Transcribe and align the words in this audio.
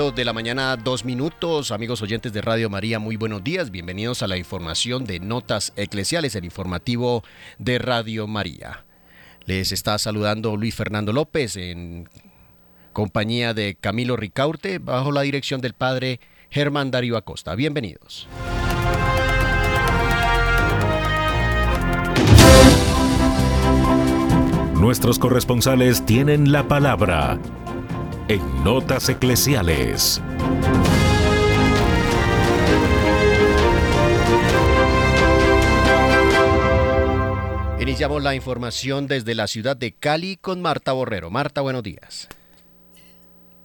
8 0.00 0.12
de 0.12 0.24
la 0.24 0.32
mañana, 0.32 0.78
dos 0.78 1.04
minutos. 1.04 1.70
Amigos 1.70 2.00
oyentes 2.00 2.32
de 2.32 2.40
Radio 2.40 2.70
María, 2.70 2.98
muy 2.98 3.16
buenos 3.16 3.44
días. 3.44 3.70
Bienvenidos 3.70 4.22
a 4.22 4.28
la 4.28 4.38
información 4.38 5.04
de 5.04 5.20
Notas 5.20 5.74
Eclesiales, 5.76 6.34
el 6.34 6.46
informativo 6.46 7.22
de 7.58 7.78
Radio 7.78 8.26
María. 8.26 8.86
Les 9.44 9.72
está 9.72 9.98
saludando 9.98 10.56
Luis 10.56 10.74
Fernando 10.74 11.12
López 11.12 11.56
en 11.56 12.08
compañía 12.94 13.52
de 13.52 13.74
Camilo 13.74 14.16
Ricaurte, 14.16 14.78
bajo 14.78 15.12
la 15.12 15.20
dirección 15.20 15.60
del 15.60 15.74
padre 15.74 16.18
Germán 16.48 16.90
Darío 16.90 17.18
Acosta. 17.18 17.54
Bienvenidos. 17.54 18.26
Nuestros 24.76 25.18
corresponsales 25.18 26.06
tienen 26.06 26.52
la 26.52 26.66
palabra 26.66 27.38
en 28.30 28.62
Notas 28.62 29.08
Eclesiales. 29.08 30.22
Iniciamos 37.80 38.22
la 38.22 38.36
información 38.36 39.08
desde 39.08 39.34
la 39.34 39.48
ciudad 39.48 39.76
de 39.76 39.96
Cali 39.96 40.36
con 40.36 40.62
Marta 40.62 40.92
Borrero. 40.92 41.28
Marta, 41.28 41.60
buenos 41.60 41.82
días. 41.82 42.28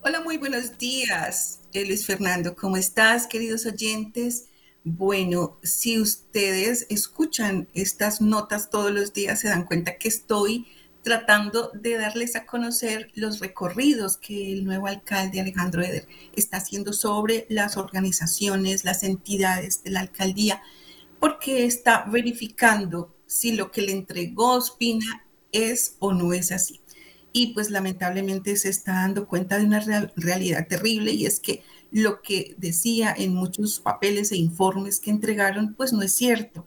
Hola, 0.02 0.22
muy 0.22 0.38
buenos 0.38 0.80
días, 0.80 1.60
eh, 1.72 1.86
Luis 1.86 2.08
Fernando. 2.08 2.56
¿Cómo 2.56 2.78
estás, 2.78 3.28
queridos 3.28 3.68
oyentes? 3.68 4.48
Bueno, 4.84 5.60
si 5.62 6.00
ustedes 6.00 6.88
escuchan 6.90 7.68
estas 7.76 8.20
notas 8.20 8.72
todos 8.72 8.92
los 8.92 9.14
días, 9.14 9.42
se 9.42 9.50
dan 9.50 9.66
cuenta 9.66 10.00
que 10.00 10.08
estoy 10.08 10.66
tratando 11.06 11.70
de 11.76 12.00
darles 12.00 12.36
a 12.36 12.48
conocer 12.48 13.12
los 13.14 13.40
recorridos 13.40 14.18
que 14.18 14.52
el 14.52 14.66
nuevo 14.66 14.88
alcalde 14.88 15.40
Alejandro 15.40 15.84
Eder 15.84 16.08
está 16.36 16.58
haciendo 16.58 16.94
sobre 16.94 17.46
las 17.48 17.78
organizaciones, 17.78 18.84
las 18.84 19.04
entidades 19.04 19.84
de 19.84 19.92
la 19.92 20.00
alcaldía, 20.00 20.64
porque 21.20 21.66
está 21.66 22.06
verificando 22.12 23.16
si 23.28 23.52
lo 23.52 23.70
que 23.70 23.84
le 23.84 23.92
entregó 23.92 24.60
Spina 24.60 25.28
es 25.52 25.96
o 26.00 26.12
no 26.12 26.34
es 26.34 26.52
así. 26.52 26.82
Y 27.32 27.54
pues 27.54 27.70
lamentablemente 27.70 28.56
se 28.56 28.70
está 28.70 28.94
dando 28.94 29.28
cuenta 29.28 29.60
de 29.60 29.66
una 29.66 29.82
realidad 30.16 30.68
terrible 30.68 31.12
y 31.12 31.28
es 31.28 31.40
que 31.40 31.62
lo 31.92 32.24
que 32.24 32.56
decía 32.58 33.14
en 33.16 33.36
muchos 33.36 33.80
papeles 33.80 34.32
e 34.32 34.38
informes 34.38 35.00
que 35.00 35.12
entregaron, 35.12 35.76
pues 35.76 35.94
no 35.94 36.02
es 36.02 36.14
cierto. 36.14 36.66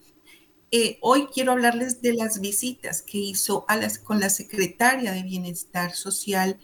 Eh, 0.71 0.99
hoy 1.01 1.29
quiero 1.33 1.53
hablarles 1.53 2.03
de 2.03 2.12
las 2.12 2.41
visitas 2.41 3.01
que 3.01 3.17
hizo 3.17 3.65
a 3.69 3.79
con 4.05 4.21
la 4.21 4.29
secretaria 4.29 5.12
de 5.12 5.23
Bienestar 5.23 5.95
Social, 5.95 6.59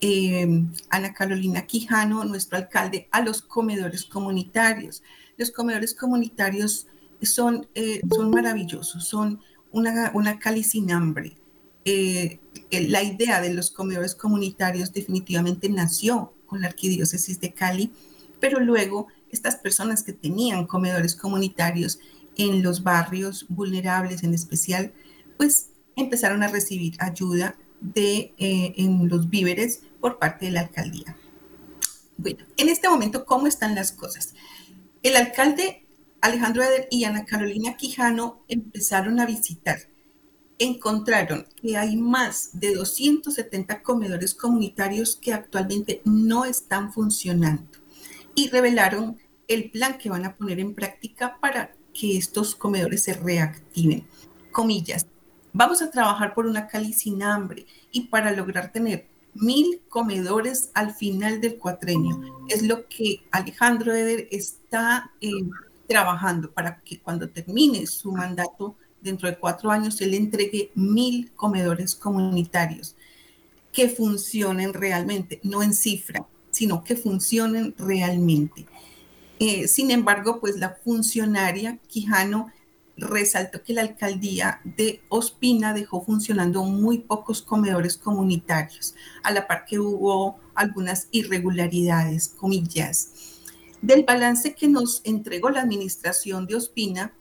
em, 0.00 0.70
Ana 0.90 1.14
Carolina 1.14 1.66
Quijano, 1.66 2.24
nuestro 2.24 2.58
alcalde, 2.58 3.08
a 3.12 3.22
los 3.22 3.40
comedores 3.40 4.04
comunitarios. 4.04 5.02
Los 5.38 5.50
comedores 5.50 5.94
comunitarios 5.94 6.86
son, 7.22 7.66
eh, 7.74 8.02
son 8.14 8.30
maravillosos, 8.30 9.08
son 9.08 9.40
una, 9.72 10.10
una 10.14 10.38
cali 10.38 10.62
sin 10.62 10.90
hambre. 10.90 11.38
Eh, 11.86 12.40
la 12.70 13.02
idea 13.02 13.40
de 13.40 13.54
los 13.54 13.70
comedores 13.70 14.14
comunitarios 14.14 14.92
definitivamente 14.92 15.70
nació 15.70 16.34
con 16.44 16.60
la 16.60 16.66
arquidiócesis 16.66 17.40
de 17.40 17.54
Cali, 17.54 17.92
pero 18.40 18.60
luego 18.60 19.06
estas 19.30 19.56
personas 19.56 20.02
que 20.02 20.12
tenían 20.12 20.66
comedores 20.66 21.14
comunitarios 21.14 22.00
en 22.36 22.62
los 22.62 22.82
barrios 22.82 23.46
vulnerables 23.48 24.22
en 24.22 24.34
especial, 24.34 24.92
pues 25.36 25.70
empezaron 25.96 26.42
a 26.42 26.48
recibir 26.48 26.96
ayuda 26.98 27.56
de, 27.80 28.34
eh, 28.38 28.74
en 28.76 29.08
los 29.08 29.28
víveres 29.30 29.82
por 30.00 30.18
parte 30.18 30.46
de 30.46 30.52
la 30.52 30.60
alcaldía. 30.60 31.16
Bueno, 32.18 32.44
en 32.56 32.68
este 32.68 32.88
momento, 32.88 33.24
¿cómo 33.24 33.46
están 33.46 33.74
las 33.74 33.92
cosas? 33.92 34.34
El 35.02 35.16
alcalde 35.16 35.86
Alejandro 36.20 36.62
Eder 36.62 36.88
y 36.90 37.04
Ana 37.04 37.24
Carolina 37.24 37.76
Quijano 37.76 38.42
empezaron 38.48 39.20
a 39.20 39.26
visitar. 39.26 39.78
Encontraron 40.58 41.46
que 41.60 41.76
hay 41.76 41.96
más 41.96 42.50
de 42.54 42.74
270 42.74 43.82
comedores 43.82 44.34
comunitarios 44.34 45.16
que 45.16 45.32
actualmente 45.32 46.00
no 46.04 46.44
están 46.44 46.92
funcionando 46.92 47.78
y 48.34 48.48
revelaron 48.48 49.18
el 49.46 49.70
plan 49.70 49.98
que 49.98 50.08
van 50.08 50.24
a 50.24 50.34
poner 50.34 50.58
en 50.58 50.74
práctica 50.74 51.38
para 51.40 51.75
que 51.98 52.16
estos 52.16 52.54
comedores 52.54 53.04
se 53.04 53.14
reactiven. 53.14 54.06
Comillas, 54.52 55.06
vamos 55.52 55.80
a 55.82 55.90
trabajar 55.90 56.34
por 56.34 56.46
una 56.46 56.66
Cali 56.66 56.92
sin 56.92 57.22
hambre 57.22 57.66
y 57.92 58.02
para 58.02 58.32
lograr 58.32 58.72
tener 58.72 59.06
mil 59.34 59.80
comedores 59.88 60.70
al 60.74 60.94
final 60.94 61.40
del 61.40 61.56
cuatrenio. 61.56 62.20
Es 62.48 62.62
lo 62.62 62.86
que 62.88 63.22
Alejandro 63.30 63.94
Eder 63.94 64.28
está 64.30 65.10
eh, 65.20 65.30
trabajando 65.86 66.50
para 66.50 66.80
que 66.80 66.98
cuando 67.00 67.28
termine 67.28 67.86
su 67.86 68.12
mandato 68.12 68.76
dentro 69.00 69.28
de 69.28 69.38
cuatro 69.38 69.70
años, 69.70 70.00
él 70.00 70.14
entregue 70.14 70.70
mil 70.74 71.32
comedores 71.32 71.94
comunitarios 71.94 72.96
que 73.72 73.88
funcionen 73.88 74.72
realmente, 74.72 75.38
no 75.42 75.62
en 75.62 75.74
cifra, 75.74 76.26
sino 76.50 76.82
que 76.82 76.96
funcionen 76.96 77.74
realmente. 77.76 78.66
Eh, 79.38 79.68
sin 79.68 79.90
embargo, 79.90 80.40
pues 80.40 80.56
la 80.56 80.78
funcionaria 80.82 81.78
Quijano 81.88 82.50
resaltó 82.96 83.62
que 83.62 83.74
la 83.74 83.82
alcaldía 83.82 84.60
de 84.64 85.02
Ospina 85.10 85.74
dejó 85.74 86.02
funcionando 86.02 86.64
muy 86.64 86.98
pocos 86.98 87.42
comedores 87.42 87.96
comunitarios, 87.98 88.94
a 89.22 89.30
la 89.30 89.46
par 89.46 89.66
que 89.66 89.78
hubo 89.78 90.38
algunas 90.54 91.08
irregularidades, 91.10 92.28
comillas. 92.28 93.10
Del 93.82 94.04
balance 94.04 94.54
que 94.54 94.68
nos 94.68 95.02
entregó 95.04 95.50
la 95.50 95.60
administración 95.60 96.46
de 96.46 96.56
Ospina, 96.56 97.12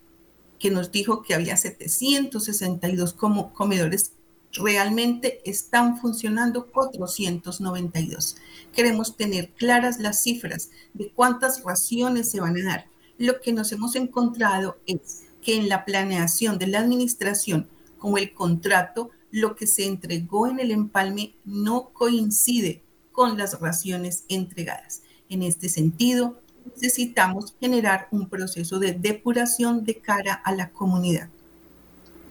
que 0.58 0.72
nos 0.72 0.92
dijo 0.92 1.22
que 1.22 1.34
había 1.34 1.58
762 1.58 3.14
comedores 3.14 4.14
realmente 4.56 5.42
están 5.50 5.98
funcionando 5.98 6.68
492. 6.68 8.38
Queremos 8.74 9.18
tener 9.18 9.50
claras 9.54 10.00
las 10.00 10.22
cifras 10.22 10.70
de 10.94 11.12
cuántas 11.12 11.64
raciones 11.64 12.30
se 12.30 12.40
van 12.40 12.58
a 12.58 12.64
dar. 12.64 12.88
Lo 13.18 13.40
que 13.42 13.54
nos 13.54 13.72
hemos 13.72 13.96
encontrado 13.96 14.78
es 14.86 15.24
que 15.42 15.56
en 15.56 15.70
la 15.70 15.86
planeación 15.86 16.58
de 16.58 16.68
la 16.68 16.80
administración, 16.80 17.68
como 17.98 18.18
el 18.18 18.34
contrato, 18.34 19.12
lo 19.32 19.56
que 19.56 19.68
se 19.68 19.86
entregó 19.86 20.48
en 20.48 20.60
el 20.60 20.72
empalme 20.72 21.36
no 21.46 21.90
coincide 21.94 22.84
con 23.12 23.38
las 23.38 23.60
raciones 23.60 24.26
entregadas. 24.28 25.04
En 25.30 25.44
este 25.44 25.70
sentido, 25.70 26.40
necesitamos 26.66 27.56
generar 27.60 28.08
un 28.12 28.28
proceso 28.28 28.80
de 28.80 28.94
depuración 28.94 29.84
de 29.86 30.00
cara 30.00 30.34
a 30.34 30.54
la 30.54 30.72
comunidad. 30.72 31.30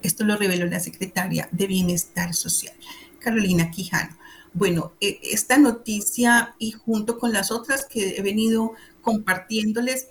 Esto 0.05 0.23
lo 0.23 0.37
reveló 0.37 0.67
la 0.67 0.81
secretaria 0.81 1.49
de 1.51 1.67
Bienestar 1.67 2.35
Social, 2.35 2.75
Carolina 3.21 3.71
Quijano. 3.71 4.15
Bueno, 4.53 4.93
e, 5.01 5.19
esta 5.23 5.57
noticia 5.57 6.55
y 6.59 6.73
junto 6.73 7.19
con 7.19 7.33
las 7.33 7.51
otras 7.51 7.87
que 7.87 8.17
he 8.19 8.23
venido 8.23 8.75
compartiéndoles, 9.01 10.09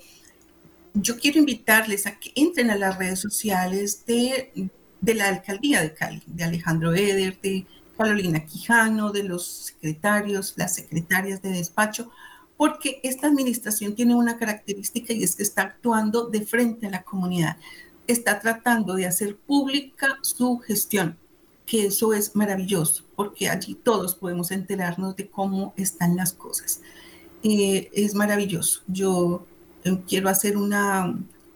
yo 0.95 1.17
quiero 1.17 1.37
invitarles 1.37 2.07
a 2.07 2.19
que 2.19 2.31
entren 2.35 2.71
a 2.71 2.75
las 2.75 2.97
redes 2.97 3.19
sociales 3.19 4.03
de, 4.07 4.69
de 4.99 5.13
la 5.13 5.27
alcaldía 5.27 5.81
de 5.81 5.93
Cali, 5.93 6.23
de 6.25 6.43
Alejandro 6.43 6.95
Eder, 6.95 7.39
de 7.39 7.67
Carolina 7.95 8.45
Quijano, 8.45 9.11
de 9.11 9.23
los 9.23 9.45
secretarios, 9.45 10.55
las 10.57 10.73
secretarias 10.73 11.43
de 11.43 11.51
despacho, 11.51 12.09
porque 12.57 12.99
esta 13.03 13.27
administración 13.27 13.93
tiene 13.93 14.15
una 14.15 14.37
característica 14.37 15.13
y 15.13 15.23
es 15.23 15.35
que 15.35 15.43
está 15.43 15.61
actuando 15.61 16.29
de 16.29 16.41
frente 16.45 16.87
a 16.87 16.89
la 16.89 17.03
comunidad 17.03 17.57
está 18.07 18.39
tratando 18.39 18.95
de 18.95 19.05
hacer 19.05 19.37
pública 19.37 20.17
su 20.21 20.59
gestión, 20.59 21.17
que 21.65 21.87
eso 21.87 22.13
es 22.13 22.35
maravilloso, 22.35 23.05
porque 23.15 23.49
allí 23.49 23.75
todos 23.75 24.15
podemos 24.15 24.51
enterarnos 24.51 25.15
de 25.15 25.29
cómo 25.29 25.73
están 25.77 26.15
las 26.15 26.33
cosas. 26.33 26.81
Eh, 27.43 27.89
es 27.93 28.15
maravilloso. 28.15 28.81
Yo 28.87 29.45
eh, 29.83 29.97
quiero 30.07 30.29
hacer 30.29 30.57
un 30.57 30.73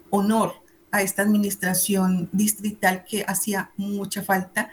honor 0.09 0.53
a 0.91 1.01
esta 1.01 1.21
administración 1.21 2.29
distrital 2.31 3.05
que 3.05 3.23
hacía 3.27 3.71
mucha 3.77 4.23
falta 4.23 4.69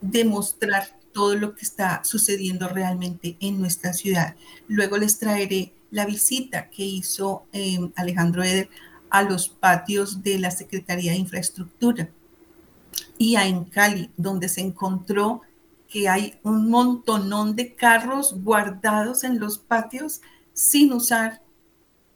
demostrar 0.00 0.88
todo 1.12 1.34
lo 1.34 1.54
que 1.54 1.62
está 1.62 2.02
sucediendo 2.04 2.68
realmente 2.68 3.36
en 3.40 3.60
nuestra 3.60 3.92
ciudad. 3.92 4.36
Luego 4.68 4.96
les 4.96 5.18
traeré 5.18 5.72
la 5.90 6.06
visita 6.06 6.70
que 6.70 6.84
hizo 6.84 7.44
eh, 7.52 7.90
Alejandro 7.96 8.42
Eder 8.42 8.68
a 9.10 9.22
los 9.22 9.48
patios 9.48 10.22
de 10.22 10.38
la 10.38 10.50
Secretaría 10.50 11.12
de 11.12 11.18
Infraestructura 11.18 12.08
y 13.18 13.36
a 13.36 13.46
en 13.46 13.64
Cali, 13.64 14.10
donde 14.16 14.48
se 14.48 14.60
encontró 14.60 15.42
que 15.88 16.08
hay 16.08 16.38
un 16.42 16.70
montonón 16.70 17.56
de 17.56 17.74
carros 17.74 18.34
guardados 18.42 19.24
en 19.24 19.40
los 19.40 19.58
patios 19.58 20.20
sin 20.54 20.92
usar, 20.92 21.42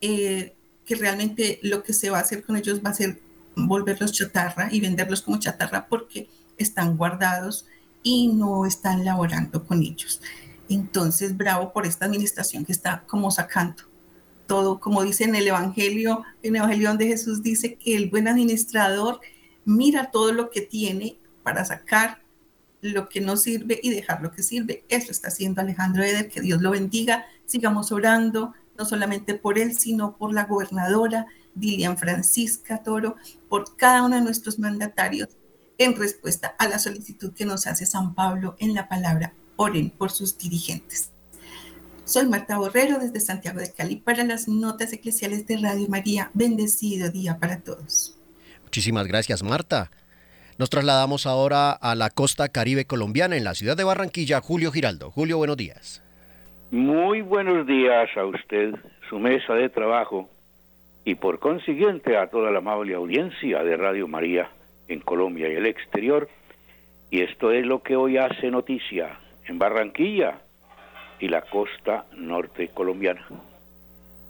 eh, 0.00 0.54
que 0.84 0.94
realmente 0.94 1.58
lo 1.62 1.82
que 1.82 1.92
se 1.92 2.10
va 2.10 2.18
a 2.18 2.22
hacer 2.22 2.44
con 2.44 2.56
ellos 2.56 2.80
va 2.84 2.90
a 2.90 2.94
ser 2.94 3.20
volverlos 3.56 4.12
chatarra 4.12 4.68
y 4.72 4.80
venderlos 4.80 5.22
como 5.22 5.38
chatarra 5.38 5.86
porque 5.88 6.28
están 6.56 6.96
guardados 6.96 7.66
y 8.02 8.28
no 8.28 8.66
están 8.66 9.04
laborando 9.04 9.64
con 9.64 9.82
ellos. 9.82 10.20
Entonces, 10.68 11.36
bravo 11.36 11.72
por 11.72 11.86
esta 11.86 12.06
administración 12.06 12.64
que 12.64 12.72
está 12.72 13.02
como 13.06 13.30
sacando 13.30 13.82
como 14.80 15.02
dice 15.02 15.24
en 15.24 15.34
el 15.34 15.48
Evangelio, 15.48 16.22
en 16.42 16.54
el 16.54 16.62
Evangelio 16.62 16.88
donde 16.88 17.06
Jesús 17.06 17.42
dice 17.42 17.76
que 17.76 17.96
el 17.96 18.10
buen 18.10 18.28
administrador 18.28 19.20
mira 19.64 20.10
todo 20.10 20.32
lo 20.32 20.50
que 20.50 20.60
tiene 20.60 21.18
para 21.42 21.64
sacar 21.64 22.22
lo 22.80 23.08
que 23.08 23.20
no 23.20 23.36
sirve 23.36 23.80
y 23.82 23.90
dejar 23.90 24.22
lo 24.22 24.30
que 24.30 24.42
sirve. 24.42 24.84
Eso 24.88 25.10
está 25.10 25.28
haciendo 25.28 25.60
Alejandro 25.60 26.02
Eder, 26.02 26.28
que 26.28 26.42
Dios 26.42 26.60
lo 26.60 26.70
bendiga. 26.70 27.24
Sigamos 27.46 27.92
orando, 27.92 28.52
no 28.78 28.84
solamente 28.84 29.34
por 29.34 29.58
él, 29.58 29.76
sino 29.76 30.16
por 30.16 30.34
la 30.34 30.44
gobernadora 30.44 31.26
Dilian 31.54 31.96
Francisca 31.96 32.82
Toro, 32.82 33.16
por 33.48 33.76
cada 33.76 34.02
uno 34.02 34.16
de 34.16 34.22
nuestros 34.22 34.58
mandatarios 34.58 35.28
en 35.78 35.96
respuesta 35.96 36.54
a 36.58 36.68
la 36.68 36.78
solicitud 36.78 37.32
que 37.32 37.46
nos 37.46 37.66
hace 37.66 37.86
San 37.86 38.14
Pablo 38.14 38.56
en 38.58 38.74
la 38.74 38.88
palabra. 38.88 39.34
Oren 39.56 39.90
por 39.90 40.10
sus 40.10 40.36
dirigentes. 40.36 41.13
Soy 42.06 42.26
Marta 42.26 42.58
Borrero 42.58 42.98
desde 42.98 43.18
Santiago 43.18 43.60
de 43.60 43.72
Cali 43.72 43.96
para 43.96 44.24
las 44.24 44.46
notas 44.46 44.92
eclesiales 44.92 45.46
de 45.46 45.56
Radio 45.56 45.88
María. 45.88 46.30
Bendecido 46.34 47.10
día 47.10 47.38
para 47.40 47.62
todos. 47.62 48.18
Muchísimas 48.62 49.06
gracias, 49.06 49.42
Marta. 49.42 49.90
Nos 50.58 50.68
trasladamos 50.68 51.26
ahora 51.26 51.72
a 51.72 51.94
la 51.94 52.10
costa 52.10 52.50
caribe 52.50 52.84
colombiana 52.84 53.36
en 53.38 53.44
la 53.44 53.54
ciudad 53.54 53.74
de 53.74 53.84
Barranquilla. 53.84 54.42
Julio 54.42 54.70
Giraldo. 54.70 55.10
Julio, 55.10 55.38
buenos 55.38 55.56
días. 55.56 56.02
Muy 56.70 57.22
buenos 57.22 57.66
días 57.66 58.10
a 58.16 58.26
usted, 58.26 58.74
su 59.08 59.18
mesa 59.18 59.54
de 59.54 59.70
trabajo 59.70 60.28
y 61.06 61.14
por 61.14 61.38
consiguiente 61.38 62.18
a 62.18 62.28
toda 62.28 62.50
la 62.50 62.58
amable 62.58 62.94
audiencia 62.94 63.62
de 63.62 63.78
Radio 63.78 64.08
María 64.08 64.50
en 64.88 65.00
Colombia 65.00 65.48
y 65.50 65.54
el 65.54 65.64
exterior. 65.64 66.28
Y 67.10 67.22
esto 67.22 67.50
es 67.50 67.64
lo 67.64 67.82
que 67.82 67.96
hoy 67.96 68.18
hace 68.18 68.50
noticia 68.50 69.18
en 69.46 69.58
Barranquilla 69.58 70.43
y 71.24 71.28
la 71.28 71.40
costa 71.40 72.04
norte 72.18 72.68
colombiana. 72.68 73.24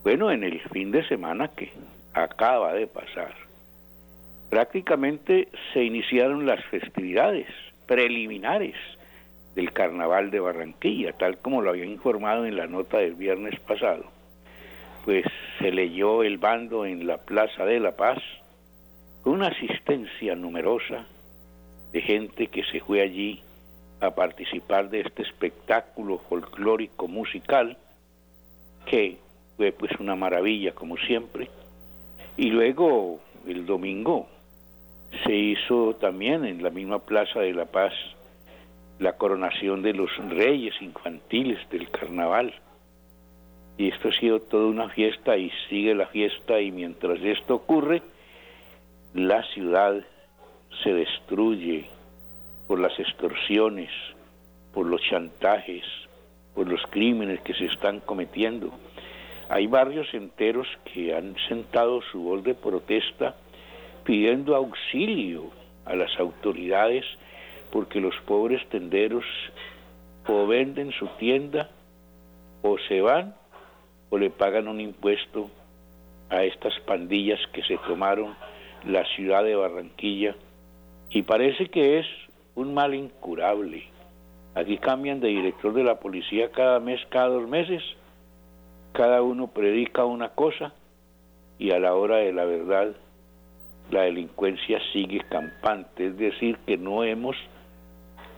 Bueno, 0.04 0.30
en 0.30 0.44
el 0.44 0.60
fin 0.60 0.92
de 0.92 1.04
semana 1.08 1.48
que 1.48 1.72
acaba 2.12 2.72
de 2.72 2.86
pasar, 2.86 3.34
prácticamente 4.48 5.48
se 5.72 5.82
iniciaron 5.82 6.46
las 6.46 6.64
festividades 6.66 7.48
preliminares 7.86 8.76
del 9.56 9.72
Carnaval 9.72 10.30
de 10.30 10.38
Barranquilla, 10.38 11.12
tal 11.14 11.38
como 11.38 11.62
lo 11.62 11.70
había 11.70 11.84
informado 11.84 12.46
en 12.46 12.56
la 12.56 12.68
nota 12.68 12.98
del 12.98 13.14
viernes 13.14 13.58
pasado. 13.58 14.04
Pues 15.04 15.24
se 15.58 15.72
leyó 15.72 16.22
el 16.22 16.38
bando 16.38 16.86
en 16.86 17.08
la 17.08 17.18
Plaza 17.18 17.64
de 17.64 17.80
la 17.80 17.96
Paz, 17.96 18.22
con 19.24 19.32
una 19.32 19.48
asistencia 19.48 20.36
numerosa 20.36 21.06
de 21.92 22.00
gente 22.00 22.46
que 22.46 22.62
se 22.62 22.78
fue 22.78 23.00
allí 23.00 23.42
participar 24.12 24.90
de 24.90 25.00
este 25.00 25.22
espectáculo 25.22 26.18
folclórico 26.28 27.06
musical, 27.08 27.76
que 28.86 29.18
fue 29.56 29.72
pues 29.72 29.92
una 30.00 30.16
maravilla 30.16 30.72
como 30.72 30.96
siempre. 30.96 31.48
Y 32.36 32.50
luego 32.50 33.20
el 33.46 33.66
domingo 33.66 34.28
se 35.24 35.34
hizo 35.34 35.94
también 35.96 36.44
en 36.44 36.62
la 36.62 36.70
misma 36.70 36.98
Plaza 36.98 37.40
de 37.40 37.52
la 37.52 37.66
Paz 37.66 37.92
la 38.98 39.14
coronación 39.14 39.82
de 39.82 39.92
los 39.92 40.10
reyes 40.28 40.74
infantiles 40.80 41.58
del 41.70 41.90
carnaval. 41.90 42.54
Y 43.76 43.88
esto 43.88 44.08
ha 44.08 44.12
sido 44.12 44.40
toda 44.40 44.66
una 44.66 44.88
fiesta 44.88 45.36
y 45.36 45.50
sigue 45.68 45.94
la 45.94 46.06
fiesta 46.06 46.60
y 46.60 46.70
mientras 46.70 47.20
esto 47.20 47.56
ocurre, 47.56 48.02
la 49.14 49.42
ciudad 49.52 50.04
se 50.82 50.92
destruye 50.92 51.86
por 52.66 52.80
las 52.80 52.98
extorsiones, 52.98 53.90
por 54.72 54.86
los 54.86 55.00
chantajes, 55.02 55.84
por 56.54 56.68
los 56.68 56.82
crímenes 56.90 57.40
que 57.40 57.54
se 57.54 57.66
están 57.66 58.00
cometiendo. 58.00 58.72
Hay 59.48 59.66
barrios 59.66 60.12
enteros 60.14 60.66
que 60.92 61.14
han 61.14 61.36
sentado 61.48 62.00
su 62.10 62.22
voz 62.22 62.42
de 62.44 62.54
protesta 62.54 63.34
pidiendo 64.04 64.54
auxilio 64.54 65.50
a 65.84 65.94
las 65.94 66.18
autoridades 66.18 67.04
porque 67.70 68.00
los 68.00 68.14
pobres 68.26 68.66
tenderos 68.68 69.24
o 70.26 70.46
venden 70.46 70.92
su 70.92 71.06
tienda 71.18 71.70
o 72.62 72.78
se 72.88 73.00
van 73.00 73.34
o 74.10 74.18
le 74.18 74.30
pagan 74.30 74.68
un 74.68 74.80
impuesto 74.80 75.50
a 76.30 76.44
estas 76.44 76.78
pandillas 76.80 77.40
que 77.52 77.62
se 77.62 77.76
tomaron 77.78 78.34
la 78.86 79.04
ciudad 79.14 79.44
de 79.44 79.56
Barranquilla 79.56 80.34
y 81.10 81.22
parece 81.22 81.68
que 81.68 81.98
es 81.98 82.06
un 82.54 82.74
mal 82.74 82.94
incurable. 82.94 83.84
Aquí 84.54 84.78
cambian 84.78 85.20
de 85.20 85.28
director 85.28 85.72
de 85.72 85.84
la 85.84 85.98
policía 85.98 86.50
cada 86.52 86.78
mes, 86.80 87.00
cada 87.08 87.28
dos 87.28 87.48
meses. 87.48 87.82
Cada 88.92 89.22
uno 89.22 89.48
predica 89.48 90.04
una 90.04 90.30
cosa 90.30 90.72
y 91.58 91.72
a 91.72 91.80
la 91.80 91.94
hora 91.94 92.16
de 92.18 92.32
la 92.32 92.44
verdad 92.44 92.94
la 93.90 94.02
delincuencia 94.02 94.80
sigue 94.92 95.20
campante. 95.28 96.06
Es 96.06 96.16
decir, 96.16 96.58
que 96.66 96.76
no 96.76 97.02
hemos 97.02 97.36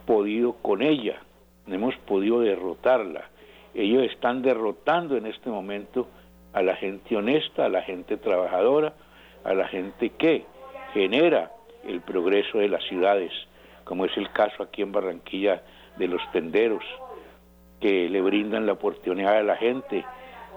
podido 0.07 0.55
con 0.55 0.83
ella, 0.83 1.21
no 1.67 1.75
hemos 1.75 1.95
podido 1.99 2.41
derrotarla. 2.41 3.29
Ellos 3.75 4.05
están 4.05 4.41
derrotando 4.41 5.17
en 5.17 5.27
este 5.27 5.51
momento 5.51 6.09
a 6.55 6.63
la 6.63 6.77
gente 6.77 7.15
honesta, 7.15 7.67
a 7.67 7.69
la 7.69 7.83
gente 7.83 8.17
trabajadora, 8.17 8.95
a 9.45 9.53
la 9.53 9.69
gente 9.69 10.11
que 10.11 10.47
genera 10.95 11.53
el 11.87 12.01
progreso 12.01 12.59
de 12.59 12.69
las 12.69 12.83
ciudades, 12.85 13.33
como 13.87 14.05
es 14.05 14.16
el 14.16 14.31
caso 14.33 14.64
aquí 14.64 14.83
en 14.83 14.90
Barranquilla 14.90 15.62
de 15.97 16.09
los 16.09 16.21
tenderos, 16.33 16.83
que 17.81 18.09
le 18.11 18.21
brindan 18.21 18.66
la 18.66 18.73
oportunidad 18.73 19.38
a 19.38 19.43
la 19.45 19.57
gente 19.57 20.05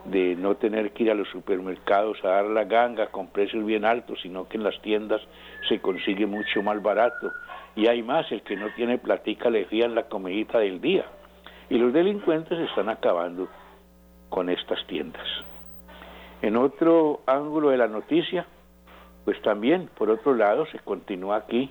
de 0.06 0.36
no 0.36 0.56
tener 0.56 0.92
que 0.94 1.04
ir 1.04 1.12
a 1.12 1.14
los 1.14 1.30
supermercados 1.30 2.18
a 2.24 2.30
dar 2.30 2.46
la 2.46 2.64
ganga 2.64 3.08
con 3.08 3.28
precios 3.28 3.64
bien 3.64 3.86
altos, 3.86 4.20
sino 4.24 4.48
que 4.48 4.58
en 4.58 4.64
las 4.64 4.82
tiendas 4.82 5.22
se 5.68 5.80
consigue 5.80 6.26
mucho 6.26 6.64
más 6.64 6.82
barato. 6.82 7.32
Y 7.76 7.88
hay 7.88 8.02
más, 8.02 8.32
el 8.32 8.42
que 8.42 8.56
no 8.56 8.74
tiene 8.76 8.98
platica 8.98 9.52
le 9.52 9.66
fían 9.66 9.94
la 9.94 10.08
comidita 10.08 10.58
del 10.58 10.82
día. 10.82 11.06
Y 11.70 11.78
los 11.78 11.94
delincuentes 11.94 12.58
están 12.58 12.90
acabando 12.90 13.48
con 14.30 14.50
estas 14.50 14.84
tiendas. 14.88 15.28
En 16.42 16.58
otro 16.58 17.22
ángulo 17.28 17.70
de 17.70 17.78
la 17.78 17.88
noticia, 17.88 18.48
pues 19.24 19.40
también, 19.44 19.88
por 19.96 20.10
otro 20.10 20.34
lado, 20.34 20.66
se 20.68 20.80
continúa 20.80 21.38
aquí 21.38 21.70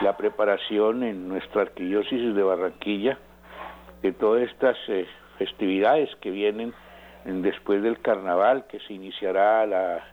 la 0.00 0.16
preparación 0.16 1.02
en 1.02 1.28
nuestra 1.28 1.62
arquidiócesis 1.62 2.34
de 2.34 2.42
Barranquilla 2.42 3.18
de 4.02 4.12
todas 4.12 4.42
estas 4.42 4.76
eh, 4.88 5.06
festividades 5.38 6.14
que 6.20 6.30
vienen 6.30 6.74
después 7.24 7.82
del 7.82 8.00
carnaval, 8.00 8.66
que 8.68 8.78
se 8.80 8.92
iniciará 8.92 9.66
la 9.66 10.04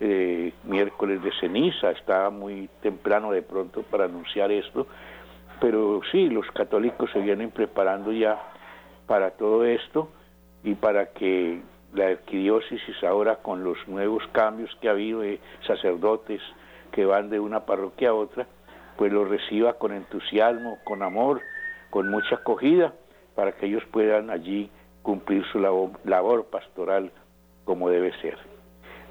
eh, 0.00 0.52
miércoles 0.64 1.22
de 1.22 1.32
ceniza, 1.40 1.90
está 1.90 2.28
muy 2.30 2.68
temprano 2.82 3.30
de 3.30 3.42
pronto 3.42 3.82
para 3.82 4.04
anunciar 4.06 4.50
esto, 4.50 4.86
pero 5.60 6.00
sí, 6.10 6.28
los 6.28 6.46
católicos 6.50 7.10
se 7.12 7.20
vienen 7.20 7.50
preparando 7.50 8.12
ya 8.12 8.38
para 9.06 9.30
todo 9.32 9.64
esto 9.64 10.10
y 10.64 10.74
para 10.74 11.12
que 11.12 11.60
la 11.94 12.08
arquidiócesis 12.08 13.02
ahora 13.04 13.36
con 13.36 13.64
los 13.64 13.78
nuevos 13.86 14.22
cambios 14.32 14.74
que 14.80 14.88
ha 14.88 14.92
habido 14.92 15.20
de 15.20 15.40
sacerdotes 15.66 16.42
que 16.92 17.06
van 17.06 17.30
de 17.30 17.40
una 17.40 17.60
parroquia 17.60 18.10
a 18.10 18.14
otra, 18.14 18.46
pues 18.96 19.12
lo 19.12 19.24
reciba 19.24 19.74
con 19.74 19.92
entusiasmo, 19.92 20.78
con 20.84 21.02
amor, 21.02 21.40
con 21.90 22.10
mucha 22.10 22.36
acogida, 22.36 22.94
para 23.34 23.52
que 23.52 23.66
ellos 23.66 23.82
puedan 23.92 24.30
allí 24.30 24.70
cumplir 25.02 25.44
su 25.52 25.60
labor, 25.60 26.46
pastoral 26.46 27.12
como 27.64 27.90
debe 27.90 28.12
ser. 28.20 28.38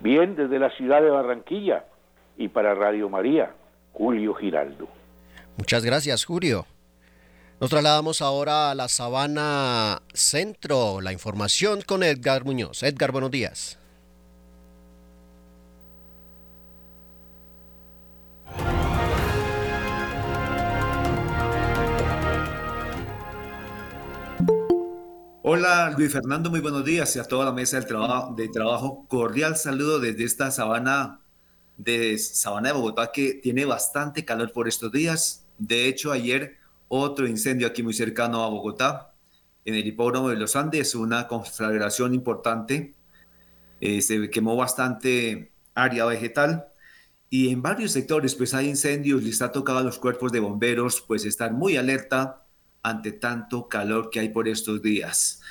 Bien, 0.02 0.36
desde 0.36 0.60
la 0.60 0.70
ciudad 0.72 1.02
de 1.02 1.10
Barranquilla 1.10 1.86
y 2.38 2.50
para 2.50 2.76
Radio 2.76 3.10
María, 3.10 3.54
Julio 3.94 4.34
Giraldo. 4.34 4.88
Muchas 5.58 5.86
gracias, 5.86 6.26
Julio. 6.26 6.66
Nos 7.62 7.70
trasladamos 7.70 8.22
ahora 8.22 8.72
a 8.72 8.76
la 8.76 8.90
Sabana 8.90 10.02
Centro, 10.14 11.00
la 11.00 11.14
información 11.14 11.82
con 11.82 12.04
Edgar 12.04 12.44
Muñoz. 12.44 12.84
Edgar, 12.84 13.14
buenos 13.14 13.32
días. 13.32 13.80
Hola 25.48 25.94
Luis 25.96 26.12
Fernando, 26.12 26.50
muy 26.50 26.60
buenos 26.60 26.84
días 26.84 27.16
y 27.16 27.20
a 27.20 27.24
toda 27.24 27.46
la 27.46 27.52
mesa 27.52 27.78
del 27.78 27.86
trabajo, 27.86 28.34
de 28.36 28.48
trabajo. 28.48 29.06
Cordial 29.08 29.56
saludo 29.56 30.00
desde 30.00 30.24
esta 30.24 30.50
sabana 30.50 31.22
de 31.78 32.18
Sabana 32.18 32.70
de 32.70 32.74
Bogotá 32.74 33.12
que 33.12 33.36
tiene 33.36 33.64
bastante 33.64 34.26
calor 34.26 34.52
por 34.52 34.68
estos 34.68 34.92
días. 34.92 35.46
De 35.60 35.88
hecho, 35.88 36.12
ayer 36.12 36.58
otro 36.88 37.28
incendio 37.28 37.68
aquí 37.68 37.84
muy 37.84 37.94
cercano 37.94 38.44
a 38.44 38.50
Bogotá, 38.50 39.14
en 39.66 39.76
el 39.76 39.86
hipódromo 39.86 40.30
de 40.30 40.38
los 40.38 40.56
Andes, 40.56 40.96
una 40.96 41.28
conflagración 41.28 42.16
importante. 42.16 42.96
Eh, 43.82 44.02
se 44.02 44.32
quemó 44.32 44.56
bastante 44.56 45.52
área 45.76 46.06
vegetal 46.06 46.70
y 47.30 47.50
en 47.50 47.62
varios 47.62 47.92
sectores 47.92 48.34
pues 48.34 48.56
hay 48.56 48.68
incendios, 48.68 49.22
les 49.22 49.44
ha 49.44 49.52
tocado 49.52 49.78
a 49.78 49.84
los 49.84 50.00
cuerpos 50.00 50.32
de 50.32 50.40
bomberos 50.40 51.02
pues 51.02 51.24
estar 51.24 51.54
muy 51.54 51.78
alerta 51.78 52.45
ante 52.86 53.12
tanto 53.12 53.68
calor 53.68 54.12
que 54.12 54.20
hay 54.20 54.30
por 54.30 54.48
estos 54.48 54.80
días. 54.80 55.42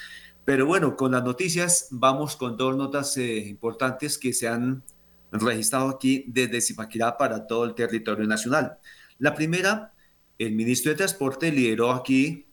Pero 0.44 0.66
bueno, 0.66 0.94
con 0.94 1.10
las 1.12 1.24
noticias 1.24 1.88
vamos 1.90 2.36
con 2.36 2.56
dos 2.56 2.76
notas 2.76 3.16
eh, 3.16 3.38
importantes 3.48 4.18
que 4.18 4.32
se 4.32 4.46
han 4.46 4.84
registrado 5.32 5.88
aquí 5.88 6.24
desde 6.28 6.60
Zipaquirá 6.60 7.18
para 7.18 7.48
todo 7.48 7.64
el 7.64 7.74
territorio 7.74 8.24
nacional. 8.26 8.78
La 9.18 9.34
primera, 9.34 9.92
el 10.38 10.52
ministro 10.52 10.92
de 10.92 10.96
Transporte 10.96 11.50
lideró 11.50 11.90
aquí 11.90 12.46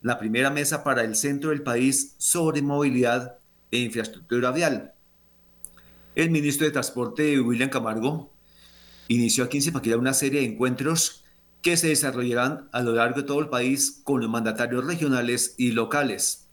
la 0.00 0.16
primera 0.16 0.48
mesa 0.48 0.84
para 0.84 1.02
el 1.02 1.16
centro 1.16 1.50
del 1.50 1.62
país 1.62 2.14
sobre 2.18 2.62
movilidad 2.62 3.38
e 3.72 3.78
infraestructura 3.78 4.52
vial. 4.52 4.94
El 6.14 6.30
ministro 6.30 6.66
de 6.66 6.72
Transporte, 6.72 7.40
William 7.40 7.68
Camargo, 7.68 8.32
inició 9.08 9.42
aquí 9.42 9.56
en 9.56 9.64
Zipaquirá 9.64 9.96
una 9.96 10.14
serie 10.14 10.40
de 10.40 10.46
encuentros 10.46 11.19
que 11.62 11.76
se 11.76 11.88
desarrollarán 11.88 12.68
a 12.72 12.82
lo 12.82 12.92
largo 12.92 13.20
de 13.20 13.26
todo 13.26 13.40
el 13.40 13.48
país 13.48 14.00
con 14.04 14.20
los 14.20 14.30
mandatarios 14.30 14.84
regionales 14.84 15.54
y 15.58 15.72
locales. 15.72 16.48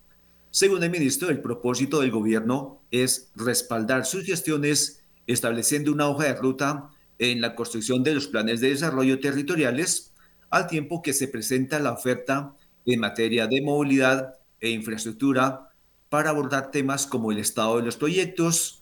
Según 0.52 0.84
el 0.84 0.90
ministro, 0.90 1.30
el 1.30 1.42
propósito 1.42 2.02
del 2.02 2.12
gobierno 2.12 2.82
es 2.92 3.32
respaldar 3.36 4.06
sus 4.06 4.26
gestiones 4.26 5.04
estableciendo 5.28 5.92
una 5.92 6.08
hoja 6.08 6.26
de 6.26 6.36
ruta 6.36 6.90
en 7.20 7.42
la 7.42 7.56
construcción 7.56 8.04
de 8.04 8.16
los 8.16 8.28
planes 8.28 8.62
de 8.62 8.70
desarrollo 8.70 9.20
territoriales, 9.20 10.14
al 10.50 10.68
tiempo 10.68 11.02
que 11.02 11.14
se 11.14 11.28
presenta 11.28 11.80
la 11.80 11.92
oferta 11.92 12.56
en 12.86 13.00
materia 13.00 13.48
de 13.48 13.62
movilidad 13.62 14.36
e 14.60 14.70
infraestructura 14.70 15.70
para 16.10 16.30
abordar 16.30 16.72
temas 16.72 17.06
como 17.06 17.32
el 17.32 17.40
estado 17.40 17.78
de 17.78 17.84
los 17.84 17.98
proyectos, 17.98 18.82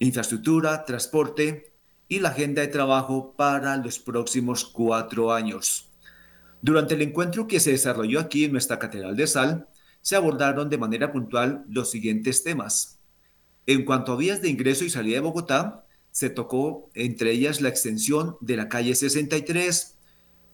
infraestructura, 0.00 0.84
transporte 0.84 1.69
y 2.10 2.18
la 2.18 2.30
agenda 2.30 2.60
de 2.60 2.66
trabajo 2.66 3.34
para 3.36 3.76
los 3.76 4.00
próximos 4.00 4.64
cuatro 4.64 5.32
años. 5.32 5.88
Durante 6.60 6.94
el 6.94 7.02
encuentro 7.02 7.46
que 7.46 7.60
se 7.60 7.70
desarrolló 7.70 8.18
aquí 8.18 8.44
en 8.44 8.52
nuestra 8.52 8.80
Catedral 8.80 9.16
de 9.16 9.28
Sal, 9.28 9.68
se 10.02 10.16
abordaron 10.16 10.68
de 10.68 10.76
manera 10.76 11.12
puntual 11.12 11.64
los 11.68 11.88
siguientes 11.88 12.42
temas. 12.42 12.98
En 13.64 13.84
cuanto 13.84 14.12
a 14.12 14.16
vías 14.16 14.42
de 14.42 14.48
ingreso 14.48 14.84
y 14.84 14.90
salida 14.90 15.14
de 15.14 15.20
Bogotá, 15.20 15.86
se 16.10 16.30
tocó 16.30 16.90
entre 16.94 17.30
ellas 17.30 17.60
la 17.60 17.68
extensión 17.68 18.36
de 18.40 18.56
la 18.56 18.68
calle 18.68 18.96
63, 18.96 19.96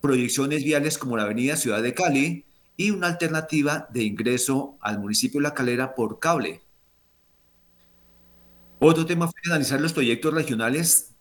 proyecciones 0.02 0.62
viales 0.62 0.98
como 0.98 1.16
la 1.16 1.22
avenida 1.22 1.56
Ciudad 1.56 1.82
de 1.82 1.94
Cali 1.94 2.44
y 2.76 2.90
una 2.90 3.06
alternativa 3.06 3.88
de 3.94 4.04
ingreso 4.04 4.76
al 4.82 4.98
municipio 4.98 5.40
de 5.40 5.44
La 5.44 5.54
Calera 5.54 5.94
por 5.94 6.18
cable. 6.18 6.60
Otro 8.78 9.06
tema 9.06 9.26
fue 9.26 9.40
analizar 9.46 9.80
los 9.80 9.94
proyectos 9.94 10.34
regionales 10.34 11.15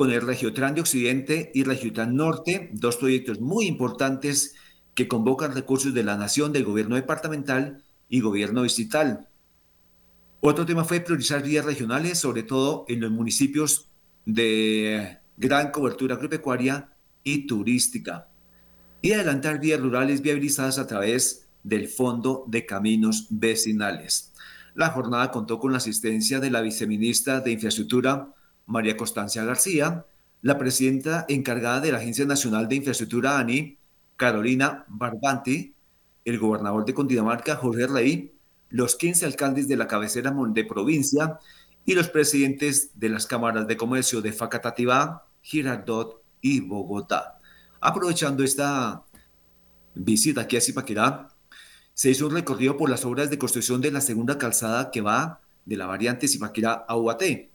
con 0.00 0.10
el 0.12 0.22
Regiotran 0.22 0.74
de 0.74 0.80
Occidente 0.80 1.52
y 1.52 1.62
Regiotran 1.62 2.16
Norte, 2.16 2.70
dos 2.72 2.96
proyectos 2.96 3.38
muy 3.38 3.66
importantes 3.66 4.54
que 4.94 5.06
convocan 5.06 5.54
recursos 5.54 5.92
de 5.92 6.02
la 6.02 6.16
Nación, 6.16 6.54
del 6.54 6.64
gobierno 6.64 6.96
departamental 6.96 7.84
y 8.08 8.20
gobierno 8.20 8.62
distrital. 8.62 9.28
Otro 10.40 10.64
tema 10.64 10.84
fue 10.84 11.00
priorizar 11.00 11.42
vías 11.42 11.66
regionales, 11.66 12.18
sobre 12.18 12.44
todo 12.44 12.86
en 12.88 13.00
los 13.00 13.10
municipios 13.10 13.90
de 14.24 15.18
gran 15.36 15.70
cobertura 15.70 16.14
agropecuaria 16.14 16.96
y 17.22 17.46
turística, 17.46 18.30
y 19.02 19.12
adelantar 19.12 19.60
vías 19.60 19.82
rurales 19.82 20.22
viabilizadas 20.22 20.78
a 20.78 20.86
través 20.86 21.46
del 21.62 21.88
Fondo 21.88 22.46
de 22.48 22.64
Caminos 22.64 23.26
Vecinales. 23.28 24.32
La 24.74 24.88
jornada 24.88 25.30
contó 25.30 25.58
con 25.58 25.72
la 25.72 25.76
asistencia 25.76 26.40
de 26.40 26.50
la 26.50 26.62
viceministra 26.62 27.40
de 27.40 27.52
Infraestructura, 27.52 28.34
María 28.66 28.96
Constancia 28.96 29.44
García, 29.44 30.06
la 30.42 30.58
presidenta 30.58 31.26
encargada 31.28 31.80
de 31.80 31.92
la 31.92 31.98
Agencia 31.98 32.24
Nacional 32.24 32.68
de 32.68 32.76
Infraestructura, 32.76 33.38
ANI, 33.38 33.78
Carolina 34.16 34.84
Barbanti, 34.88 35.74
el 36.24 36.38
gobernador 36.38 36.84
de 36.84 36.94
Cundinamarca, 36.94 37.56
Jorge 37.56 37.86
Rey, 37.86 38.34
los 38.70 38.96
15 38.96 39.26
alcaldes 39.26 39.68
de 39.68 39.76
la 39.76 39.86
cabecera 39.86 40.34
de 40.34 40.64
provincia 40.64 41.38
y 41.84 41.94
los 41.94 42.08
presidentes 42.08 42.90
de 42.94 43.08
las 43.08 43.26
cámaras 43.26 43.66
de 43.66 43.76
comercio 43.76 44.20
de 44.20 44.32
Facatativá, 44.32 45.26
Girardot 45.42 46.22
y 46.40 46.60
Bogotá. 46.60 47.38
Aprovechando 47.80 48.44
esta 48.44 49.02
visita 49.94 50.42
aquí 50.42 50.56
a 50.56 50.60
Zipaquirá, 50.60 51.28
se 51.94 52.10
hizo 52.10 52.26
un 52.26 52.34
recorrido 52.34 52.76
por 52.76 52.88
las 52.88 53.04
obras 53.04 53.30
de 53.30 53.38
construcción 53.38 53.80
de 53.80 53.90
la 53.90 54.00
segunda 54.00 54.38
calzada 54.38 54.90
que 54.90 55.00
va 55.00 55.40
de 55.64 55.76
la 55.76 55.86
variante 55.86 56.28
Zipaquirá 56.28 56.84
a 56.86 56.96
Ubaté. 56.96 57.49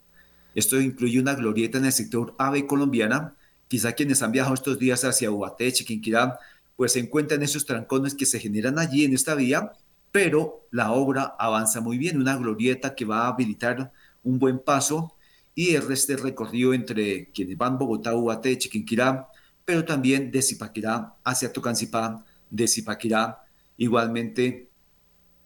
Esto 0.56 0.80
incluye 0.80 1.20
una 1.20 1.36
glorieta 1.36 1.78
en 1.78 1.86
el 1.86 1.92
sector 1.92 2.34
AVE 2.40 2.66
colombiana. 2.66 3.36
Quizá 3.68 3.92
quienes 3.92 4.24
han 4.24 4.32
viajado 4.32 4.56
estos 4.56 4.80
días 4.80 5.04
hacia 5.04 5.30
Ubaté, 5.30 5.72
Chiquinquirá, 5.72 6.40
pues 6.78 6.94
se 6.94 7.00
encuentran 7.00 7.44
esos 7.44 7.66
trancones 7.66 8.16
que 8.16 8.26
se 8.26 8.40
generan 8.40 8.80
allí 8.80 9.04
en 9.04 9.14
esta 9.14 9.36
vía, 9.36 9.74
pero 10.12 10.68
la 10.72 10.92
obra 10.92 11.36
avanza 11.38 11.82
muy 11.82 11.98
bien, 11.98 12.20
una 12.20 12.38
glorieta 12.38 12.96
que 12.96 13.06
va 13.06 13.26
a 13.26 13.28
habilitar 13.28 13.92
un 14.24 14.40
buen 14.40 14.60
paso 14.60 15.14
y 15.54 15.76
el 15.76 15.88
resto 15.88 16.16
recorrido 16.18 16.74
entre 16.74 17.32
quienes 17.32 17.58
van 17.58 17.78
Bogotá, 17.78 18.16
Ubaté, 18.16 18.58
Chiquinquirá, 18.58 19.28
pero 19.66 19.84
también 19.84 20.32
de 20.32 20.42
Zipaquirá 20.42 21.16
hacia 21.24 21.52
Tocancipá, 21.52 22.24
de 22.50 22.68
Zipaquirá 22.68 23.44
igualmente 23.78 24.70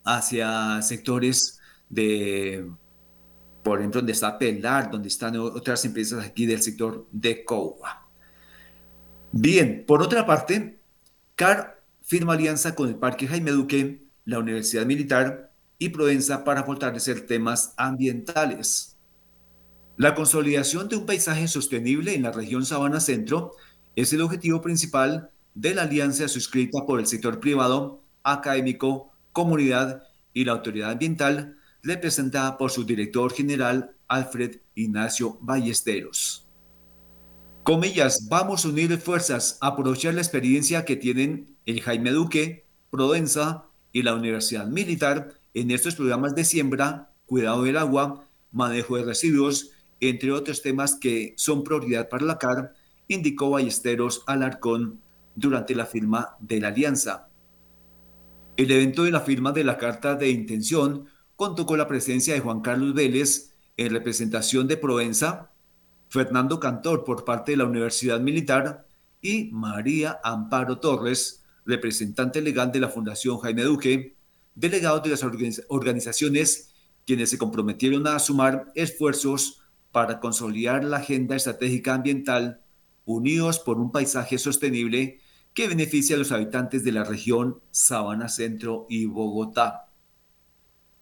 hacia 0.03 0.81
sectores 0.81 1.59
de, 1.89 2.69
por 3.63 3.79
ejemplo, 3.79 4.01
donde 4.01 4.13
está 4.13 4.37
Pelar, 4.37 4.89
donde 4.89 5.07
están 5.07 5.35
otras 5.37 5.83
empresas 5.85 6.25
aquí 6.25 6.45
del 6.45 6.61
sector 6.61 7.07
de 7.11 7.43
Coua. 7.43 8.07
Bien, 9.31 9.83
por 9.85 10.01
otra 10.01 10.25
parte, 10.25 10.79
CAR 11.35 11.79
firma 12.01 12.33
alianza 12.33 12.73
con 12.73 12.89
el 12.89 12.95
Parque 12.95 13.27
Jaime 13.27 13.51
Duque, 13.51 14.01
la 14.25 14.39
Universidad 14.39 14.85
Militar 14.85 15.51
y 15.77 15.89
Provenza 15.89 16.43
para 16.43 16.63
fortalecer 16.63 17.27
temas 17.27 17.73
ambientales. 17.77 18.97
La 19.95 20.15
consolidación 20.15 20.89
de 20.89 20.95
un 20.95 21.05
paisaje 21.05 21.47
sostenible 21.47 22.15
en 22.15 22.23
la 22.23 22.31
región 22.31 22.65
Sabana 22.65 22.99
Centro 22.99 23.51
es 23.95 24.11
el 24.13 24.21
objetivo 24.21 24.61
principal 24.61 25.29
de 25.53 25.75
la 25.75 25.83
alianza 25.83 26.27
suscrita 26.27 26.85
por 26.87 26.99
el 26.99 27.05
sector 27.05 27.39
privado, 27.39 28.01
académico, 28.23 29.11
comunidad 29.31 30.03
y 30.33 30.45
la 30.45 30.53
autoridad 30.53 30.91
ambiental, 30.91 31.58
representada 31.83 32.57
por 32.57 32.71
su 32.71 32.83
director 32.83 33.33
general 33.33 33.91
Alfred 34.07 34.57
Ignacio 34.75 35.37
Ballesteros. 35.41 36.45
Comillas, 37.63 38.27
vamos 38.27 38.65
a 38.65 38.69
unir 38.69 38.97
fuerzas, 38.97 39.57
aprovechar 39.61 40.13
la 40.15 40.21
experiencia 40.21 40.85
que 40.85 40.95
tienen 40.95 41.55
el 41.65 41.81
Jaime 41.81 42.11
Duque, 42.11 42.65
Provenza 42.89 43.65
y 43.93 44.01
la 44.01 44.15
Universidad 44.15 44.65
Militar 44.65 45.33
en 45.53 45.71
estos 45.71 45.95
programas 45.95 46.35
de 46.35 46.45
siembra, 46.45 47.11
cuidado 47.25 47.63
del 47.63 47.77
agua, 47.77 48.25
manejo 48.51 48.97
de 48.97 49.03
residuos, 49.03 49.71
entre 49.99 50.31
otros 50.31 50.61
temas 50.61 50.95
que 50.95 51.33
son 51.37 51.63
prioridad 51.63 52.09
para 52.09 52.25
la 52.25 52.37
CAR, 52.37 52.73
indicó 53.07 53.51
Ballesteros 53.51 54.23
Alarcón 54.25 54.99
durante 55.35 55.75
la 55.75 55.85
firma 55.85 56.35
de 56.39 56.59
la 56.61 56.69
alianza. 56.69 57.29
El 58.57 58.71
evento 58.71 59.03
de 59.03 59.11
la 59.11 59.21
firma 59.21 59.51
de 59.51 59.63
la 59.63 59.77
carta 59.77 60.15
de 60.15 60.29
intención 60.29 61.05
contó 61.39 61.65
con 61.65 61.77
la 61.77 61.87
presencia 61.87 62.33
de 62.33 62.41
Juan 62.41 62.59
Carlos 62.59 62.93
Vélez 62.93 63.53
en 63.77 63.93
representación 63.93 64.67
de 64.67 64.75
Provenza, 64.75 65.53
Fernando 66.09 66.59
Cantor 66.59 67.05
por 67.05 67.23
parte 67.23 67.53
de 67.53 67.57
la 67.59 67.63
Universidad 67.63 68.19
Militar 68.19 68.85
y 69.21 69.45
María 69.53 70.19
Amparo 70.21 70.79
Torres, 70.79 71.45
representante 71.65 72.41
legal 72.41 72.73
de 72.73 72.81
la 72.81 72.89
Fundación 72.89 73.37
Jaime 73.37 73.63
Duque, 73.63 74.17
delegados 74.53 75.01
de 75.03 75.11
las 75.11 75.23
organizaciones 75.69 76.73
quienes 77.05 77.29
se 77.29 77.37
comprometieron 77.37 78.05
a 78.07 78.19
sumar 78.19 78.69
esfuerzos 78.75 79.61
para 79.93 80.19
consolidar 80.19 80.83
la 80.83 80.97
agenda 80.97 81.37
estratégica 81.37 81.93
ambiental 81.93 82.59
unidos 83.05 83.59
por 83.59 83.79
un 83.79 83.93
paisaje 83.93 84.37
sostenible 84.37 85.21
que 85.53 85.69
beneficie 85.69 86.15
a 86.15 86.19
los 86.19 86.33
habitantes 86.33 86.83
de 86.83 86.91
la 86.91 87.05
región 87.05 87.61
Sabana 87.71 88.27
Centro 88.27 88.87
y 88.89 89.05
Bogotá. 89.05 89.88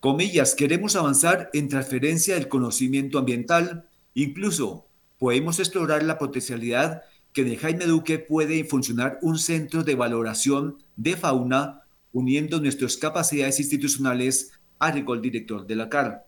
Comillas, 0.08 0.56
queremos 0.56 0.96
avanzar 0.96 1.50
en 1.52 1.68
transferencia 1.68 2.36
del 2.36 2.48
conocimiento 2.48 3.20
ambiental, 3.20 3.90
incluso 4.14 4.88
podemos 5.20 5.60
explorar 5.60 6.02
la 6.02 6.18
potencialidad 6.18 7.02
que 7.34 7.42
en 7.42 7.58
Jaime 7.58 7.84
Duque 7.84 8.18
puede 8.18 8.64
funcionar 8.64 9.20
un 9.22 9.38
centro 9.38 9.84
de 9.84 9.96
valoración 9.96 10.82
de 10.96 11.18
fauna 11.18 11.82
uniendo 12.14 12.62
nuestras 12.62 12.96
capacidades 12.96 13.60
institucionales, 13.60 14.54
agregó 14.80 15.14
el 15.14 15.22
director 15.22 15.68
de 15.68 15.76
la 15.76 15.90
CAR. 15.90 16.26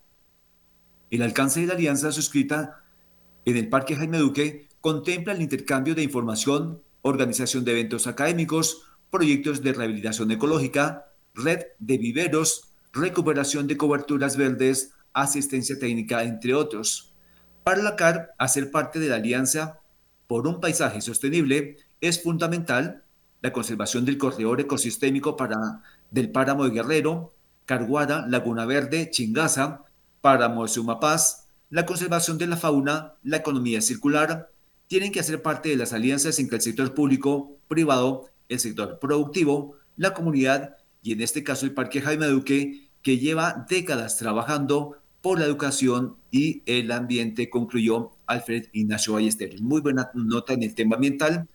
El 1.09 1.21
alcance 1.21 1.61
de 1.61 1.67
la 1.67 1.75
alianza 1.75 2.11
suscrita 2.11 2.83
en 3.45 3.55
el 3.55 3.69
Parque 3.69 3.95
Jaime 3.95 4.17
Duque 4.17 4.67
contempla 4.81 5.31
el 5.31 5.41
intercambio 5.41 5.95
de 5.95 6.03
información, 6.03 6.83
organización 7.01 7.63
de 7.63 7.71
eventos 7.71 8.07
académicos, 8.07 8.81
proyectos 9.09 9.63
de 9.63 9.71
rehabilitación 9.71 10.31
ecológica, 10.31 11.13
red 11.33 11.61
de 11.79 11.97
viveros, 11.97 12.68
recuperación 12.93 13.67
de 13.67 13.77
coberturas 13.77 14.37
verdes, 14.37 14.93
asistencia 15.13 15.77
técnica, 15.77 16.23
entre 16.23 16.53
otros. 16.53 17.13
Para 17.63 17.83
la 17.83 17.95
hacer 18.37 18.71
parte 18.71 18.99
de 18.99 19.09
la 19.09 19.17
Alianza 19.17 19.79
por 20.27 20.47
un 20.47 20.59
Paisaje 20.59 21.01
Sostenible 21.01 21.77
es 22.01 22.21
fundamental 22.21 23.03
la 23.41 23.53
conservación 23.53 24.05
del 24.05 24.17
corredor 24.17 24.59
ecosistémico 24.61 25.37
para, 25.37 25.81
del 26.11 26.31
páramo 26.31 26.65
de 26.65 26.71
Guerrero, 26.71 27.33
Carguara, 27.65 28.25
Laguna 28.27 28.65
Verde, 28.65 29.09
Chingaza, 29.11 29.83
páramo 30.21 30.63
de 30.63 30.69
Sumapaz, 30.69 31.47
la 31.69 31.85
conservación 31.85 32.37
de 32.37 32.47
la 32.47 32.57
fauna, 32.57 33.13
la 33.23 33.37
economía 33.37 33.81
circular, 33.81 34.51
tienen 34.87 35.11
que 35.11 35.19
hacer 35.19 35.41
parte 35.41 35.69
de 35.69 35.75
las 35.75 35.93
alianzas 35.93 36.39
entre 36.39 36.57
el 36.57 36.63
sector 36.63 36.93
público, 36.95 37.57
privado, 37.67 38.25
el 38.49 38.59
sector 38.59 38.97
productivo, 38.99 39.75
la 39.95 40.13
comunidad 40.13 40.77
y 41.01 41.13
en 41.13 41.21
este 41.21 41.43
caso 41.43 41.65
el 41.65 41.73
Parque 41.73 42.01
Jaime 42.01 42.27
Duque, 42.27 42.89
que 43.01 43.17
lleva 43.17 43.65
décadas 43.69 44.17
trabajando 44.17 44.97
por 45.21 45.39
la 45.39 45.45
educación 45.45 46.17
y 46.31 46.63
el 46.65 46.91
ambiente, 46.91 47.49
concluyó 47.49 48.11
Alfred 48.25 48.67
Ignacio 48.73 49.13
Ballesteros. 49.13 49.61
Muy 49.61 49.81
buena 49.81 50.09
nota 50.13 50.53
en 50.53 50.63
el 50.63 50.75
tema 50.75 50.95
ambiental. 50.95 51.47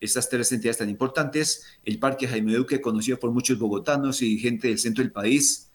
Estas 0.00 0.30
tres 0.30 0.50
entidades 0.52 0.78
tan 0.78 0.88
importantes, 0.88 1.64
el 1.84 1.98
Parque 1.98 2.26
Jaime 2.26 2.54
Duque, 2.54 2.80
conocido 2.80 3.18
por 3.18 3.30
muchos 3.32 3.58
bogotanos 3.58 4.22
y 4.22 4.38
gente 4.38 4.68
del 4.68 4.78
centro 4.78 5.04
del 5.04 5.12
país, 5.12 5.70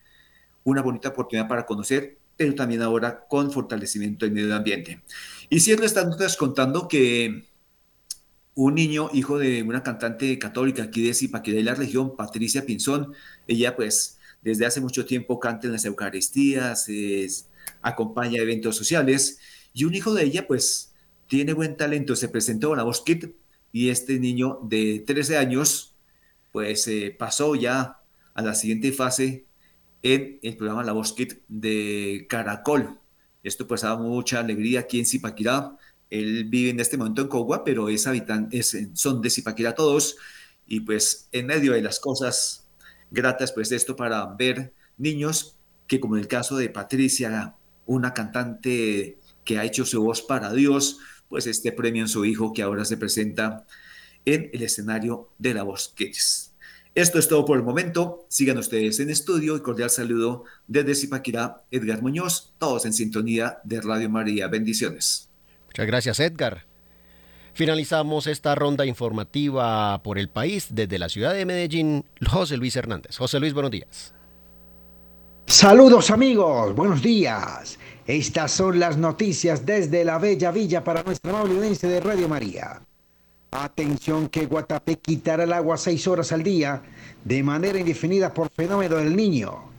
una 0.63 0.81
bonita 0.81 1.09
oportunidad 1.09 1.47
para 1.47 1.65
conocer, 1.65 2.17
pero 2.35 2.55
también 2.55 2.81
ahora 2.81 3.25
con 3.27 3.51
fortalecimiento 3.51 4.25
del 4.25 4.33
medio 4.33 4.55
ambiente. 4.55 5.01
Y 5.49 5.59
cierro 5.59 5.85
estas 5.85 6.07
notas 6.07 6.35
contando 6.37 6.87
que 6.87 7.45
un 8.55 8.75
niño, 8.75 9.09
hijo 9.13 9.37
de 9.37 9.63
una 9.63 9.83
cantante 9.83 10.39
católica 10.39 10.83
aquí 10.83 11.05
de 11.05 11.13
Zipaquirá 11.13 11.59
y 11.59 11.63
la 11.63 11.75
región, 11.75 12.15
Patricia 12.15 12.65
Pinzón, 12.65 13.13
ella 13.47 13.75
pues 13.75 14.17
desde 14.41 14.65
hace 14.65 14.79
mucho 14.81 15.05
tiempo 15.05 15.39
canta 15.39 15.67
en 15.67 15.73
las 15.73 15.85
Eucaristías, 15.85 16.87
acompaña 17.81 18.41
eventos 18.41 18.75
sociales, 18.75 19.39
y 19.73 19.83
un 19.83 19.93
hijo 19.93 20.13
de 20.13 20.23
ella 20.23 20.47
pues 20.47 20.93
tiene 21.27 21.53
buen 21.53 21.75
talento, 21.75 22.15
se 22.15 22.29
presentó 22.29 22.73
a 22.73 22.77
la 22.77 22.83
Voz 22.83 23.01
Kit, 23.01 23.35
y 23.71 23.89
este 23.89 24.19
niño 24.19 24.59
de 24.63 25.03
13 25.05 25.37
años 25.37 25.95
pues 26.53 26.87
eh, 26.87 27.13
pasó 27.17 27.55
ya 27.55 27.99
a 28.33 28.41
la 28.41 28.53
siguiente 28.55 28.93
fase 28.93 29.45
en 30.01 30.39
el 30.43 30.55
programa 30.55 30.83
La 30.83 30.93
Voz 30.93 31.11
Kit 31.11 31.41
de 31.49 32.25
Caracol. 32.29 32.99
Esto 33.43 33.67
pues 33.67 33.81
da 33.81 33.97
mucha 33.97 34.39
alegría 34.39 34.81
aquí 34.81 34.99
en 34.99 35.05
Zipaquirá, 35.05 35.75
él 36.09 36.45
vive 36.45 36.69
en 36.69 36.79
este 36.79 36.97
momento 36.97 37.21
en 37.21 37.27
Cogua, 37.27 37.63
pero 37.63 37.89
es 37.89 38.07
habitante, 38.07 38.61
son 38.93 39.21
de 39.21 39.29
Zipaquirá 39.29 39.73
todos. 39.75 40.17
Y 40.67 40.81
pues 40.81 41.27
en 41.31 41.47
medio 41.47 41.73
de 41.73 41.81
las 41.81 41.99
cosas 41.99 42.67
gratas, 43.11 43.51
pues 43.51 43.71
esto 43.71 43.95
para 43.95 44.25
ver 44.25 44.73
niños 44.97 45.57
que 45.87 45.99
como 45.99 46.15
en 46.15 46.21
el 46.21 46.27
caso 46.27 46.57
de 46.57 46.69
Patricia, 46.69 47.55
una 47.85 48.13
cantante 48.13 49.19
que 49.43 49.59
ha 49.59 49.65
hecho 49.65 49.85
su 49.85 50.03
voz 50.03 50.21
para 50.21 50.51
Dios, 50.53 50.99
pues 51.29 51.47
este 51.47 51.71
premio 51.71 52.03
en 52.03 52.09
su 52.09 52.25
hijo 52.25 52.53
que 52.53 52.63
ahora 52.63 52.85
se 52.85 52.97
presenta 52.97 53.65
en 54.25 54.49
el 54.53 54.63
escenario 54.63 55.29
de 55.37 55.53
la 55.53 55.63
voz 55.63 55.93
Kids. 55.95 56.53
Esto 56.95 57.19
es 57.19 57.27
todo 57.27 57.43
por 57.43 57.57
el 57.57 57.63
momento. 57.63 58.25
Sigan 58.29 58.57
ustedes 58.57 58.99
en 59.01 59.09
estudio 59.09 59.57
y 59.57 59.61
cordial 59.61 59.89
saludo 59.89 60.45
desde 60.65 60.95
Zipaquirá, 60.95 61.63
Edgar 61.69 62.01
Muñoz, 62.01 62.53
todos 62.57 62.85
en 62.85 62.93
sintonía 62.93 63.59
de 63.65 63.81
Radio 63.81 64.09
María. 64.09 64.47
Bendiciones. 64.47 65.24
Muchas 65.75 65.87
gracias, 65.87 66.19
Edgar. 66.21 66.63
Finalizamos 67.53 68.27
esta 68.27 68.55
ronda 68.55 68.85
informativa 68.85 70.01
por 70.03 70.17
el 70.17 70.29
país 70.29 70.67
desde 70.71 70.97
la 70.97 71.09
ciudad 71.09 71.33
de 71.33 71.45
Medellín, 71.45 72.05
José 72.25 72.55
Luis 72.55 72.77
Hernández. 72.77 73.17
José 73.17 73.41
Luis, 73.41 73.53
buenos 73.53 73.71
días. 73.71 74.13
Saludos 75.47 76.11
amigos, 76.11 76.73
buenos 76.73 77.01
días. 77.01 77.77
Estas 78.07 78.51
son 78.51 78.79
las 78.79 78.95
noticias 78.95 79.65
desde 79.65 80.05
la 80.05 80.17
Bella 80.17 80.51
Villa 80.51 80.81
para 80.81 81.03
nuestra 81.03 81.37
audiencia 81.37 81.89
de 81.89 81.99
Radio 81.99 82.29
María. 82.29 82.79
Atención 83.51 84.29
que 84.29 84.45
Guatapé 84.45 84.95
quitará 84.95 85.43
el 85.43 85.51
agua 85.51 85.75
seis 85.77 86.07
horas 86.07 86.31
al 86.31 86.41
día 86.41 86.83
de 87.25 87.43
manera 87.43 87.77
indefinida 87.77 88.33
por 88.33 88.49
fenómeno 88.49 88.95
del 88.95 89.13
niño. 89.13 89.74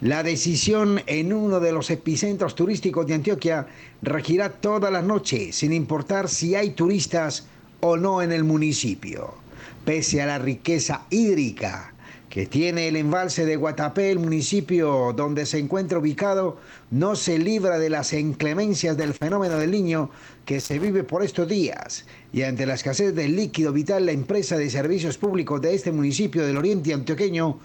La 0.00 0.22
decisión 0.22 1.02
en 1.06 1.32
uno 1.32 1.58
de 1.58 1.72
los 1.72 1.90
epicentros 1.90 2.54
turísticos 2.54 3.04
de 3.08 3.14
Antioquia 3.14 3.66
regirá 4.00 4.48
toda 4.48 4.92
la 4.92 5.02
noche, 5.02 5.52
sin 5.52 5.72
importar 5.72 6.28
si 6.28 6.54
hay 6.54 6.70
turistas 6.70 7.48
o 7.80 7.96
no 7.96 8.22
en 8.22 8.30
el 8.30 8.44
municipio. 8.44 9.34
Pese 9.84 10.22
a 10.22 10.26
la 10.26 10.38
riqueza 10.38 11.06
hídrica 11.10 11.94
que 12.30 12.46
tiene 12.46 12.86
el 12.86 12.94
embalse 12.94 13.44
de 13.44 13.56
Guatapé, 13.56 14.12
el 14.12 14.20
municipio 14.20 15.12
donde 15.16 15.46
se 15.46 15.58
encuentra 15.58 15.98
ubicado, 15.98 16.58
no 16.92 17.16
se 17.16 17.36
libra 17.36 17.80
de 17.80 17.90
las 17.90 18.12
inclemencias 18.12 18.96
del 18.96 19.14
fenómeno 19.14 19.58
del 19.58 19.72
niño 19.72 20.10
que 20.44 20.60
se 20.60 20.78
vive 20.78 21.02
por 21.02 21.24
estos 21.24 21.48
días. 21.48 22.06
Y 22.32 22.42
ante 22.42 22.66
la 22.66 22.74
escasez 22.74 23.16
del 23.16 23.34
líquido 23.34 23.72
vital, 23.72 24.06
la 24.06 24.12
empresa 24.12 24.56
de 24.58 24.70
servicios 24.70 25.18
públicos 25.18 25.60
de 25.60 25.74
este 25.74 25.90
municipio 25.90 26.46
del 26.46 26.56
oriente 26.56 26.94
antioqueño 26.94 27.58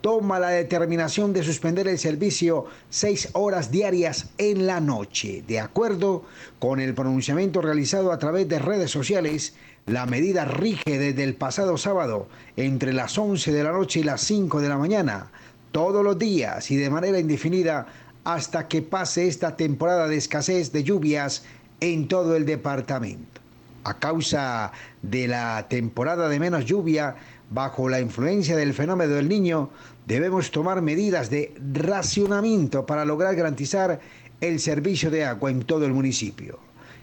toma 0.00 0.38
la 0.38 0.50
determinación 0.50 1.32
de 1.32 1.42
suspender 1.42 1.88
el 1.88 1.98
servicio 1.98 2.66
seis 2.88 3.28
horas 3.32 3.70
diarias 3.70 4.30
en 4.38 4.66
la 4.66 4.80
noche. 4.80 5.42
De 5.46 5.60
acuerdo 5.60 6.24
con 6.58 6.80
el 6.80 6.94
pronunciamiento 6.94 7.60
realizado 7.60 8.12
a 8.12 8.18
través 8.18 8.48
de 8.48 8.58
redes 8.58 8.90
sociales, 8.90 9.54
la 9.86 10.06
medida 10.06 10.44
rige 10.44 10.98
desde 10.98 11.24
el 11.24 11.34
pasado 11.34 11.78
sábado 11.78 12.28
entre 12.56 12.92
las 12.92 13.16
11 13.16 13.52
de 13.52 13.64
la 13.64 13.72
noche 13.72 14.00
y 14.00 14.04
las 14.04 14.20
5 14.22 14.60
de 14.60 14.68
la 14.68 14.76
mañana, 14.76 15.30
todos 15.72 16.04
los 16.04 16.18
días 16.18 16.70
y 16.70 16.76
de 16.76 16.90
manera 16.90 17.18
indefinida 17.18 17.86
hasta 18.24 18.68
que 18.68 18.82
pase 18.82 19.26
esta 19.26 19.56
temporada 19.56 20.06
de 20.06 20.16
escasez 20.16 20.72
de 20.72 20.84
lluvias 20.84 21.44
en 21.80 22.08
todo 22.08 22.36
el 22.36 22.44
departamento. 22.44 23.40
A 23.84 23.98
causa 23.98 24.72
de 25.00 25.28
la 25.28 25.66
temporada 25.68 26.28
de 26.28 26.38
menos 26.38 26.66
lluvia, 26.66 27.16
bajo 27.50 27.88
la 27.88 28.00
influencia 28.00 28.56
del 28.56 28.74
fenómeno 28.74 29.14
del 29.14 29.28
niño, 29.28 29.70
debemos 30.06 30.50
tomar 30.50 30.82
medidas 30.82 31.30
de 31.30 31.54
racionamiento 31.72 32.86
para 32.86 33.04
lograr 33.04 33.34
garantizar 33.34 34.00
el 34.40 34.60
servicio 34.60 35.10
de 35.10 35.24
agua 35.24 35.50
en 35.50 35.62
todo 35.62 35.84
el 35.86 35.92
municipio. 35.92 36.58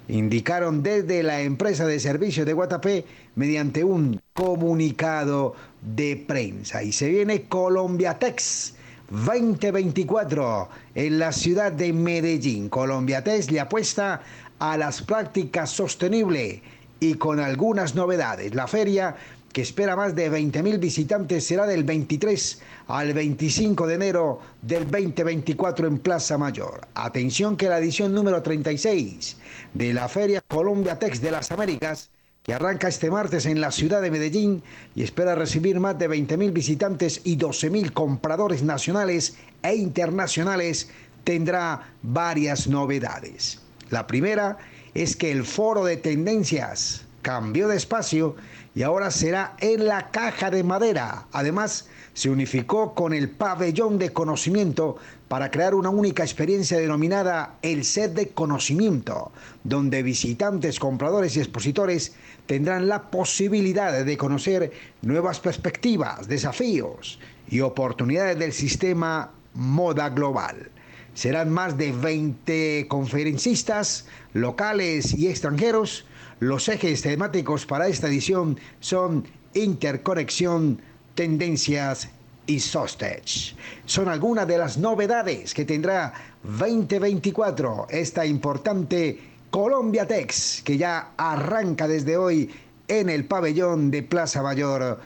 Indicaron 0.08 0.84
desde 0.84 1.23
la 1.23 1.41
empresa 1.41 1.86
de 1.86 1.99
servicios 1.99 2.45
de 2.45 2.53
Guatapé 2.53 3.05
mediante 3.36 3.84
un 3.84 4.21
comunicado 4.34 5.55
de 5.81 6.23
prensa. 6.27 6.84
Y 6.84 6.91
se 6.91 7.10
viene 7.10 7.43
Colombiatex 7.43 8.75
2024 9.10 10.69
en 10.93 11.19
la 11.19 11.31
ciudad 11.31 11.71
de 11.71 11.91
Medellín. 11.91 12.69
Colombiatex 12.69 13.51
le 13.51 13.60
apuesta 13.60 14.21
a 14.60 14.77
las 14.77 15.01
prácticas 15.01 15.71
sostenibles 15.71 16.62
y 16.99 17.15
con 17.15 17.39
algunas 17.39 17.95
novedades. 17.95 18.53
La 18.55 18.67
feria 18.67 19.15
que 19.56 19.62
espera 19.62 19.96
más 19.96 20.13
de 20.15 20.30
20.000 20.30 20.80
visitantes, 20.80 21.48
será 21.48 21.65
del 21.65 21.86
23 21.86 22.62
al 22.88 23.13
25 23.13 23.88
de 23.88 23.96
enero 23.96 24.41
del 24.62 24.84
2024 24.91 25.88
en 25.88 26.00
Plaza 26.00 26.38
Mayor. 26.38 26.86
Atención 26.94 27.56
que 27.56 27.70
la 27.70 27.78
edición 27.78 28.13
número 28.13 28.44
36 28.44 29.38
de 29.74 29.94
la 29.94 30.10
Feria 30.10 30.41
Colombia 30.41 31.00
Tex 31.00 31.22
de 31.22 31.32
las 31.32 31.52
Américas, 31.52 32.10
que 32.44 32.54
arranca 32.54 32.89
este 32.89 33.10
martes 33.10 33.46
en 33.46 33.62
la 33.62 33.72
ciudad 33.72 34.02
de 34.02 34.12
Medellín 34.12 34.62
y 34.94 35.04
espera 35.04 35.36
recibir 35.36 35.80
más 35.80 35.98
de 35.98 36.10
20.000 36.10 36.52
visitantes 36.52 37.22
y 37.24 37.38
12.000 37.38 37.94
compradores 37.94 38.62
nacionales 38.62 39.38
e 39.63 39.74
internacionales, 39.74 40.89
tendrá 41.24 41.94
varias 42.04 42.68
novedades. 42.68 43.62
La 43.89 44.06
primera 44.06 44.58
es 44.94 45.15
que 45.15 45.32
el 45.32 45.46
foro 45.46 45.86
de 45.86 45.96
tendencias 45.96 47.05
cambió 47.26 47.68
de 47.68 47.76
espacio 47.76 48.36
y 48.76 48.84
ahora 48.84 49.10
será 49.10 49.56
en 49.60 49.88
la 49.88 50.12
caja 50.12 50.52
de 50.52 50.64
madera. 50.64 51.26
Además, 51.32 51.88
se 52.14 52.30
unificó 52.30 52.94
con 52.94 53.16
el 53.16 53.32
pabellón 53.32 53.98
de 53.98 54.14
conocimiento 54.14 54.98
para 55.28 55.50
crear 55.50 55.74
una 55.74 55.90
única 55.90 56.22
experiencia 56.22 56.78
denominada 56.78 57.56
el 57.64 57.84
set 57.84 58.14
de 58.14 58.30
conocimiento, 58.30 59.32
donde 59.64 60.04
visitantes, 60.04 60.80
compradores 60.80 61.36
y 61.36 61.40
expositores 61.40 62.14
tendrán 62.46 62.88
la 62.88 63.10
posibilidad 63.10 64.06
de 64.06 64.18
conocer 64.18 64.72
nuevas 65.02 65.40
perspectivas, 65.40 66.28
desafíos 66.28 67.20
y 67.50 67.62
oportunidades 67.62 68.38
del 68.38 68.54
sistema 68.54 69.32
moda 69.56 70.10
global. 70.10 70.70
Serán 71.16 71.50
más 71.50 71.76
de 71.76 71.92
20 71.92 72.86
conferencistas 72.88 74.06
locales 74.34 75.12
y 75.16 75.28
extranjeros 75.28 76.06
los 76.39 76.67
ejes 76.67 77.02
temáticos 77.02 77.65
para 77.65 77.88
esta 77.88 78.08
edición 78.08 78.60
son 78.80 79.26
interconexión, 79.54 80.82
tendencias 81.13 82.10
y 82.45 82.60
Sostech. 82.60 83.56
Son 83.86 84.10
algunas 84.10 84.48
de 84.48 84.58
las 84.58 84.78
novedades 84.78 85.54
que 85.54 85.65
tendrá 85.65 86.13
2024 86.43 87.88
esta 87.89 88.26
importante 88.26 89.19
Colombia 89.50 90.06
Tex 90.06 90.62
que 90.63 90.78
ya 90.78 91.13
arranca 91.17 91.88
desde 91.88 92.17
hoy 92.17 92.50
en 92.88 93.10
el 93.10 93.26
pabellón 93.26 93.89
de 93.89 94.04
Plaza 94.04 94.43
Mayor 94.43 95.00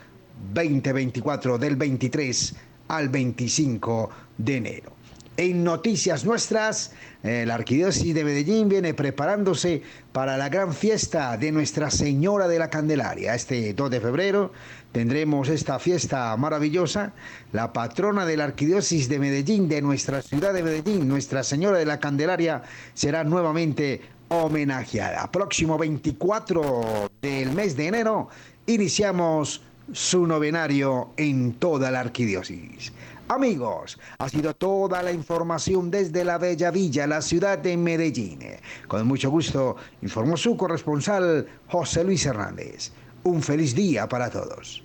2024 0.52 1.58
del 1.58 1.76
23 1.76 2.54
al 2.88 3.08
25 3.08 4.10
de 4.36 4.56
enero. 4.56 4.99
En 5.36 5.64
noticias 5.64 6.24
nuestras, 6.24 6.92
eh, 7.22 7.44
la 7.46 7.54
Arquidiócesis 7.54 8.14
de 8.14 8.24
Medellín 8.24 8.68
viene 8.68 8.92
preparándose 8.94 9.82
para 10.12 10.36
la 10.36 10.48
gran 10.48 10.74
fiesta 10.74 11.36
de 11.36 11.50
Nuestra 11.50 11.90
Señora 11.90 12.46
de 12.46 12.58
la 12.58 12.68
Candelaria. 12.68 13.34
Este 13.34 13.72
2 13.72 13.90
de 13.90 14.00
febrero 14.00 14.52
tendremos 14.92 15.48
esta 15.48 15.78
fiesta 15.78 16.36
maravillosa. 16.36 17.14
La 17.52 17.72
patrona 17.72 18.26
de 18.26 18.36
la 18.36 18.44
Arquidiócesis 18.44 19.08
de 19.08 19.18
Medellín, 19.18 19.68
de 19.68 19.80
nuestra 19.80 20.20
ciudad 20.20 20.52
de 20.52 20.62
Medellín, 20.62 21.08
Nuestra 21.08 21.42
Señora 21.42 21.78
de 21.78 21.86
la 21.86 22.00
Candelaria, 22.00 22.62
será 22.92 23.24
nuevamente 23.24 24.02
homenajeada. 24.28 25.30
Próximo 25.30 25.78
24 25.78 27.10
del 27.22 27.52
mes 27.52 27.76
de 27.76 27.86
enero 27.86 28.28
iniciamos 28.66 29.62
su 29.92 30.26
novenario 30.26 31.10
en 31.16 31.54
toda 31.54 31.90
la 31.90 32.00
arquidiócesis. 32.00 32.92
Amigos, 33.30 33.96
ha 34.18 34.28
sido 34.28 34.56
toda 34.56 35.04
la 35.04 35.12
información 35.12 35.88
desde 35.88 36.24
la 36.24 36.36
Bella 36.36 36.72
Villa, 36.72 37.06
la 37.06 37.22
ciudad 37.22 37.58
de 37.58 37.76
Medellín. 37.76 38.40
Con 38.88 39.06
mucho 39.06 39.30
gusto 39.30 39.76
informó 40.02 40.36
su 40.36 40.56
corresponsal 40.56 41.46
José 41.68 42.02
Luis 42.02 42.26
Hernández. 42.26 42.90
Un 43.22 43.40
feliz 43.40 43.72
día 43.76 44.08
para 44.08 44.30
todos. 44.30 44.82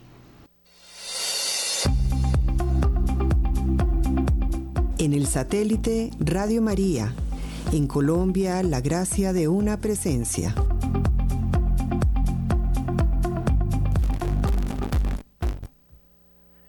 En 4.99 5.13
el 5.13 5.25
satélite 5.25 6.11
Radio 6.19 6.61
María, 6.61 7.15
en 7.73 7.87
Colombia, 7.87 8.61
la 8.61 8.79
gracia 8.79 9.33
de 9.33 9.47
una 9.47 9.81
presencia. 9.81 10.53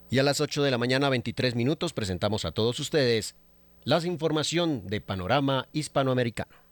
Y 0.09 0.21
a 0.21 0.23
las 0.23 0.41
8 0.41 0.63
de 0.63 0.71
la 0.71 0.79
mañana 0.79 1.09
23 1.09 1.57
minutos 1.57 1.93
presentamos 1.93 2.45
a 2.45 2.53
todos 2.53 2.79
ustedes 2.79 3.35
la 3.83 4.01
información 4.05 4.87
de 4.87 5.01
Panorama 5.01 5.69
Hispanoamericano. 5.73 6.66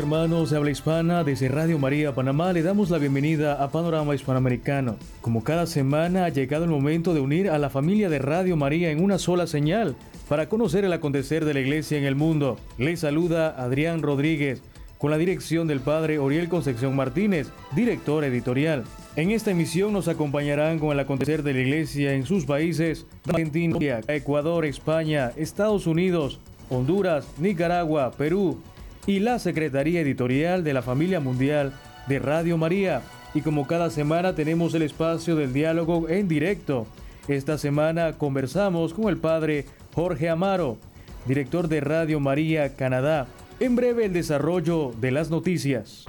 Hermanos 0.00 0.48
de 0.48 0.56
habla 0.56 0.70
hispana, 0.70 1.24
desde 1.24 1.48
Radio 1.48 1.78
María 1.78 2.14
Panamá 2.14 2.54
le 2.54 2.62
damos 2.62 2.88
la 2.88 2.96
bienvenida 2.96 3.62
a 3.62 3.70
Panorama 3.70 4.14
Hispanoamericano. 4.14 4.96
Como 5.20 5.44
cada 5.44 5.66
semana 5.66 6.24
ha 6.24 6.30
llegado 6.30 6.64
el 6.64 6.70
momento 6.70 7.12
de 7.12 7.20
unir 7.20 7.50
a 7.50 7.58
la 7.58 7.68
familia 7.68 8.08
de 8.08 8.18
Radio 8.18 8.56
María 8.56 8.90
en 8.90 9.04
una 9.04 9.18
sola 9.18 9.46
señal 9.46 9.96
para 10.26 10.48
conocer 10.48 10.86
el 10.86 10.94
acontecer 10.94 11.44
de 11.44 11.52
la 11.52 11.60
iglesia 11.60 11.98
en 11.98 12.04
el 12.04 12.14
mundo. 12.14 12.56
Les 12.78 13.00
saluda 13.00 13.50
Adrián 13.62 14.00
Rodríguez 14.00 14.62
con 14.96 15.10
la 15.10 15.18
dirección 15.18 15.68
del 15.68 15.80
padre 15.80 16.18
Oriel 16.18 16.48
Concepción 16.48 16.96
Martínez, 16.96 17.48
director 17.76 18.24
editorial. 18.24 18.84
En 19.16 19.30
esta 19.30 19.50
emisión 19.50 19.92
nos 19.92 20.08
acompañarán 20.08 20.78
con 20.78 20.92
el 20.92 21.00
acontecer 21.00 21.42
de 21.42 21.52
la 21.52 21.60
iglesia 21.60 22.14
en 22.14 22.24
sus 22.24 22.46
países, 22.46 23.04
Argentina, 23.28 24.00
Ecuador, 24.08 24.64
España, 24.64 25.32
Estados 25.36 25.86
Unidos, 25.86 26.40
Honduras, 26.70 27.26
Nicaragua, 27.38 28.12
Perú, 28.12 28.62
y 29.10 29.18
la 29.18 29.40
Secretaría 29.40 30.02
Editorial 30.02 30.62
de 30.62 30.72
la 30.72 30.82
Familia 30.82 31.18
Mundial 31.18 31.72
de 32.06 32.20
Radio 32.20 32.56
María. 32.56 33.02
Y 33.34 33.40
como 33.40 33.66
cada 33.66 33.90
semana 33.90 34.36
tenemos 34.36 34.72
el 34.74 34.82
espacio 34.82 35.34
del 35.34 35.52
diálogo 35.52 36.08
en 36.08 36.28
directo. 36.28 36.86
Esta 37.26 37.58
semana 37.58 38.12
conversamos 38.12 38.94
con 38.94 39.08
el 39.08 39.16
padre 39.16 39.64
Jorge 39.96 40.28
Amaro, 40.28 40.78
director 41.26 41.66
de 41.66 41.80
Radio 41.80 42.20
María 42.20 42.76
Canadá. 42.76 43.26
En 43.58 43.74
breve 43.74 44.04
el 44.04 44.12
desarrollo 44.12 44.92
de 45.00 45.10
las 45.10 45.28
noticias. 45.28 46.04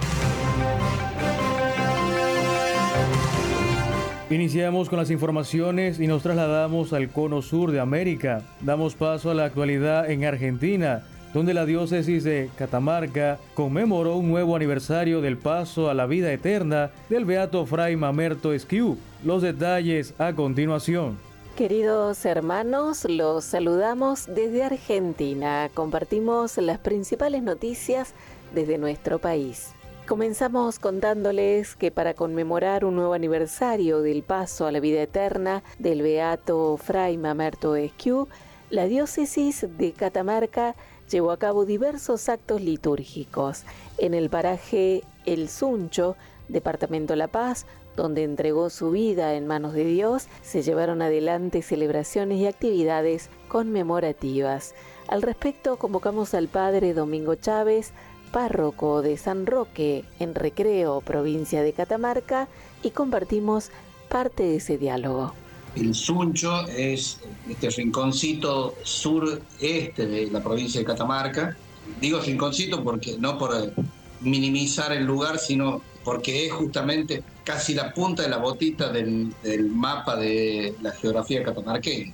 Iniciamos 4.30 4.88
con 4.88 5.00
las 5.00 5.10
informaciones 5.10 5.98
y 5.98 6.06
nos 6.06 6.22
trasladamos 6.22 6.92
al 6.92 7.08
cono 7.08 7.42
sur 7.42 7.72
de 7.72 7.80
América. 7.80 8.42
Damos 8.60 8.94
paso 8.94 9.32
a 9.32 9.34
la 9.34 9.46
actualidad 9.46 10.08
en 10.08 10.24
Argentina 10.24 11.02
donde 11.34 11.54
la 11.54 11.66
diócesis 11.66 12.24
de 12.24 12.50
Catamarca 12.56 13.38
conmemoró 13.54 14.16
un 14.16 14.28
nuevo 14.28 14.56
aniversario 14.56 15.20
del 15.20 15.36
paso 15.36 15.88
a 15.88 15.94
la 15.94 16.06
vida 16.06 16.32
eterna 16.32 16.90
del 17.08 17.24
beato 17.24 17.64
Fray 17.66 17.96
Mamerto 17.96 18.52
Esquiú. 18.52 18.98
Los 19.24 19.42
detalles 19.42 20.14
a 20.18 20.32
continuación. 20.32 21.16
Queridos 21.56 22.24
hermanos, 22.24 23.04
los 23.08 23.44
saludamos 23.44 24.26
desde 24.26 24.64
Argentina. 24.64 25.68
Compartimos 25.74 26.56
las 26.56 26.78
principales 26.78 27.42
noticias 27.42 28.14
desde 28.54 28.78
nuestro 28.78 29.18
país. 29.18 29.74
Comenzamos 30.06 30.78
contándoles 30.78 31.76
que 31.76 31.90
para 31.90 32.14
conmemorar 32.14 32.84
un 32.84 32.96
nuevo 32.96 33.12
aniversario 33.12 34.00
del 34.00 34.22
paso 34.22 34.66
a 34.66 34.72
la 34.72 34.80
vida 34.80 35.02
eterna 35.02 35.62
del 35.78 36.02
beato 36.02 36.76
Fray 36.76 37.16
Mamerto 37.18 37.76
Esquiú, 37.76 38.28
la 38.68 38.86
diócesis 38.86 39.66
de 39.78 39.92
Catamarca 39.92 40.74
llevó 41.12 41.30
a 41.30 41.36
cabo 41.36 41.66
diversos 41.66 42.28
actos 42.28 42.60
litúrgicos 42.62 43.64
en 43.98 44.14
el 44.14 44.30
paraje 44.30 45.04
El 45.26 45.48
Suncho, 45.48 46.16
Departamento 46.48 47.14
La 47.16 47.28
Paz, 47.28 47.66
donde 47.96 48.24
entregó 48.24 48.70
su 48.70 48.90
vida 48.90 49.34
en 49.34 49.46
manos 49.46 49.74
de 49.74 49.84
Dios, 49.84 50.26
se 50.40 50.62
llevaron 50.62 51.02
adelante 51.02 51.60
celebraciones 51.60 52.38
y 52.38 52.46
actividades 52.46 53.28
conmemorativas. 53.48 54.74
Al 55.08 55.20
respecto, 55.20 55.76
convocamos 55.76 56.32
al 56.32 56.48
padre 56.48 56.94
Domingo 56.94 57.34
Chávez, 57.34 57.92
párroco 58.32 59.02
de 59.02 59.18
San 59.18 59.44
Roque, 59.44 60.06
en 60.18 60.34
Recreo, 60.34 61.02
provincia 61.02 61.62
de 61.62 61.74
Catamarca, 61.74 62.48
y 62.82 62.90
compartimos 62.90 63.70
parte 64.08 64.44
de 64.44 64.56
ese 64.56 64.78
diálogo. 64.78 65.34
El 65.76 65.94
Suncho 65.94 66.66
es 66.68 67.18
este 67.48 67.70
rinconcito 67.70 68.74
sureste 68.82 70.06
de 70.06 70.30
la 70.30 70.42
provincia 70.42 70.80
de 70.80 70.86
Catamarca. 70.86 71.56
Digo 72.00 72.20
rinconcito 72.20 72.82
porque 72.84 73.16
no 73.18 73.38
por 73.38 73.72
minimizar 74.20 74.92
el 74.92 75.04
lugar, 75.04 75.38
sino 75.38 75.82
porque 76.04 76.46
es 76.46 76.52
justamente 76.52 77.22
casi 77.44 77.74
la 77.74 77.92
punta 77.92 78.22
de 78.22 78.28
la 78.28 78.38
botita 78.38 78.90
del, 78.90 79.32
mapa 79.70 80.16
de 80.16 80.74
la 80.82 80.92
geografía 80.92 81.42
catamarqueña. 81.42 82.12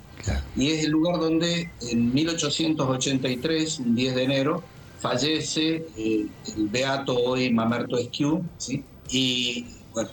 Y 0.56 0.70
es 0.70 0.84
el 0.84 0.90
lugar 0.90 1.20
donde 1.20 1.70
en 1.90 2.12
1883, 2.12 3.78
un 3.80 3.94
10 3.94 4.14
de 4.14 4.22
enero, 4.22 4.62
fallece 5.00 5.86
eh, 5.96 6.26
el 6.56 6.68
beato 6.68 7.16
hoy 7.16 7.50
Mamerto 7.50 7.96
Esquiú, 7.96 8.42
¿sí? 8.58 8.84
y 9.10 9.66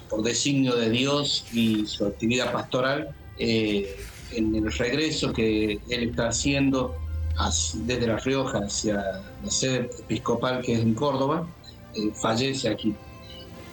por 0.09 0.23
designio 0.23 0.75
de 0.75 0.89
Dios 0.89 1.45
y 1.53 1.85
su 1.85 2.05
actividad 2.05 2.51
pastoral, 2.51 3.15
eh, 3.37 3.95
en 4.31 4.55
el 4.55 4.71
regreso 4.71 5.33
que 5.33 5.79
él 5.89 6.09
está 6.09 6.29
haciendo 6.29 6.95
desde 7.73 8.07
La 8.07 8.17
Rioja 8.17 8.59
hacia 8.59 9.23
la 9.43 9.51
sede 9.51 9.89
episcopal 9.99 10.61
que 10.61 10.73
es 10.73 10.79
en 10.79 10.93
Córdoba, 10.93 11.47
eh, 11.93 12.11
fallece 12.13 12.69
aquí. 12.69 12.95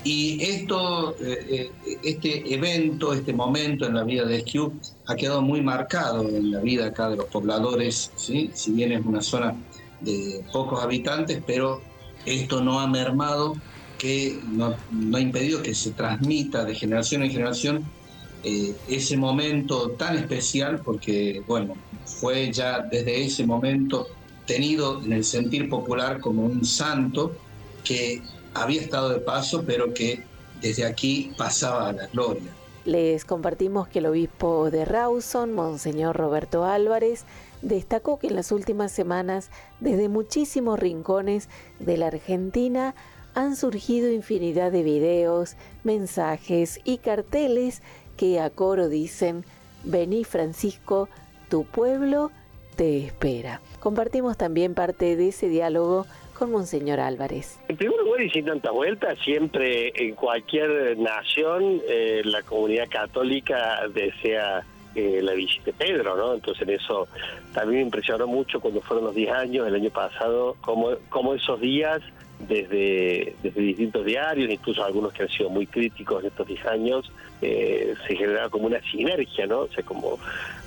Y 0.04 0.42
esto, 0.42 1.14
eh, 1.20 1.70
este 2.02 2.52
evento, 2.52 3.12
este 3.12 3.32
momento 3.32 3.86
en 3.86 3.94
la 3.94 4.02
vida 4.02 4.24
de 4.24 4.38
Esquiú 4.38 4.72
ha 5.06 5.14
quedado 5.14 5.42
muy 5.42 5.60
marcado 5.60 6.28
en 6.28 6.50
la 6.50 6.60
vida 6.60 6.86
acá 6.86 7.08
de 7.08 7.16
los 7.16 7.26
pobladores, 7.26 8.10
¿sí? 8.16 8.50
si 8.52 8.72
bien 8.72 8.90
es 8.90 9.06
una 9.06 9.22
zona 9.22 9.54
de 10.00 10.44
pocos 10.52 10.82
habitantes, 10.82 11.40
pero 11.46 11.80
esto 12.26 12.60
no 12.60 12.80
ha 12.80 12.88
mermado, 12.88 13.54
que 13.98 14.40
no, 14.50 14.74
no 14.90 15.16
ha 15.16 15.20
impedido 15.20 15.62
que 15.62 15.74
se 15.76 15.92
transmita 15.92 16.64
de 16.64 16.74
generación 16.74 17.22
en 17.22 17.30
generación 17.30 17.84
eh, 18.44 18.74
ese 18.88 19.16
momento 19.16 19.90
tan 19.90 20.18
especial 20.18 20.80
porque, 20.84 21.42
bueno, 21.46 21.74
fue 22.04 22.52
ya 22.52 22.80
desde 22.80 23.24
ese 23.24 23.46
momento 23.46 24.08
tenido 24.46 25.02
en 25.02 25.12
el 25.12 25.24
sentir 25.24 25.68
popular 25.68 26.20
como 26.20 26.44
un 26.44 26.64
santo 26.64 27.32
que 27.84 28.20
había 28.54 28.80
estado 28.80 29.10
de 29.10 29.20
paso, 29.20 29.62
pero 29.66 29.94
que 29.94 30.24
desde 30.60 30.84
aquí 30.84 31.32
pasaba 31.36 31.88
a 31.88 31.92
la 31.92 32.06
gloria. 32.08 32.50
Les 32.84 33.24
compartimos 33.24 33.86
que 33.86 34.00
el 34.00 34.06
obispo 34.06 34.70
de 34.70 34.84
Rawson, 34.84 35.52
Monseñor 35.52 36.16
Roberto 36.16 36.64
Álvarez, 36.64 37.24
destacó 37.60 38.18
que 38.18 38.26
en 38.26 38.34
las 38.34 38.50
últimas 38.50 38.90
semanas, 38.90 39.50
desde 39.78 40.08
muchísimos 40.08 40.80
rincones 40.80 41.48
de 41.78 41.96
la 41.96 42.08
Argentina, 42.08 42.96
han 43.34 43.56
surgido 43.56 44.10
infinidad 44.10 44.72
de 44.72 44.82
videos, 44.82 45.56
mensajes 45.84 46.80
y 46.84 46.98
carteles 46.98 47.82
que 48.22 48.38
a 48.38 48.50
coro 48.50 48.88
dicen, 48.88 49.44
vení 49.82 50.22
Francisco, 50.22 51.08
tu 51.50 51.64
pueblo 51.64 52.30
te 52.76 52.98
espera. 52.98 53.60
Compartimos 53.80 54.38
también 54.38 54.74
parte 54.74 55.16
de 55.16 55.30
ese 55.30 55.48
diálogo 55.48 56.06
con 56.38 56.52
Monseñor 56.52 57.00
Álvarez. 57.00 57.58
En 57.66 57.76
primer 57.76 57.98
lugar 57.98 58.22
y 58.22 58.30
sin 58.30 58.44
tanta 58.44 58.70
vuelta, 58.70 59.16
siempre 59.24 59.92
en 59.96 60.14
cualquier 60.14 60.96
nación 60.98 61.80
eh, 61.88 62.22
la 62.24 62.42
comunidad 62.42 62.88
católica 62.88 63.88
desea 63.92 64.64
eh, 64.94 65.18
la 65.20 65.32
visita 65.32 65.64
de 65.64 65.72
Pedro, 65.72 66.16
¿no? 66.16 66.34
Entonces 66.34 66.62
en 66.62 66.74
eso 66.76 67.08
también 67.52 67.80
me 67.80 67.86
impresionó 67.86 68.28
mucho 68.28 68.60
cuando 68.60 68.82
fueron 68.82 69.06
los 69.06 69.16
10 69.16 69.32
años, 69.32 69.66
el 69.66 69.74
año 69.74 69.90
pasado, 69.90 70.56
cómo 70.60 71.34
esos 71.34 71.60
días 71.60 72.00
desde, 72.48 73.34
desde 73.42 73.60
distintos 73.60 74.04
diarios, 74.04 74.50
incluso 74.50 74.84
algunos 74.84 75.12
que 75.12 75.22
han 75.22 75.28
sido 75.28 75.50
muy 75.50 75.66
críticos 75.66 76.22
en 76.22 76.28
estos 76.28 76.46
10 76.46 76.66
años, 76.66 77.12
eh, 77.40 77.94
se 78.06 78.16
generaba 78.16 78.48
como 78.50 78.66
una 78.66 78.80
sinergia, 78.82 79.46
¿no? 79.46 79.60
O 79.60 79.68
sea, 79.68 79.84
como 79.84 80.18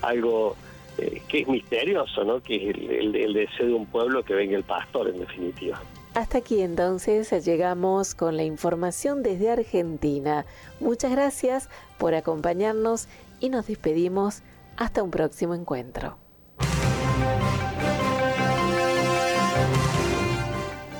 algo 0.02 0.56
eh, 0.98 1.22
que 1.28 1.42
es 1.42 1.48
misterioso, 1.48 2.24
¿no? 2.24 2.42
Que 2.42 2.70
es 2.70 2.76
el, 2.76 3.34
deseo 3.34 3.68
de 3.68 3.74
un 3.74 3.86
pueblo 3.86 4.24
que 4.24 4.34
venga 4.34 4.56
el 4.56 4.64
pastor, 4.64 5.10
en 5.10 5.20
definitiva. 5.20 5.82
Hasta 6.14 6.38
aquí 6.38 6.62
entonces 6.62 7.30
llegamos 7.46 8.16
con 8.16 8.38
la 8.38 8.44
información 8.44 9.22
desde 9.22 9.52
Argentina. 9.52 10.46
Muchas 10.80 11.12
gracias 11.12 11.70
por 11.98 12.16
acompañarnos 12.16 13.10
y 13.42 13.50
nos 13.50 13.68
despedimos 13.68 14.42
hasta 14.78 15.04
un 15.04 15.12
próximo 15.12 15.54
encuentro. 15.54 16.18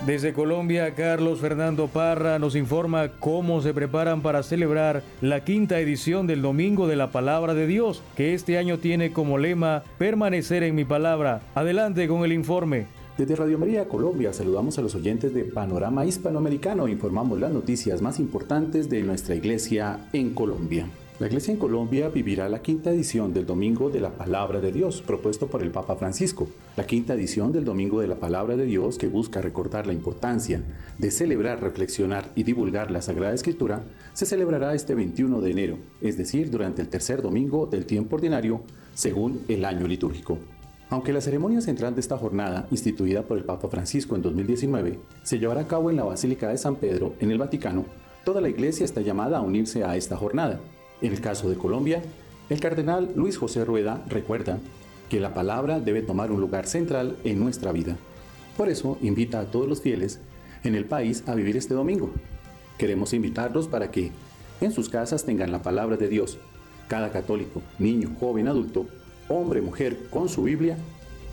Desde 0.06 0.34
Colombia, 0.34 0.94
Carlos 0.94 1.40
Fernando 1.40 1.88
Parra 1.88 2.38
nos 2.38 2.56
informa 2.56 3.14
cómo 3.20 3.64
se 3.64 3.74
preparan 3.74 4.22
para 4.22 4.44
celebrar 4.44 5.02
la 5.20 5.44
quinta 5.44 5.80
edición 5.80 6.28
del 6.28 6.44
Domingo 6.44 6.88
de 6.88 6.96
la 6.96 7.12
Palabra 7.12 7.56
de 7.56 7.66
Dios, 7.66 8.04
que 8.16 8.36
este 8.36 8.60
año 8.60 8.78
tiene 8.78 9.12
como 9.12 9.40
lema 9.40 9.82
Permanecer 9.98 10.62
en 10.62 10.76
mi 10.76 10.86
palabra. 10.86 11.42
Adelante 11.56 12.08
con 12.08 12.24
el 12.24 12.34
informe. 12.34 12.86
Desde 13.18 13.36
Radio 13.36 13.58
María 13.58 13.88
Colombia 13.88 14.32
saludamos 14.32 14.78
a 14.78 14.84
los 14.84 14.94
oyentes 14.94 15.34
de 15.34 15.44
Panorama 15.44 16.06
Hispanoamericano 16.06 16.88
informamos 16.88 17.40
las 17.40 17.52
noticias 17.52 18.04
más 18.04 18.20
importantes 18.20 18.90
de 18.92 19.02
nuestra 19.02 19.34
iglesia 19.34 20.08
en 20.14 20.36
Colombia. 20.36 20.88
La 21.18 21.28
Iglesia 21.28 21.54
en 21.54 21.60
Colombia 21.60 22.10
vivirá 22.10 22.50
la 22.50 22.62
quinta 22.62 22.90
edición 22.90 23.34
del 23.34 23.46
Domingo 23.46 23.90
de 23.90 24.02
la 24.02 24.18
Palabra 24.18 24.60
de 24.60 24.74
Dios, 24.74 25.02
propuesto 25.02 25.48
por 25.48 25.64
el 25.64 25.72
Papa 25.72 25.96
Francisco. 25.96 26.50
La 26.76 26.86
quinta 26.86 27.14
edición 27.14 27.54
del 27.54 27.64
Domingo 27.64 28.02
de 28.02 28.08
la 28.08 28.18
Palabra 28.18 28.58
de 28.58 28.66
Dios, 28.66 28.98
que 28.98 29.08
busca 29.08 29.42
recordar 29.42 29.88
la 29.88 29.94
importancia 29.94 30.62
de 30.98 31.12
celebrar, 31.12 31.62
reflexionar 31.62 32.30
y 32.36 32.44
divulgar 32.44 32.92
la 32.92 33.02
Sagrada 33.02 33.34
Escritura, 33.34 33.86
se 34.12 34.26
celebrará 34.26 34.76
este 34.76 34.94
21 34.94 35.40
de 35.40 35.52
enero, 35.52 35.78
es 36.02 36.18
decir, 36.18 36.52
durante 36.52 36.82
el 36.82 36.90
tercer 36.90 37.22
domingo 37.22 37.66
del 37.66 37.86
tiempo 37.86 38.18
ordinario, 38.18 38.64
según 38.94 39.40
el 39.48 39.64
año 39.64 39.88
litúrgico. 39.88 40.38
Aunque 40.90 41.14
la 41.14 41.22
ceremonia 41.22 41.62
central 41.62 41.96
de 41.96 42.02
esta 42.02 42.18
jornada, 42.18 42.68
instituida 42.72 43.24
por 43.24 43.38
el 43.38 43.46
Papa 43.46 43.70
Francisco 43.70 44.18
en 44.18 44.22
2019, 44.22 45.00
se 45.24 45.40
llevará 45.40 45.62
a 45.62 45.68
cabo 45.68 45.90
en 45.90 45.96
la 45.96 46.04
Basílica 46.04 46.50
de 46.50 46.58
San 46.58 46.76
Pedro, 46.76 47.14
en 47.22 47.32
el 47.32 47.38
Vaticano, 47.38 47.86
toda 48.26 48.42
la 48.42 48.50
Iglesia 48.50 48.84
está 48.84 49.00
llamada 49.00 49.38
a 49.38 49.42
unirse 49.42 49.86
a 49.86 49.96
esta 49.96 50.18
jornada. 50.18 50.60
En 51.02 51.12
el 51.12 51.22
caso 51.22 51.50
de 51.50 51.58
Colombia, 51.58 52.02
el 52.50 52.60
cardenal 52.60 53.12
Luis 53.16 53.38
José 53.38 53.66
Rueda 53.66 54.04
recuerda 54.08 54.60
que 55.10 55.20
la 55.20 55.34
palabra 55.34 55.80
debe 55.80 56.02
tomar 56.02 56.32
un 56.32 56.42
lugar 56.42 56.68
central 56.68 57.18
en 57.24 57.40
nuestra 57.40 57.72
vida. 57.72 57.98
Por 58.58 58.70
eso 58.70 58.98
invita 59.02 59.40
a 59.40 59.46
todos 59.46 59.68
los 59.68 59.82
fieles 59.82 60.20
en 60.64 60.76
el 60.76 60.86
país 60.86 61.24
a 61.28 61.36
vivir 61.36 61.58
este 61.58 61.74
domingo. 61.74 62.12
Queremos 62.78 63.14
invitarlos 63.14 63.68
para 63.68 63.92
que 63.92 64.12
en 64.62 64.72
sus 64.72 64.90
casas 64.90 65.26
tengan 65.26 65.52
la 65.52 65.62
palabra 65.62 65.98
de 65.98 66.08
Dios. 66.08 66.38
Cada 66.88 67.12
católico, 67.12 67.62
niño, 67.80 68.12
joven, 68.20 68.48
adulto, 68.48 68.86
hombre, 69.28 69.62
mujer, 69.62 70.08
con 70.10 70.30
su 70.30 70.44
Biblia, 70.44 70.78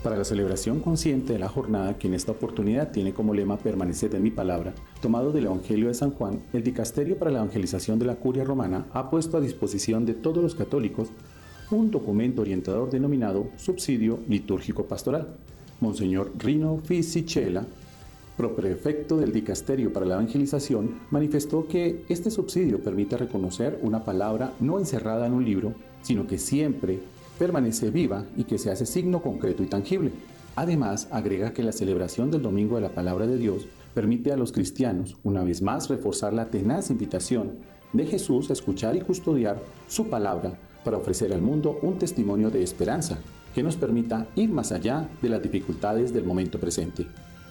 para 0.03 0.17
la 0.17 0.25
celebración 0.25 0.81
consciente 0.81 1.33
de 1.33 1.39
la 1.39 1.47
jornada 1.47 1.97
que 1.97 2.07
en 2.07 2.13
esta 2.13 2.33
oportunidad 2.33 2.91
tiene 2.91 3.13
como 3.13 3.33
lema 3.33 3.57
Permanecer 3.57 4.13
en 4.13 4.21
mi 4.21 4.31
palabra, 4.31 4.75
tomado 5.01 5.31
del 5.31 5.45
Evangelio 5.45 5.87
de 5.87 5.93
San 5.93 6.11
Juan, 6.11 6.43
el 6.51 6.61
Dicasterio 6.61 7.17
para 7.17 7.31
la 7.31 7.39
Evangelización 7.39 7.97
de 7.97 8.05
la 8.05 8.17
Curia 8.17 8.43
Romana 8.43 8.85
ha 8.91 9.09
puesto 9.09 9.37
a 9.37 9.41
disposición 9.41 10.05
de 10.05 10.13
todos 10.13 10.43
los 10.43 10.55
católicos 10.55 11.07
un 11.71 11.89
documento 11.89 12.41
orientador 12.41 12.91
denominado 12.91 13.47
Subsidio 13.55 14.19
Litúrgico 14.27 14.85
Pastoral. 14.85 15.37
Monseñor 15.79 16.31
Rino 16.37 16.77
Fisichella, 16.83 17.65
proprefecto 18.37 19.17
del 19.17 19.31
Dicasterio 19.31 19.93
para 19.93 20.05
la 20.05 20.15
Evangelización, 20.15 20.99
manifestó 21.11 21.67
que 21.67 22.03
este 22.09 22.29
subsidio 22.29 22.83
permite 22.83 23.17
reconocer 23.17 23.79
una 23.81 24.03
palabra 24.03 24.53
no 24.59 24.79
encerrada 24.79 25.25
en 25.27 25.33
un 25.33 25.45
libro, 25.45 25.73
sino 26.01 26.27
que 26.27 26.37
siempre 26.37 26.99
permanece 27.37 27.89
viva 27.89 28.25
y 28.37 28.43
que 28.43 28.57
se 28.57 28.71
hace 28.71 28.85
signo 28.85 29.21
concreto 29.21 29.63
y 29.63 29.67
tangible. 29.67 30.11
Además, 30.55 31.07
agrega 31.11 31.53
que 31.53 31.63
la 31.63 31.71
celebración 31.71 32.29
del 32.29 32.41
Domingo 32.41 32.75
de 32.75 32.81
la 32.81 32.93
Palabra 32.93 33.25
de 33.27 33.37
Dios 33.37 33.67
permite 33.93 34.31
a 34.31 34.37
los 34.37 34.51
cristianos, 34.51 35.17
una 35.23 35.43
vez 35.43 35.61
más, 35.61 35.89
reforzar 35.89 36.33
la 36.33 36.49
tenaz 36.49 36.89
invitación 36.89 37.57
de 37.91 38.05
Jesús 38.05 38.49
a 38.49 38.53
escuchar 38.53 38.95
y 38.95 39.01
custodiar 39.01 39.61
su 39.87 40.07
palabra 40.09 40.59
para 40.83 40.97
ofrecer 40.97 41.33
al 41.33 41.41
mundo 41.41 41.79
un 41.81 41.97
testimonio 41.97 42.49
de 42.49 42.63
esperanza 42.63 43.19
que 43.53 43.63
nos 43.63 43.75
permita 43.75 44.27
ir 44.35 44.49
más 44.49 44.71
allá 44.71 45.09
de 45.21 45.29
las 45.29 45.41
dificultades 45.41 46.13
del 46.13 46.25
momento 46.25 46.59
presente. 46.59 47.07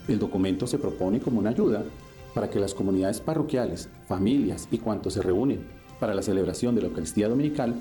El 0.08 0.18
documento 0.18 0.66
se 0.66 0.78
propone 0.78 1.20
como 1.20 1.38
una 1.38 1.50
ayuda 1.50 1.84
para 2.34 2.50
que 2.50 2.58
las 2.58 2.74
comunidades 2.74 3.20
parroquiales, 3.20 3.88
familias 4.08 4.68
y 4.70 4.78
cuantos 4.78 5.14
se 5.14 5.22
reúnen 5.22 5.66
para 6.00 6.14
la 6.14 6.22
celebración 6.22 6.74
de 6.74 6.82
la 6.82 6.88
Eucaristía 6.88 7.28
Dominical 7.28 7.74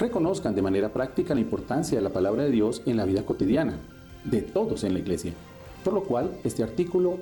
reconozcan 0.00 0.54
de 0.54 0.62
manera 0.62 0.92
práctica 0.92 1.34
la 1.34 1.40
importancia 1.40 1.96
de 1.96 2.02
la 2.02 2.10
palabra 2.10 2.44
de 2.44 2.50
Dios 2.50 2.82
en 2.86 2.96
la 2.96 3.04
vida 3.04 3.24
cotidiana 3.24 3.78
de 4.24 4.40
todos 4.40 4.82
en 4.82 4.94
la 4.94 4.98
iglesia, 4.98 5.32
por 5.84 5.92
lo 5.92 6.02
cual 6.02 6.30
este 6.42 6.62
artículo 6.62 7.18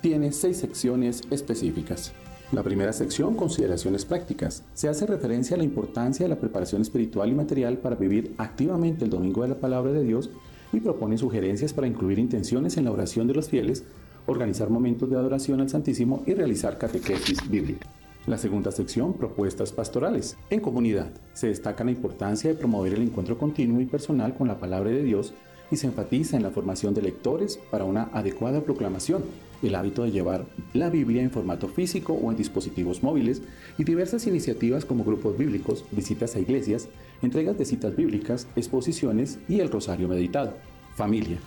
tiene 0.00 0.32
seis 0.32 0.56
secciones 0.56 1.22
específicas. 1.30 2.12
La 2.50 2.62
primera 2.62 2.92
sección, 2.92 3.34
consideraciones 3.34 4.04
prácticas, 4.04 4.64
se 4.74 4.88
hace 4.88 5.06
referencia 5.06 5.54
a 5.54 5.58
la 5.58 5.64
importancia 5.64 6.24
de 6.24 6.30
la 6.30 6.40
preparación 6.40 6.82
espiritual 6.82 7.30
y 7.30 7.34
material 7.34 7.78
para 7.78 7.96
vivir 7.96 8.34
activamente 8.38 9.04
el 9.04 9.10
Domingo 9.10 9.42
de 9.42 9.48
la 9.48 9.60
Palabra 9.60 9.92
de 9.92 10.02
Dios 10.02 10.30
y 10.72 10.80
propone 10.80 11.18
sugerencias 11.18 11.72
para 11.72 11.86
incluir 11.86 12.18
intenciones 12.18 12.76
en 12.76 12.84
la 12.84 12.92
oración 12.92 13.26
de 13.26 13.34
los 13.34 13.48
fieles, 13.48 13.84
organizar 14.26 14.70
momentos 14.70 15.08
de 15.08 15.16
adoración 15.16 15.60
al 15.60 15.70
Santísimo 15.70 16.22
y 16.26 16.34
realizar 16.34 16.78
catequesis 16.78 17.48
bíblica. 17.48 17.88
La 18.24 18.38
segunda 18.38 18.70
sección, 18.70 19.14
propuestas 19.14 19.72
pastorales. 19.72 20.36
En 20.48 20.60
comunidad, 20.60 21.10
se 21.32 21.48
destaca 21.48 21.82
la 21.82 21.90
importancia 21.90 22.50
de 22.50 22.56
promover 22.56 22.94
el 22.94 23.02
encuentro 23.02 23.36
continuo 23.36 23.80
y 23.80 23.86
personal 23.86 24.36
con 24.36 24.46
la 24.46 24.60
palabra 24.60 24.90
de 24.90 25.02
Dios 25.02 25.34
y 25.72 25.76
se 25.76 25.88
enfatiza 25.88 26.36
en 26.36 26.44
la 26.44 26.50
formación 26.50 26.94
de 26.94 27.02
lectores 27.02 27.58
para 27.72 27.84
una 27.84 28.10
adecuada 28.12 28.60
proclamación, 28.60 29.24
el 29.60 29.74
hábito 29.74 30.04
de 30.04 30.12
llevar 30.12 30.46
la 30.72 30.88
Biblia 30.88 31.20
en 31.20 31.32
formato 31.32 31.66
físico 31.66 32.12
o 32.12 32.30
en 32.30 32.36
dispositivos 32.36 33.02
móviles 33.02 33.42
y 33.76 33.82
diversas 33.82 34.24
iniciativas 34.28 34.84
como 34.84 35.02
grupos 35.02 35.36
bíblicos, 35.36 35.84
visitas 35.90 36.36
a 36.36 36.38
iglesias, 36.38 36.88
entregas 37.22 37.58
de 37.58 37.64
citas 37.64 37.96
bíblicas, 37.96 38.46
exposiciones 38.54 39.40
y 39.48 39.58
el 39.58 39.68
rosario 39.68 40.06
meditado. 40.06 40.54
Familia. 40.94 41.38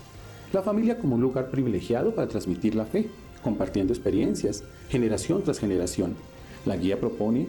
La 0.52 0.62
familia 0.62 0.98
como 0.98 1.16
un 1.16 1.22
lugar 1.22 1.52
privilegiado 1.52 2.14
para 2.14 2.28
transmitir 2.28 2.76
la 2.76 2.86
fe, 2.86 3.08
compartiendo 3.42 3.94
experiencias, 3.94 4.66
generación 4.90 5.42
tras 5.42 5.60
generación, 5.60 6.16
la 6.66 6.78
guía 6.78 7.00
propone 7.00 7.48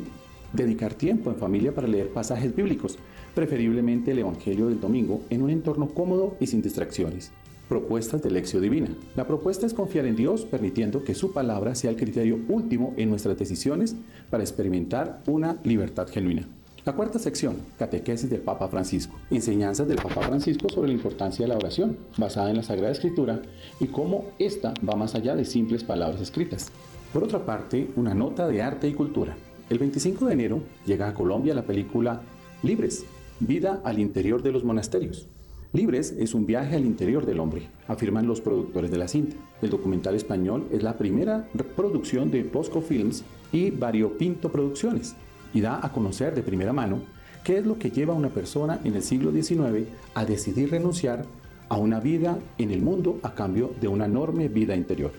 dedicar 0.52 0.94
tiempo 0.94 1.30
en 1.30 1.36
familia 1.36 1.74
para 1.74 1.88
leer 1.88 2.10
pasajes 2.10 2.54
bíblicos, 2.54 2.98
preferiblemente 3.34 4.12
el 4.12 4.20
Evangelio 4.20 4.68
del 4.68 4.80
Domingo, 4.80 5.22
en 5.30 5.42
un 5.42 5.50
entorno 5.50 5.88
cómodo 5.88 6.36
y 6.40 6.46
sin 6.46 6.62
distracciones. 6.62 7.32
Propuestas 7.68 8.22
de 8.22 8.30
lección 8.30 8.62
divina. 8.62 8.88
La 9.16 9.26
propuesta 9.26 9.66
es 9.66 9.74
confiar 9.74 10.06
en 10.06 10.16
Dios, 10.16 10.44
permitiendo 10.44 11.02
que 11.02 11.14
su 11.14 11.32
palabra 11.32 11.74
sea 11.74 11.90
el 11.90 11.96
criterio 11.96 12.38
último 12.48 12.94
en 12.96 13.10
nuestras 13.10 13.36
decisiones 13.36 13.96
para 14.30 14.44
experimentar 14.44 15.22
una 15.26 15.58
libertad 15.64 16.06
genuina. 16.08 16.46
La 16.84 16.94
cuarta 16.94 17.18
sección, 17.18 17.56
Catequesis 17.76 18.30
del 18.30 18.42
Papa 18.42 18.68
Francisco. 18.68 19.16
Enseñanzas 19.32 19.88
del 19.88 19.96
Papa 19.96 20.22
Francisco 20.22 20.68
sobre 20.68 20.86
la 20.86 20.94
importancia 20.94 21.44
de 21.44 21.48
la 21.48 21.58
oración, 21.58 21.98
basada 22.16 22.50
en 22.50 22.56
la 22.58 22.62
Sagrada 22.62 22.92
Escritura, 22.92 23.42
y 23.80 23.88
cómo 23.88 24.26
ésta 24.38 24.72
va 24.88 24.94
más 24.94 25.16
allá 25.16 25.34
de 25.34 25.44
simples 25.44 25.82
palabras 25.82 26.20
escritas. 26.20 26.70
Por 27.16 27.24
otra 27.24 27.46
parte, 27.46 27.88
una 27.96 28.12
nota 28.12 28.46
de 28.46 28.60
arte 28.60 28.86
y 28.86 28.92
cultura. 28.92 29.34
El 29.70 29.78
25 29.78 30.26
de 30.26 30.34
enero 30.34 30.60
llega 30.84 31.08
a 31.08 31.14
Colombia 31.14 31.54
la 31.54 31.64
película 31.64 32.20
Libres, 32.62 33.06
vida 33.40 33.80
al 33.84 33.98
interior 33.98 34.42
de 34.42 34.52
los 34.52 34.64
monasterios. 34.64 35.26
Libres 35.72 36.14
es 36.18 36.34
un 36.34 36.44
viaje 36.44 36.76
al 36.76 36.84
interior 36.84 37.24
del 37.24 37.40
hombre, 37.40 37.70
afirman 37.88 38.26
los 38.26 38.42
productores 38.42 38.90
de 38.90 38.98
la 38.98 39.08
cinta. 39.08 39.34
El 39.62 39.70
documental 39.70 40.14
español 40.14 40.68
es 40.70 40.82
la 40.82 40.98
primera 40.98 41.48
producción 41.74 42.30
de 42.30 42.42
Bosco 42.42 42.82
Films 42.82 43.24
y 43.50 43.70
Variopinto 43.70 44.52
Producciones 44.52 45.16
y 45.54 45.62
da 45.62 45.80
a 45.82 45.92
conocer 45.92 46.34
de 46.34 46.42
primera 46.42 46.74
mano 46.74 46.98
qué 47.44 47.56
es 47.56 47.64
lo 47.64 47.78
que 47.78 47.90
lleva 47.90 48.12
a 48.12 48.18
una 48.18 48.28
persona 48.28 48.78
en 48.84 48.94
el 48.94 49.02
siglo 49.02 49.32
XIX 49.32 49.88
a 50.12 50.26
decidir 50.26 50.70
renunciar 50.70 51.24
a 51.70 51.78
una 51.78 51.98
vida 51.98 52.38
en 52.58 52.72
el 52.72 52.82
mundo 52.82 53.20
a 53.22 53.32
cambio 53.32 53.72
de 53.80 53.88
una 53.88 54.04
enorme 54.04 54.48
vida 54.48 54.76
interior. 54.76 55.12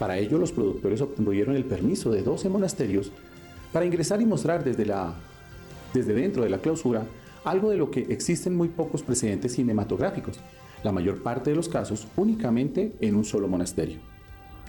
Para 0.00 0.16
ello, 0.16 0.38
los 0.38 0.50
productores 0.50 1.02
obtuvieron 1.02 1.54
el 1.54 1.66
permiso 1.66 2.10
de 2.10 2.22
12 2.22 2.48
monasterios 2.48 3.12
para 3.70 3.84
ingresar 3.84 4.22
y 4.22 4.24
mostrar 4.24 4.64
desde, 4.64 4.86
la, 4.86 5.14
desde 5.92 6.14
dentro 6.14 6.42
de 6.42 6.48
la 6.48 6.56
clausura 6.56 7.04
algo 7.44 7.68
de 7.68 7.76
lo 7.76 7.90
que 7.90 8.06
existen 8.08 8.56
muy 8.56 8.68
pocos 8.68 9.02
precedentes 9.02 9.56
cinematográficos, 9.56 10.40
la 10.82 10.90
mayor 10.90 11.22
parte 11.22 11.50
de 11.50 11.56
los 11.56 11.68
casos 11.68 12.08
únicamente 12.16 12.94
en 13.02 13.14
un 13.14 13.26
solo 13.26 13.46
monasterio. 13.46 13.98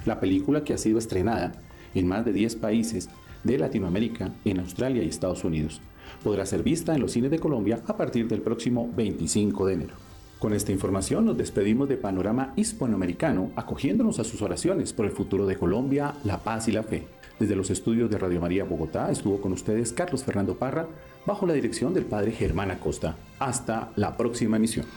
La 0.06 0.20
película 0.20 0.65
que 0.65 0.74
ha 0.74 0.78
sido 0.78 1.00
estrenada 1.00 1.54
en 1.96 2.08
más 2.08 2.26
de 2.26 2.34
10 2.34 2.58
países 2.58 3.10
de 3.46 3.58
Latinoamérica, 3.58 4.34
en 4.44 4.60
Australia 4.60 5.02
y 5.02 5.08
Estados 5.08 5.46
Unidos, 5.46 5.80
podrá 6.26 6.46
ser 6.46 6.62
vista 6.62 6.94
en 6.94 7.00
los 7.00 7.13
cines 7.13 7.32
de 7.32 7.39
Colombia 7.39 7.82
a 7.88 7.96
partir 7.96 8.28
del 8.28 8.41
próximo 8.41 8.91
25 8.98 9.65
de 9.65 9.74
enero. 9.76 10.11
Con 10.41 10.54
esta 10.54 10.71
información 10.71 11.25
nos 11.25 11.38
despedimos 11.38 11.88
de 11.88 11.97
Panorama 11.97 12.54
Hispanoamericano, 12.56 13.51
acogiéndonos 13.56 14.17
a 14.17 14.23
sus 14.23 14.41
oraciones 14.41 14.91
por 14.91 15.06
el 15.06 15.12
futuro 15.12 15.45
de 15.45 15.56
Colombia, 15.56 16.15
la 16.23 16.39
paz 16.39 16.67
y 16.67 16.71
la 16.71 16.82
fe. 16.82 17.06
Desde 17.39 17.56
los 17.56 17.69
estudios 17.69 18.10
de 18.10 18.17
Radio 18.17 18.41
María 18.41 18.63
Bogotá 18.63 19.12
estuvo 19.12 19.39
con 19.39 19.54
ustedes 19.54 19.93
Carlos 19.93 20.23
Fernando 20.23 20.56
Parra, 20.56 20.88
bajo 21.27 21.45
la 21.45 21.54
dirección 21.54 21.93
del 21.93 22.06
Padre 22.06 22.32
Germán 22.32 22.71
Acosta. 22.71 23.17
Hasta 23.38 23.91
la 23.95 24.17
próxima 24.17 24.58
emisión. 24.58 24.88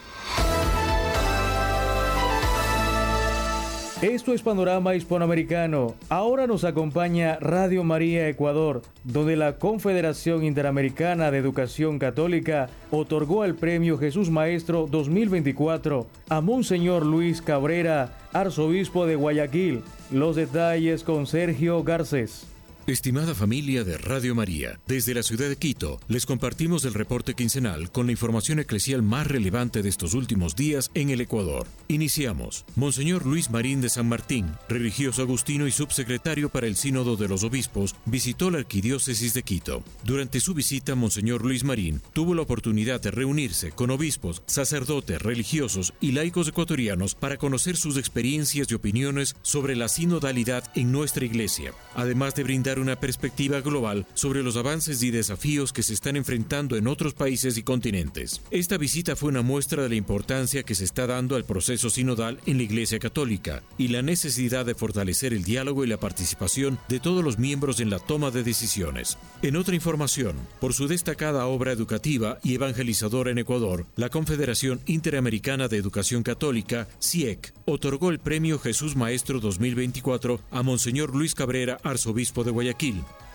Esto 4.05 4.35
es 4.35 4.43
Panorama 4.43 4.93
Hispanoamericano. 4.93 5.95
Ahora 6.09 6.45
nos 6.45 6.63
acompaña 6.63 7.39
Radio 7.41 7.83
María 7.83 8.29
Ecuador, 8.29 8.83
donde 9.03 9.35
la 9.35 9.57
Confederación 9.57 10.43
Interamericana 10.43 11.31
de 11.31 11.39
Educación 11.39 11.97
Católica 11.97 12.69
otorgó 12.91 13.45
el 13.45 13.55
premio 13.55 13.97
Jesús 13.97 14.29
Maestro 14.29 14.85
2024 14.91 16.05
a 16.29 16.41
Monseñor 16.41 17.03
Luis 17.03 17.41
Cabrera, 17.41 18.15
arzobispo 18.31 19.07
de 19.07 19.15
Guayaquil. 19.15 19.81
Los 20.11 20.35
detalles 20.35 21.03
con 21.03 21.25
Sergio 21.25 21.83
Garcés. 21.83 22.54
Estimada 22.87 23.33
familia 23.33 23.83
de 23.83 23.97
Radio 23.97 24.35
María, 24.35 24.79
desde 24.85 25.15
la 25.15 25.23
ciudad 25.23 25.49
de 25.49 25.55
Quito 25.55 25.99
les 26.07 26.27
compartimos 26.27 26.85
el 26.85 26.93
reporte 26.93 27.33
quincenal 27.33 27.91
con 27.91 28.05
la 28.05 28.11
información 28.11 28.59
eclesial 28.59 29.01
más 29.01 29.25
relevante 29.25 29.81
de 29.81 29.89
estos 29.89 30.13
últimos 30.13 30.55
días 30.55 30.91
en 30.93 31.09
el 31.09 31.19
Ecuador. 31.19 31.65
Iniciamos. 31.87 32.63
Monseñor 32.75 33.25
Luis 33.25 33.49
Marín 33.49 33.81
de 33.81 33.89
San 33.89 34.07
Martín, 34.07 34.51
religioso 34.69 35.23
agustino 35.23 35.65
y 35.65 35.71
subsecretario 35.71 36.49
para 36.49 36.67
el 36.67 36.75
Sínodo 36.75 37.15
de 37.15 37.27
los 37.27 37.43
Obispos, 37.43 37.95
visitó 38.05 38.51
la 38.51 38.59
Arquidiócesis 38.59 39.33
de 39.33 39.41
Quito. 39.41 39.83
Durante 40.03 40.39
su 40.39 40.53
visita, 40.53 40.93
Monseñor 40.93 41.43
Luis 41.43 41.63
Marín 41.63 42.03
tuvo 42.13 42.35
la 42.35 42.43
oportunidad 42.43 43.01
de 43.01 43.09
reunirse 43.09 43.71
con 43.71 43.89
obispos, 43.89 44.43
sacerdotes, 44.45 45.19
religiosos 45.23 45.95
y 46.01 46.11
laicos 46.11 46.49
ecuatorianos 46.49 47.15
para 47.15 47.37
conocer 47.37 47.77
sus 47.77 47.97
experiencias 47.97 48.69
y 48.69 48.75
opiniones 48.75 49.35
sobre 49.41 49.75
la 49.75 49.87
sinodalidad 49.87 50.65
en 50.75 50.91
nuestra 50.91 51.25
iglesia, 51.25 51.73
además 51.95 52.35
de 52.35 52.43
brindar 52.43 52.74
una 52.79 52.99
perspectiva 52.99 53.61
global 53.61 54.05
sobre 54.13 54.43
los 54.43 54.57
avances 54.57 55.01
y 55.03 55.11
desafíos 55.11 55.73
que 55.73 55.83
se 55.83 55.93
están 55.93 56.15
enfrentando 56.15 56.75
en 56.75 56.87
otros 56.87 57.13
países 57.13 57.57
y 57.57 57.63
continentes. 57.63 58.41
Esta 58.51 58.77
visita 58.77 59.15
fue 59.15 59.29
una 59.29 59.41
muestra 59.41 59.83
de 59.83 59.89
la 59.89 59.95
importancia 59.95 60.63
que 60.63 60.75
se 60.75 60.83
está 60.83 61.07
dando 61.07 61.35
al 61.35 61.45
proceso 61.45 61.89
sinodal 61.89 62.39
en 62.45 62.57
la 62.57 62.63
Iglesia 62.63 62.99
Católica 62.99 63.63
y 63.77 63.87
la 63.87 64.01
necesidad 64.01 64.65
de 64.65 64.75
fortalecer 64.75 65.33
el 65.33 65.43
diálogo 65.43 65.83
y 65.83 65.87
la 65.87 65.99
participación 65.99 66.77
de 66.87 66.99
todos 66.99 67.23
los 67.23 67.39
miembros 67.39 67.79
en 67.79 67.89
la 67.89 67.99
toma 67.99 68.31
de 68.31 68.43
decisiones. 68.43 69.17
En 69.41 69.55
otra 69.55 69.75
información, 69.75 70.35
por 70.59 70.73
su 70.73 70.87
destacada 70.87 71.45
obra 71.45 71.71
educativa 71.71 72.39
y 72.43 72.55
evangelizadora 72.55 73.31
en 73.31 73.37
Ecuador, 73.37 73.85
la 73.95 74.09
Confederación 74.09 74.81
Interamericana 74.85 75.67
de 75.67 75.77
Educación 75.77 76.23
Católica, 76.23 76.87
CIEC, 77.01 77.53
otorgó 77.65 78.09
el 78.09 78.19
Premio 78.19 78.59
Jesús 78.59 78.95
Maestro 78.95 79.39
2024 79.39 80.39
a 80.51 80.61
Monseñor 80.61 81.15
Luis 81.15 81.33
Cabrera, 81.35 81.79
arzobispo 81.83 82.43
de 82.43 82.51
Guayaquil 82.51 82.64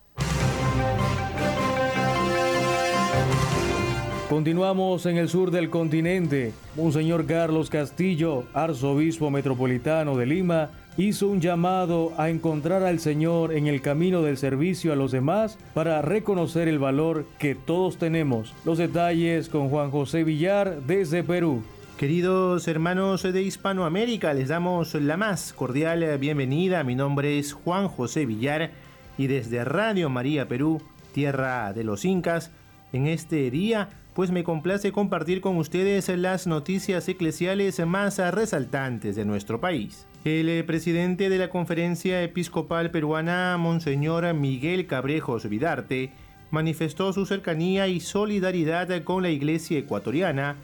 Continuamos 4.29 5.07
en 5.07 5.17
el 5.17 5.27
sur 5.27 5.49
del 5.49 5.71
continente. 5.71 6.53
Monseñor 6.75 7.25
Carlos 7.25 7.71
Castillo, 7.71 8.43
arzobispo 8.53 9.31
metropolitano 9.31 10.15
de 10.15 10.27
Lima, 10.27 10.69
hizo 10.97 11.27
un 11.27 11.41
llamado 11.41 12.13
a 12.15 12.29
encontrar 12.29 12.83
al 12.83 12.99
Señor 12.99 13.51
en 13.51 13.65
el 13.65 13.81
camino 13.81 14.21
del 14.21 14.37
servicio 14.37 14.93
a 14.93 14.95
los 14.95 15.11
demás 15.11 15.57
para 15.73 16.03
reconocer 16.03 16.67
el 16.67 16.77
valor 16.77 17.25
que 17.39 17.55
todos 17.55 17.97
tenemos. 17.97 18.53
Los 18.65 18.77
detalles 18.77 19.49
con 19.49 19.67
Juan 19.69 19.89
José 19.89 20.23
Villar 20.23 20.83
desde 20.85 21.23
Perú. 21.23 21.63
Queridos 21.97 22.67
hermanos 22.67 23.23
de 23.23 23.41
Hispanoamérica, 23.41 24.35
les 24.35 24.49
damos 24.49 24.93
la 24.93 25.17
más 25.17 25.53
cordial 25.53 26.19
bienvenida. 26.19 26.83
Mi 26.83 26.93
nombre 26.93 27.39
es 27.39 27.53
Juan 27.53 27.87
José 27.87 28.27
Villar 28.27 28.69
y 29.17 29.25
desde 29.25 29.65
Radio 29.65 30.07
María 30.11 30.47
Perú, 30.47 30.83
tierra 31.13 31.73
de 31.73 31.83
los 31.83 32.05
incas, 32.05 32.51
en 32.93 33.07
este 33.07 33.49
día 33.51 33.89
pues 34.13 34.31
me 34.31 34.43
complace 34.43 34.91
compartir 34.91 35.39
con 35.39 35.55
ustedes 35.57 36.09
las 36.09 36.45
noticias 36.45 37.07
eclesiales 37.07 37.79
más 37.85 38.17
resaltantes 38.17 39.15
de 39.15 39.23
nuestro 39.23 39.61
país. 39.61 40.07
El 40.25 40.65
presidente 40.65 41.29
de 41.29 41.37
la 41.37 41.49
Conferencia 41.49 42.21
Episcopal 42.21 42.91
Peruana, 42.91 43.55
Monseñor 43.57 44.33
Miguel 44.33 44.87
Cabrejos 44.87 45.47
Vidarte, 45.47 46.11
manifestó 46.51 47.13
su 47.13 47.25
cercanía 47.25 47.87
y 47.87 48.01
solidaridad 48.01 49.03
con 49.03 49.23
la 49.23 49.29
Iglesia 49.29 49.77
ecuatoriana, 49.77 50.57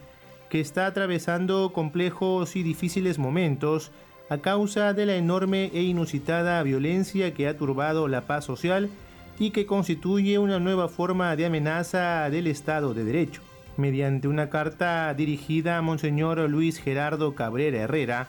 que 0.49 0.59
está 0.59 0.87
atravesando 0.87 1.71
complejos 1.71 2.57
y 2.57 2.63
difíciles 2.63 3.17
momentos 3.19 3.91
a 4.29 4.39
causa 4.39 4.93
de 4.93 5.05
la 5.05 5.15
enorme 5.15 5.71
e 5.73 5.83
inusitada 5.83 6.61
violencia 6.63 7.33
que 7.33 7.47
ha 7.47 7.55
turbado 7.55 8.07
la 8.07 8.21
paz 8.21 8.43
social 8.45 8.89
y 9.37 9.51
que 9.51 9.65
constituye 9.65 10.39
una 10.39 10.59
nueva 10.59 10.87
forma 10.87 11.35
de 11.35 11.45
amenaza 11.45 12.29
del 12.29 12.47
Estado 12.47 12.93
de 12.93 13.03
Derecho. 13.03 13.41
Mediante 13.77 14.27
una 14.27 14.49
carta 14.49 15.13
dirigida 15.13 15.77
a 15.77 15.81
Monseñor 15.81 16.39
Luis 16.49 16.79
Gerardo 16.79 17.35
Cabrera 17.35 17.79
Herrera, 17.79 18.27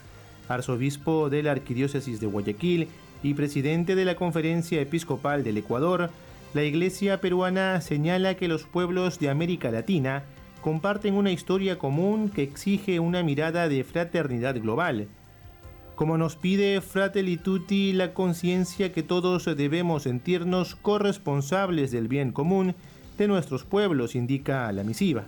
arzobispo 0.48 1.30
de 1.30 1.42
la 1.42 1.52
Arquidiócesis 1.52 2.20
de 2.20 2.26
Guayaquil 2.26 2.88
y 3.22 3.34
presidente 3.34 3.94
de 3.94 4.04
la 4.04 4.16
Conferencia 4.16 4.80
Episcopal 4.80 5.44
del 5.44 5.58
Ecuador, 5.58 6.10
la 6.54 6.64
Iglesia 6.64 7.20
peruana 7.20 7.80
señala 7.80 8.34
que 8.34 8.48
los 8.48 8.64
pueblos 8.64 9.18
de 9.18 9.30
América 9.30 9.70
Latina 9.70 10.24
comparten 10.62 11.14
una 11.14 11.30
historia 11.30 11.78
común 11.78 12.28
que 12.28 12.42
exige 12.42 12.98
una 12.98 13.22
mirada 13.22 13.68
de 13.68 13.84
fraternidad 13.84 14.60
global, 14.60 15.06
como 15.96 16.18
nos 16.18 16.36
pide 16.36 16.80
Fratelli 16.82 17.38
Tutti 17.38 17.92
la 17.92 18.14
conciencia 18.14 18.92
que 18.92 19.02
todos 19.02 19.46
debemos 19.56 20.04
sentirnos 20.04 20.76
corresponsables 20.76 21.90
del 21.90 22.06
bien 22.06 22.32
común 22.32 22.74
de 23.16 23.26
nuestros 23.26 23.64
pueblos, 23.64 24.14
indica 24.14 24.70
la 24.72 24.84
misiva. 24.84 25.24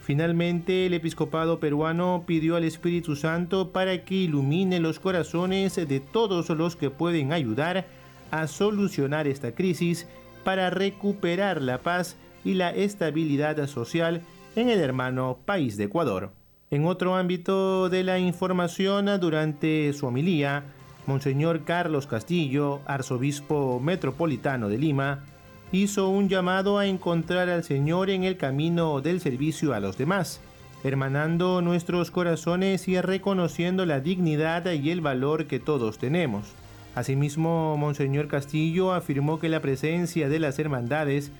Finalmente, 0.00 0.86
el 0.86 0.94
episcopado 0.94 1.60
peruano 1.60 2.24
pidió 2.26 2.56
al 2.56 2.64
Espíritu 2.64 3.16
Santo 3.16 3.72
para 3.72 4.04
que 4.04 4.14
ilumine 4.14 4.80
los 4.80 5.00
corazones 5.00 5.74
de 5.76 6.00
todos 6.00 6.48
los 6.50 6.76
que 6.76 6.90
pueden 6.90 7.32
ayudar 7.32 7.86
a 8.30 8.46
solucionar 8.46 9.26
esta 9.26 9.52
crisis 9.52 10.06
para 10.44 10.70
recuperar 10.70 11.60
la 11.60 11.78
paz 11.78 12.16
y 12.44 12.54
la 12.54 12.70
estabilidad 12.70 13.66
social 13.66 14.22
en 14.56 14.70
el 14.70 14.78
hermano 14.80 15.38
país 15.44 15.76
de 15.76 15.84
Ecuador. 15.84 16.32
En 16.72 16.86
otro 16.86 17.16
ámbito 17.16 17.90
de 17.90 18.02
la 18.02 18.18
información, 18.18 19.04
durante 19.20 19.92
su 19.92 20.06
homilía, 20.06 20.64
Monseñor 21.06 21.64
Carlos 21.64 22.06
Castillo, 22.06 22.80
arzobispo 22.86 23.78
metropolitano 23.78 24.70
de 24.70 24.78
Lima, 24.78 25.22
hizo 25.70 26.08
un 26.08 26.30
llamado 26.30 26.78
a 26.78 26.86
encontrar 26.86 27.50
al 27.50 27.62
Señor 27.62 28.08
en 28.08 28.24
el 28.24 28.38
camino 28.38 29.02
del 29.02 29.20
servicio 29.20 29.74
a 29.74 29.80
los 29.80 29.98
demás, 29.98 30.40
hermanando 30.82 31.60
nuestros 31.60 32.10
corazones 32.10 32.88
y 32.88 32.98
reconociendo 32.98 33.84
la 33.84 34.00
dignidad 34.00 34.64
y 34.72 34.88
el 34.88 35.02
valor 35.02 35.48
que 35.48 35.60
todos 35.60 35.98
tenemos. 35.98 36.54
Asimismo, 36.94 37.76
Monseñor 37.76 38.28
Castillo 38.28 38.94
afirmó 38.94 39.38
que 39.38 39.50
la 39.50 39.60
presencia 39.60 40.30
de 40.30 40.38
las 40.38 40.58
hermandades 40.58 41.32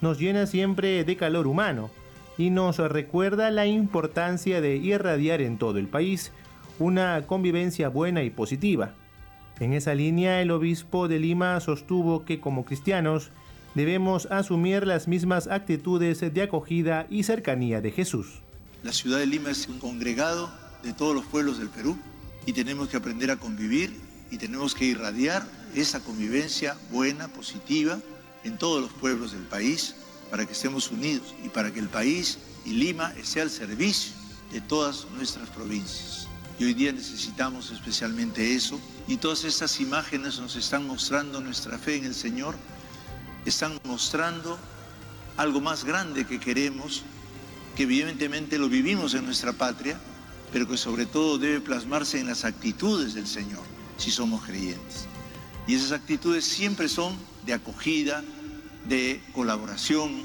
nos 0.00 0.18
llena 0.18 0.46
siempre 0.46 1.04
de 1.04 1.16
calor 1.16 1.46
humano 1.46 1.90
y 2.40 2.48
nos 2.48 2.78
recuerda 2.78 3.50
la 3.50 3.66
importancia 3.66 4.62
de 4.62 4.78
irradiar 4.78 5.42
en 5.42 5.58
todo 5.58 5.76
el 5.76 5.88
país 5.88 6.32
una 6.78 7.26
convivencia 7.26 7.90
buena 7.90 8.22
y 8.22 8.30
positiva. 8.30 8.94
En 9.58 9.74
esa 9.74 9.94
línea, 9.94 10.40
el 10.40 10.50
obispo 10.50 11.06
de 11.06 11.18
Lima 11.18 11.60
sostuvo 11.60 12.24
que 12.24 12.40
como 12.40 12.64
cristianos 12.64 13.30
debemos 13.74 14.24
asumir 14.30 14.86
las 14.86 15.06
mismas 15.06 15.48
actitudes 15.48 16.20
de 16.20 16.42
acogida 16.42 17.06
y 17.10 17.24
cercanía 17.24 17.82
de 17.82 17.90
Jesús. 17.90 18.40
La 18.82 18.94
ciudad 18.94 19.18
de 19.18 19.26
Lima 19.26 19.50
es 19.50 19.68
un 19.68 19.78
congregado 19.78 20.50
de 20.82 20.94
todos 20.94 21.14
los 21.14 21.26
pueblos 21.26 21.58
del 21.58 21.68
Perú 21.68 21.98
y 22.46 22.54
tenemos 22.54 22.88
que 22.88 22.96
aprender 22.96 23.30
a 23.30 23.36
convivir 23.36 23.94
y 24.30 24.38
tenemos 24.38 24.74
que 24.74 24.86
irradiar 24.86 25.44
esa 25.74 26.00
convivencia 26.00 26.74
buena, 26.90 27.28
positiva, 27.28 27.98
en 28.44 28.56
todos 28.56 28.80
los 28.80 28.92
pueblos 28.92 29.32
del 29.32 29.42
país 29.42 29.94
para 30.30 30.46
que 30.46 30.52
estemos 30.52 30.90
unidos 30.90 31.34
y 31.44 31.48
para 31.48 31.72
que 31.72 31.80
el 31.80 31.88
país 31.88 32.38
y 32.64 32.70
Lima 32.70 33.12
esté 33.16 33.40
al 33.40 33.50
servicio 33.50 34.12
de 34.52 34.60
todas 34.60 35.06
nuestras 35.16 35.48
provincias. 35.50 36.28
Y 36.58 36.64
hoy 36.64 36.74
día 36.74 36.92
necesitamos 36.92 37.70
especialmente 37.70 38.54
eso. 38.54 38.78
Y 39.08 39.16
todas 39.16 39.44
estas 39.44 39.80
imágenes 39.80 40.38
nos 40.38 40.56
están 40.56 40.86
mostrando 40.86 41.40
nuestra 41.40 41.78
fe 41.78 41.96
en 41.96 42.04
el 42.04 42.14
Señor, 42.14 42.54
están 43.44 43.80
mostrando 43.84 44.58
algo 45.36 45.60
más 45.60 45.84
grande 45.84 46.26
que 46.26 46.38
queremos, 46.38 47.02
que 47.76 47.84
evidentemente 47.84 48.58
lo 48.58 48.68
vivimos 48.68 49.14
en 49.14 49.24
nuestra 49.24 49.52
patria, 49.52 49.98
pero 50.52 50.68
que 50.68 50.76
sobre 50.76 51.06
todo 51.06 51.38
debe 51.38 51.60
plasmarse 51.60 52.20
en 52.20 52.26
las 52.26 52.44
actitudes 52.44 53.14
del 53.14 53.26
Señor, 53.26 53.62
si 53.96 54.10
somos 54.10 54.44
creyentes. 54.44 55.06
Y 55.66 55.74
esas 55.74 55.92
actitudes 55.92 56.44
siempre 56.44 56.88
son 56.88 57.16
de 57.46 57.54
acogida, 57.54 58.22
de 58.86 59.20
colaboración, 59.32 60.22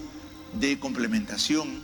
de 0.59 0.79
complementación, 0.79 1.83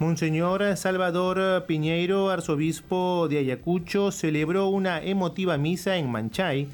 Monseñor 0.00 0.76
Salvador 0.76 1.66
Piñeiro, 1.66 2.28
arzobispo 2.30 3.28
de 3.28 3.38
Ayacucho, 3.38 4.10
celebró 4.10 4.66
una 4.66 5.00
emotiva 5.00 5.56
misa 5.56 5.96
en 5.96 6.10
Manchay, 6.10 6.66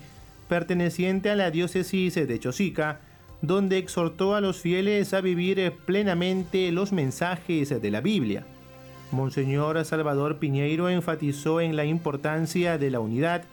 perteneciente 0.49 1.29
a 1.31 1.37
la 1.37 1.51
diócesis 1.51 2.15
de 2.15 2.41
Chosica, 2.41 3.01
donde 3.43 3.77
exhortó 3.77 4.35
a 4.35 4.41
los 4.41 4.59
fieles 4.59 5.13
a 5.13 5.21
vivir 5.21 5.73
plenamente 5.85 6.73
los 6.73 6.93
mensajes 6.93 7.69
de 7.81 7.91
la 7.91 8.01
Biblia. 8.01 8.47
Monseñor 9.13 9.85
Salvador 9.85 10.39
Piñeiro 10.39 10.89
enfatizó 10.89 11.61
en 11.61 11.77
la 11.77 11.85
importancia 11.85 12.79
de 12.79 12.91
la 12.91 13.01
unidad 13.01 13.45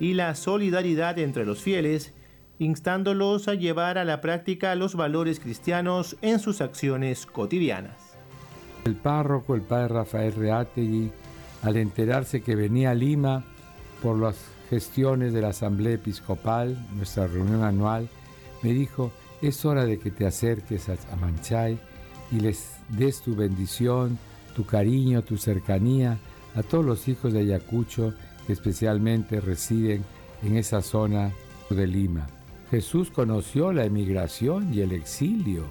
y 0.00 0.14
la 0.14 0.34
solidaridad 0.34 1.18
entre 1.18 1.44
los 1.44 1.60
fieles, 1.60 2.14
instándolos 2.60 3.48
a 3.48 3.54
llevar 3.54 3.96
a 3.96 4.04
la 4.04 4.20
práctica 4.20 4.74
los 4.74 4.94
valores 4.94 5.40
cristianos 5.40 6.16
en 6.20 6.38
sus 6.38 6.60
acciones 6.60 7.24
cotidianas. 7.24 8.18
El 8.84 8.96
párroco, 8.96 9.54
el 9.54 9.62
padre 9.62 9.88
Rafael 9.88 10.34
Reategui, 10.34 11.10
al 11.62 11.76
enterarse 11.78 12.42
que 12.42 12.54
venía 12.54 12.90
a 12.90 12.94
Lima 12.94 13.44
por 14.02 14.18
las 14.18 14.36
gestiones 14.68 15.32
de 15.32 15.40
la 15.40 15.48
Asamblea 15.48 15.94
Episcopal, 15.94 16.76
nuestra 16.94 17.26
reunión 17.26 17.64
anual, 17.64 18.10
me 18.62 18.74
dijo, 18.74 19.10
es 19.40 19.64
hora 19.64 19.86
de 19.86 19.98
que 19.98 20.10
te 20.10 20.26
acerques 20.26 20.90
a 20.90 21.16
Manchay 21.16 21.78
y 22.30 22.40
les 22.40 22.76
des 22.90 23.22
tu 23.22 23.34
bendición, 23.34 24.18
tu 24.54 24.66
cariño, 24.66 25.22
tu 25.22 25.38
cercanía 25.38 26.18
a 26.54 26.62
todos 26.62 26.84
los 26.84 27.08
hijos 27.08 27.32
de 27.32 27.40
Ayacucho 27.40 28.12
que 28.46 28.52
especialmente 28.52 29.40
residen 29.40 30.04
en 30.42 30.56
esa 30.58 30.82
zona 30.82 31.32
de 31.70 31.86
Lima. 31.86 32.26
Jesús 32.70 33.10
conoció 33.10 33.72
la 33.72 33.84
emigración 33.84 34.72
y 34.72 34.80
el 34.80 34.92
exilio, 34.92 35.64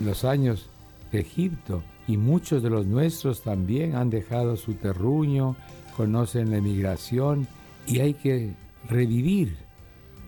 los 0.00 0.24
años 0.24 0.70
de 1.12 1.20
Egipto, 1.20 1.82
y 2.08 2.16
muchos 2.16 2.62
de 2.62 2.70
los 2.70 2.86
nuestros 2.86 3.42
también 3.42 3.94
han 3.94 4.08
dejado 4.08 4.56
su 4.56 4.74
terruño, 4.74 5.56
conocen 5.96 6.50
la 6.50 6.56
emigración 6.56 7.46
y 7.86 8.00
hay 8.00 8.14
que 8.14 8.54
revivir 8.88 9.56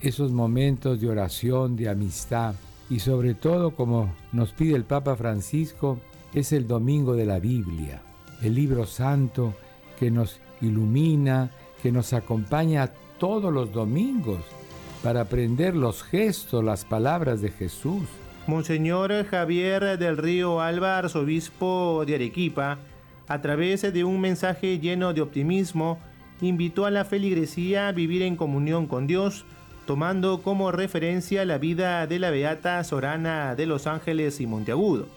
esos 0.01 0.31
momentos 0.31 1.01
de 1.01 1.09
oración, 1.09 1.75
de 1.75 1.89
amistad 1.89 2.53
y 2.89 2.99
sobre 2.99 3.33
todo 3.33 3.71
como 3.71 4.13
nos 4.31 4.51
pide 4.51 4.75
el 4.75 4.83
Papa 4.83 5.15
Francisco, 5.15 5.99
es 6.33 6.51
el 6.53 6.67
domingo 6.67 7.15
de 7.15 7.25
la 7.25 7.39
Biblia, 7.39 8.01
el 8.41 8.53
libro 8.53 8.85
santo 8.85 9.55
que 9.97 10.11
nos 10.11 10.39
ilumina, 10.61 11.49
que 11.81 11.91
nos 11.91 12.13
acompaña 12.13 12.91
todos 13.17 13.51
los 13.51 13.71
domingos 13.71 14.39
para 15.03 15.21
aprender 15.21 15.75
los 15.75 16.03
gestos, 16.03 16.63
las 16.63 16.85
palabras 16.85 17.41
de 17.41 17.51
Jesús. 17.51 18.03
Monseñor 18.47 19.25
Javier 19.25 19.97
del 19.97 20.17
Río 20.17 20.59
Alba, 20.61 20.97
arzobispo 20.97 22.03
de 22.05 22.15
Arequipa, 22.15 22.79
a 23.27 23.41
través 23.41 23.81
de 23.93 24.03
un 24.03 24.19
mensaje 24.19 24.79
lleno 24.79 25.13
de 25.13 25.21
optimismo, 25.21 25.99
invitó 26.41 26.85
a 26.85 26.91
la 26.91 27.05
feligresía 27.05 27.87
a 27.87 27.91
vivir 27.91 28.23
en 28.23 28.35
comunión 28.35 28.87
con 28.87 29.07
Dios, 29.07 29.45
tomando 29.85 30.41
como 30.41 30.71
referencia 30.71 31.45
la 31.45 31.57
vida 31.57 32.05
de 32.07 32.19
la 32.19 32.31
beata 32.31 32.83
Sorana 32.83 33.55
de 33.55 33.65
Los 33.65 33.87
Ángeles 33.87 34.41
y 34.41 34.47
Monteagudo. 34.47 35.07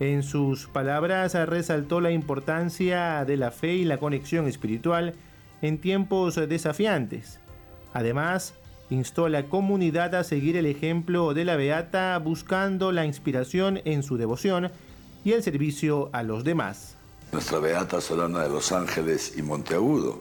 En 0.00 0.24
sus 0.24 0.66
palabras 0.66 1.34
resaltó 1.34 2.00
la 2.00 2.10
importancia 2.10 3.24
de 3.24 3.36
la 3.36 3.52
fe 3.52 3.74
y 3.74 3.84
la 3.84 3.98
conexión 3.98 4.48
espiritual 4.48 5.14
en 5.60 5.78
tiempos 5.78 6.34
desafiantes. 6.34 7.38
Además, 7.92 8.54
instó 8.92 9.24
a 9.24 9.30
la 9.30 9.44
comunidad 9.44 10.14
a 10.14 10.24
seguir 10.24 10.56
el 10.56 10.66
ejemplo 10.66 11.34
de 11.34 11.44
la 11.44 11.56
Beata 11.56 12.18
buscando 12.18 12.92
la 12.92 13.06
inspiración 13.06 13.80
en 13.84 14.02
su 14.02 14.16
devoción 14.16 14.70
y 15.24 15.32
el 15.32 15.42
servicio 15.42 16.10
a 16.12 16.22
los 16.22 16.44
demás. 16.44 16.96
Nuestra 17.32 17.58
Beata 17.58 18.00
Solana 18.00 18.42
de 18.42 18.50
los 18.50 18.70
Ángeles 18.72 19.34
y 19.36 19.42
Monteagudo, 19.42 20.20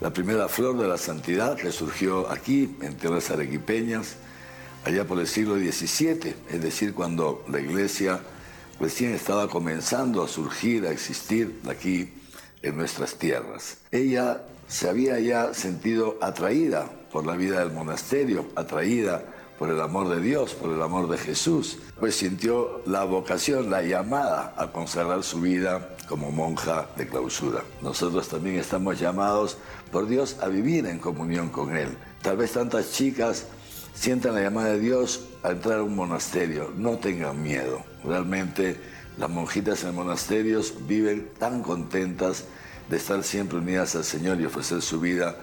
la 0.00 0.12
primera 0.12 0.48
flor 0.48 0.78
de 0.78 0.88
la 0.88 0.96
santidad 0.96 1.56
que 1.56 1.70
surgió 1.70 2.30
aquí, 2.30 2.76
en 2.80 2.96
tierras 2.96 3.30
arequipeñas, 3.30 4.16
allá 4.84 5.04
por 5.04 5.20
el 5.20 5.26
siglo 5.26 5.56
XVII, 5.56 6.34
es 6.50 6.62
decir, 6.62 6.94
cuando 6.94 7.44
la 7.48 7.60
iglesia 7.60 8.20
recién 8.80 9.12
estaba 9.12 9.48
comenzando 9.48 10.22
a 10.22 10.28
surgir, 10.28 10.86
a 10.86 10.90
existir 10.90 11.60
aquí 11.68 12.14
en 12.62 12.76
nuestras 12.78 13.16
tierras. 13.16 13.78
Ella 13.90 14.42
se 14.68 14.88
había 14.88 15.20
ya 15.20 15.52
sentido 15.52 16.18
atraída 16.22 16.90
por 17.12 17.26
la 17.26 17.36
vida 17.36 17.60
del 17.60 17.72
monasterio, 17.72 18.46
atraída 18.56 19.22
por 19.58 19.68
el 19.68 19.80
amor 19.80 20.08
de 20.08 20.22
Dios, 20.22 20.54
por 20.54 20.72
el 20.72 20.80
amor 20.80 21.08
de 21.10 21.18
Jesús, 21.18 21.78
pues 21.98 22.16
sintió 22.16 22.80
la 22.86 23.04
vocación, 23.04 23.68
la 23.68 23.82
llamada 23.82 24.54
a 24.56 24.72
consagrar 24.72 25.22
su 25.22 25.42
vida 25.42 25.96
como 26.08 26.30
monja 26.30 26.88
de 26.96 27.06
clausura. 27.06 27.62
Nosotros 27.82 28.28
también 28.28 28.56
estamos 28.56 28.98
llamados 28.98 29.58
por 29.92 30.08
Dios 30.08 30.38
a 30.40 30.48
vivir 30.48 30.86
en 30.86 30.98
comunión 30.98 31.50
con 31.50 31.76
Él. 31.76 31.90
Tal 32.22 32.38
vez 32.38 32.52
tantas 32.52 32.92
chicas 32.92 33.48
sientan 33.92 34.34
la 34.34 34.40
llamada 34.40 34.70
de 34.70 34.80
Dios 34.80 35.26
a 35.42 35.50
entrar 35.50 35.80
a 35.80 35.82
un 35.82 35.94
monasterio. 35.94 36.72
No 36.74 36.96
tengan 36.96 37.42
miedo. 37.42 37.82
Realmente 38.02 38.80
las 39.18 39.28
monjitas 39.28 39.84
en 39.84 39.94
monasterios 39.94 40.72
viven 40.86 41.28
tan 41.38 41.62
contentas 41.62 42.44
de 42.88 42.96
estar 42.96 43.22
siempre 43.22 43.58
unidas 43.58 43.94
al 43.94 44.04
Señor 44.04 44.40
y 44.40 44.46
ofrecer 44.46 44.80
su 44.80 45.00
vida 45.00 45.36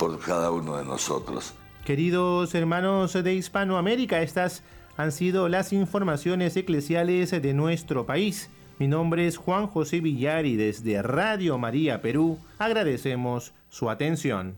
por 0.00 0.18
cada 0.18 0.50
uno 0.50 0.78
de 0.78 0.84
nosotros. 0.84 1.52
Queridos 1.84 2.54
hermanos 2.54 3.12
de 3.12 3.34
Hispanoamérica, 3.34 4.22
estas 4.22 4.62
han 4.96 5.12
sido 5.12 5.48
las 5.50 5.74
informaciones 5.74 6.56
eclesiales 6.56 7.30
de 7.30 7.54
nuestro 7.54 8.06
país. 8.06 8.50
Mi 8.78 8.88
nombre 8.88 9.26
es 9.26 9.36
Juan 9.36 9.66
José 9.66 10.00
Villar 10.00 10.46
y 10.46 10.56
desde 10.56 11.02
Radio 11.02 11.58
María 11.58 12.00
Perú 12.00 12.38
agradecemos 12.58 13.52
su 13.68 13.90
atención. 13.90 14.54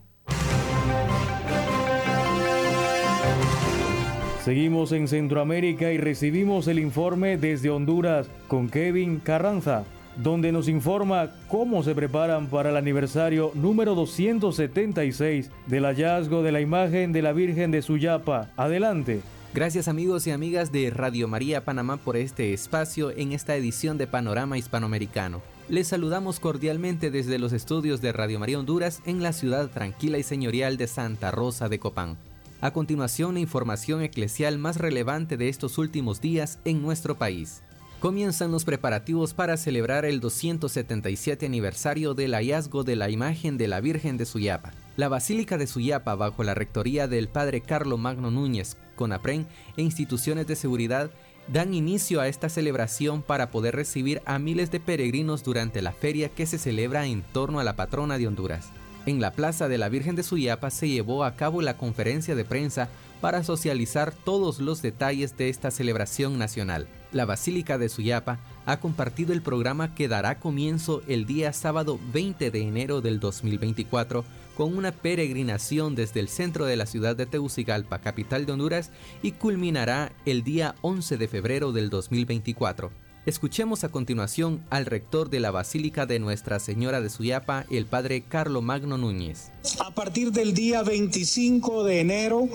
Seguimos 4.44 4.92
en 4.92 5.08
Centroamérica 5.08 5.90
y 5.90 5.98
recibimos 5.98 6.68
el 6.68 6.78
informe 6.78 7.36
desde 7.36 7.70
Honduras 7.70 8.28
con 8.46 8.68
Kevin 8.68 9.18
Carranza 9.18 9.84
donde 10.16 10.52
nos 10.52 10.68
informa 10.68 11.30
cómo 11.48 11.82
se 11.82 11.94
preparan 11.94 12.46
para 12.46 12.70
el 12.70 12.76
aniversario 12.76 13.52
número 13.54 13.94
276 13.94 15.50
del 15.66 15.84
hallazgo 15.84 16.42
de 16.42 16.52
la 16.52 16.60
imagen 16.60 17.12
de 17.12 17.22
la 17.22 17.32
Virgen 17.32 17.70
de 17.70 17.82
Suyapa. 17.82 18.50
Adelante. 18.56 19.20
Gracias 19.54 19.86
amigos 19.86 20.26
y 20.26 20.30
amigas 20.30 20.72
de 20.72 20.88
Radio 20.90 21.28
María 21.28 21.64
Panamá 21.64 21.98
por 21.98 22.16
este 22.16 22.54
espacio 22.54 23.10
en 23.10 23.32
esta 23.32 23.54
edición 23.54 23.98
de 23.98 24.06
Panorama 24.06 24.56
Hispanoamericano. 24.56 25.42
Les 25.68 25.88
saludamos 25.88 26.40
cordialmente 26.40 27.10
desde 27.10 27.38
los 27.38 27.52
estudios 27.52 28.00
de 28.00 28.12
Radio 28.12 28.38
María 28.38 28.58
Honduras 28.58 29.02
en 29.04 29.22
la 29.22 29.32
ciudad 29.32 29.68
tranquila 29.68 30.18
y 30.18 30.22
señorial 30.22 30.76
de 30.76 30.86
Santa 30.86 31.30
Rosa 31.30 31.68
de 31.68 31.78
Copán. 31.78 32.16
A 32.62 32.72
continuación, 32.72 33.34
la 33.34 33.40
información 33.40 34.02
eclesial 34.02 34.58
más 34.58 34.76
relevante 34.76 35.36
de 35.36 35.48
estos 35.48 35.78
últimos 35.78 36.20
días 36.20 36.58
en 36.64 36.80
nuestro 36.80 37.18
país. 37.18 37.62
Comienzan 38.02 38.50
los 38.50 38.64
preparativos 38.64 39.32
para 39.32 39.56
celebrar 39.56 40.04
el 40.04 40.18
277 40.18 41.46
aniversario 41.46 42.14
del 42.14 42.34
hallazgo 42.34 42.82
de 42.82 42.96
la 42.96 43.10
imagen 43.10 43.56
de 43.56 43.68
la 43.68 43.80
Virgen 43.80 44.16
de 44.16 44.26
Suyapa. 44.26 44.72
La 44.96 45.08
Basílica 45.08 45.56
de 45.56 45.68
Suyapa, 45.68 46.16
bajo 46.16 46.42
la 46.42 46.54
rectoría 46.54 47.06
del 47.06 47.28
Padre 47.28 47.60
Carlo 47.60 47.98
Magno 47.98 48.32
Núñez, 48.32 48.76
CONAPREN 48.96 49.46
e 49.76 49.82
instituciones 49.82 50.48
de 50.48 50.56
seguridad, 50.56 51.12
dan 51.46 51.74
inicio 51.74 52.20
a 52.20 52.26
esta 52.26 52.48
celebración 52.48 53.22
para 53.22 53.52
poder 53.52 53.76
recibir 53.76 54.20
a 54.24 54.40
miles 54.40 54.72
de 54.72 54.80
peregrinos 54.80 55.44
durante 55.44 55.80
la 55.80 55.92
feria 55.92 56.28
que 56.28 56.46
se 56.46 56.58
celebra 56.58 57.06
en 57.06 57.22
torno 57.22 57.60
a 57.60 57.64
la 57.64 57.76
patrona 57.76 58.18
de 58.18 58.26
Honduras. 58.26 58.70
En 59.06 59.20
la 59.20 59.30
Plaza 59.30 59.68
de 59.68 59.78
la 59.78 59.88
Virgen 59.88 60.16
de 60.16 60.24
Suyapa 60.24 60.70
se 60.70 60.88
llevó 60.88 61.22
a 61.22 61.36
cabo 61.36 61.62
la 61.62 61.76
conferencia 61.76 62.34
de 62.34 62.44
prensa 62.44 62.88
para 63.20 63.44
socializar 63.44 64.12
todos 64.12 64.58
los 64.58 64.82
detalles 64.82 65.36
de 65.36 65.50
esta 65.50 65.70
celebración 65.70 66.36
nacional. 66.36 66.88
La 67.12 67.26
Basílica 67.26 67.76
de 67.76 67.90
Suyapa 67.90 68.38
ha 68.64 68.80
compartido 68.80 69.34
el 69.34 69.42
programa 69.42 69.94
que 69.94 70.08
dará 70.08 70.38
comienzo 70.38 71.02
el 71.06 71.26
día 71.26 71.52
sábado 71.52 72.00
20 72.12 72.50
de 72.50 72.60
enero 72.62 73.02
del 73.02 73.20
2024 73.20 74.24
con 74.56 74.76
una 74.76 74.92
peregrinación 74.92 75.94
desde 75.94 76.20
el 76.20 76.28
centro 76.28 76.64
de 76.64 76.76
la 76.76 76.86
ciudad 76.86 77.14
de 77.14 77.26
Tegucigalpa, 77.26 77.98
capital 77.98 78.46
de 78.46 78.52
Honduras, 78.52 78.90
y 79.22 79.32
culminará 79.32 80.12
el 80.24 80.42
día 80.42 80.74
11 80.80 81.18
de 81.18 81.28
febrero 81.28 81.72
del 81.72 81.90
2024. 81.90 82.90
Escuchemos 83.24 83.84
a 83.84 83.88
continuación 83.88 84.64
al 84.68 84.84
rector 84.84 85.30
de 85.30 85.38
la 85.38 85.52
Basílica 85.52 86.06
de 86.06 86.18
Nuestra 86.18 86.58
Señora 86.58 87.00
de 87.00 87.08
Suyapa, 87.08 87.66
el 87.70 87.86
padre 87.86 88.24
Carlo 88.28 88.62
Magno 88.62 88.98
Núñez. 88.98 89.52
A 89.78 89.94
partir 89.94 90.32
del 90.32 90.54
día 90.54 90.82
25 90.82 91.84
de 91.84 92.00
enero 92.00 92.48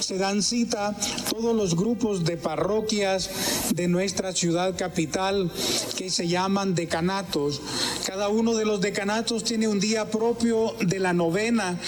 se 0.00 0.16
dan 0.16 0.42
cita 0.42 0.96
todos 1.28 1.54
los 1.54 1.76
grupos 1.76 2.24
de 2.24 2.38
parroquias 2.38 3.74
de 3.74 3.86
nuestra 3.86 4.32
ciudad 4.32 4.74
capital 4.78 5.50
que 5.98 6.08
se 6.08 6.26
llaman 6.26 6.74
decanatos. 6.74 7.60
Cada 8.06 8.30
uno 8.30 8.54
de 8.54 8.64
los 8.64 8.80
decanatos 8.80 9.44
tiene 9.44 9.68
un 9.68 9.78
día 9.78 10.10
propio 10.10 10.74
de 10.80 11.00
la 11.00 11.12
novena 11.12 11.78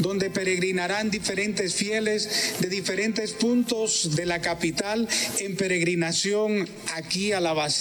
donde 0.00 0.28
peregrinarán 0.28 1.08
diferentes 1.10 1.76
fieles 1.76 2.56
de 2.58 2.68
diferentes 2.68 3.32
puntos 3.32 4.16
de 4.16 4.26
la 4.26 4.40
capital 4.40 5.08
en 5.38 5.54
peregrinación 5.54 6.68
aquí 6.96 7.30
a 7.30 7.40
la 7.40 7.52
Basílica. 7.52 7.75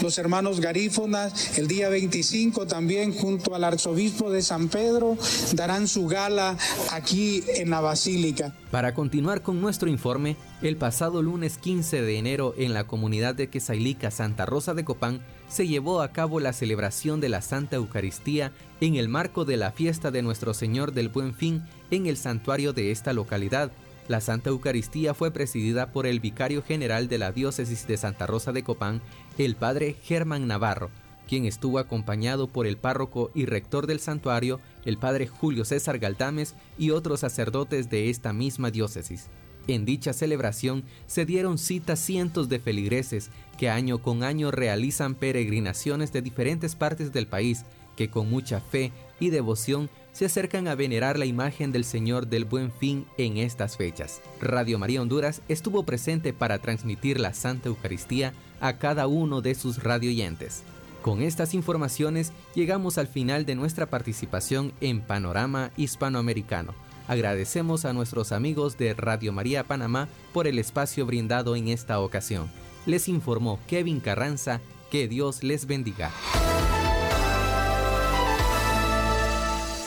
Los 0.00 0.16
hermanos 0.16 0.60
garífonas 0.60 1.58
el 1.58 1.68
día 1.68 1.90
25 1.90 2.66
también 2.66 3.12
junto 3.12 3.54
al 3.54 3.64
arzobispo 3.64 4.30
de 4.30 4.40
San 4.40 4.68
Pedro 4.68 5.18
darán 5.52 5.88
su 5.88 6.06
gala 6.06 6.56
aquí 6.90 7.44
en 7.56 7.68
la 7.68 7.80
Basílica. 7.82 8.54
Para 8.70 8.94
continuar 8.94 9.42
con 9.42 9.60
nuestro 9.60 9.90
informe, 9.90 10.36
el 10.62 10.76
pasado 10.76 11.20
lunes 11.22 11.58
15 11.58 12.00
de 12.00 12.16
enero 12.16 12.54
en 12.56 12.72
la 12.72 12.86
comunidad 12.86 13.34
de 13.34 13.50
Quesailica, 13.50 14.10
Santa 14.10 14.46
Rosa 14.46 14.72
de 14.72 14.84
Copán, 14.84 15.20
se 15.48 15.68
llevó 15.68 16.00
a 16.00 16.12
cabo 16.12 16.40
la 16.40 16.54
celebración 16.54 17.20
de 17.20 17.28
la 17.28 17.42
Santa 17.42 17.76
Eucaristía 17.76 18.52
en 18.80 18.94
el 18.94 19.08
marco 19.08 19.44
de 19.44 19.58
la 19.58 19.70
fiesta 19.70 20.10
de 20.10 20.22
Nuestro 20.22 20.54
Señor 20.54 20.92
del 20.92 21.10
Buen 21.10 21.34
Fin 21.34 21.62
en 21.90 22.06
el 22.06 22.16
santuario 22.16 22.72
de 22.72 22.90
esta 22.90 23.12
localidad. 23.12 23.70
La 24.10 24.20
Santa 24.20 24.50
Eucaristía 24.50 25.14
fue 25.14 25.30
presidida 25.30 25.92
por 25.92 26.04
el 26.04 26.18
vicario 26.18 26.64
general 26.64 27.06
de 27.06 27.16
la 27.16 27.30
diócesis 27.30 27.86
de 27.86 27.96
Santa 27.96 28.26
Rosa 28.26 28.50
de 28.50 28.64
Copán, 28.64 29.00
el 29.38 29.54
padre 29.54 29.94
Germán 30.02 30.48
Navarro, 30.48 30.90
quien 31.28 31.44
estuvo 31.44 31.78
acompañado 31.78 32.48
por 32.48 32.66
el 32.66 32.76
párroco 32.76 33.30
y 33.36 33.46
rector 33.46 33.86
del 33.86 34.00
santuario, 34.00 34.58
el 34.84 34.98
padre 34.98 35.28
Julio 35.28 35.64
César 35.64 36.00
Galdames 36.00 36.56
y 36.76 36.90
otros 36.90 37.20
sacerdotes 37.20 37.88
de 37.88 38.10
esta 38.10 38.32
misma 38.32 38.72
diócesis. 38.72 39.28
En 39.68 39.84
dicha 39.84 40.12
celebración 40.12 40.82
se 41.06 41.24
dieron 41.24 41.56
cita 41.56 41.94
cientos 41.94 42.48
de 42.48 42.58
feligreses 42.58 43.30
que 43.58 43.70
año 43.70 44.02
con 44.02 44.24
año 44.24 44.50
realizan 44.50 45.14
peregrinaciones 45.14 46.12
de 46.12 46.20
diferentes 46.20 46.74
partes 46.74 47.12
del 47.12 47.28
país 47.28 47.64
que 47.96 48.10
con 48.10 48.28
mucha 48.28 48.60
fe 48.60 48.90
y 49.20 49.30
devoción 49.30 49.88
se 50.12 50.26
acercan 50.26 50.68
a 50.68 50.74
venerar 50.74 51.18
la 51.18 51.26
imagen 51.26 51.72
del 51.72 51.84
Señor 51.84 52.26
del 52.26 52.44
Buen 52.44 52.72
Fin 52.72 53.06
en 53.18 53.36
estas 53.36 53.76
fechas. 53.76 54.20
Radio 54.40 54.78
María 54.78 55.02
Honduras 55.02 55.42
estuvo 55.48 55.84
presente 55.84 56.32
para 56.32 56.58
transmitir 56.58 57.20
la 57.20 57.34
Santa 57.34 57.68
Eucaristía 57.68 58.32
a 58.60 58.78
cada 58.78 59.06
uno 59.06 59.40
de 59.40 59.54
sus 59.54 59.82
radioyentes. 59.82 60.62
Con 61.02 61.22
estas 61.22 61.54
informaciones 61.54 62.32
llegamos 62.54 62.98
al 62.98 63.06
final 63.06 63.46
de 63.46 63.54
nuestra 63.54 63.86
participación 63.86 64.72
en 64.80 65.00
Panorama 65.00 65.70
Hispanoamericano. 65.76 66.74
Agradecemos 67.08 67.84
a 67.86 67.92
nuestros 67.92 68.32
amigos 68.32 68.78
de 68.78 68.94
Radio 68.94 69.32
María 69.32 69.64
Panamá 69.64 70.08
por 70.32 70.46
el 70.46 70.58
espacio 70.58 71.06
brindado 71.06 71.56
en 71.56 71.68
esta 71.68 71.98
ocasión. 72.00 72.50
Les 72.86 73.08
informó 73.08 73.58
Kevin 73.66 74.00
Carranza. 74.00 74.60
Que 74.90 75.06
Dios 75.06 75.44
les 75.44 75.66
bendiga. 75.66 76.10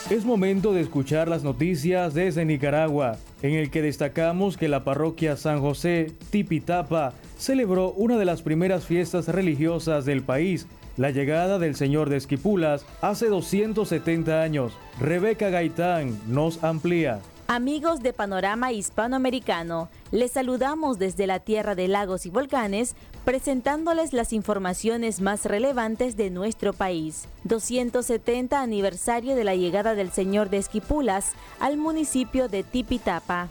Es 0.09 0.25
momento 0.25 0.73
de 0.73 0.81
escuchar 0.81 1.29
las 1.29 1.43
noticias 1.43 2.13
desde 2.13 2.43
Nicaragua, 2.43 3.17
en 3.41 3.53
el 3.53 3.71
que 3.71 3.81
destacamos 3.81 4.57
que 4.57 4.67
la 4.67 4.83
parroquia 4.83 5.37
San 5.37 5.61
José 5.61 6.11
Tipitapa 6.29 7.13
celebró 7.37 7.93
una 7.93 8.17
de 8.17 8.25
las 8.25 8.41
primeras 8.41 8.85
fiestas 8.85 9.29
religiosas 9.29 10.03
del 10.03 10.21
país, 10.21 10.67
la 10.97 11.11
llegada 11.11 11.57
del 11.57 11.75
Señor 11.75 12.09
de 12.09 12.17
Esquipulas 12.17 12.85
hace 13.01 13.27
270 13.27 14.41
años. 14.41 14.73
Rebeca 14.99 15.49
Gaitán 15.49 16.19
nos 16.27 16.65
amplía. 16.65 17.21
Amigos 17.47 18.01
de 18.01 18.13
Panorama 18.13 18.71
Hispanoamericano, 18.71 19.89
les 20.11 20.31
saludamos 20.31 20.97
desde 20.97 21.27
la 21.27 21.39
tierra 21.39 21.75
de 21.75 21.89
lagos 21.89 22.25
y 22.25 22.29
volcanes, 22.29 22.95
presentándoles 23.25 24.13
las 24.13 24.31
informaciones 24.31 25.19
más 25.19 25.45
relevantes 25.45 26.15
de 26.15 26.29
nuestro 26.29 26.71
país. 26.71 27.27
270 27.43 28.61
aniversario 28.61 29.35
de 29.35 29.43
la 29.43 29.55
llegada 29.55 29.93
del 29.93 30.11
Señor 30.11 30.49
de 30.49 30.57
Esquipulas 30.57 31.33
al 31.59 31.75
municipio 31.75 32.47
de 32.47 32.63
Tipitapa. 32.63 33.49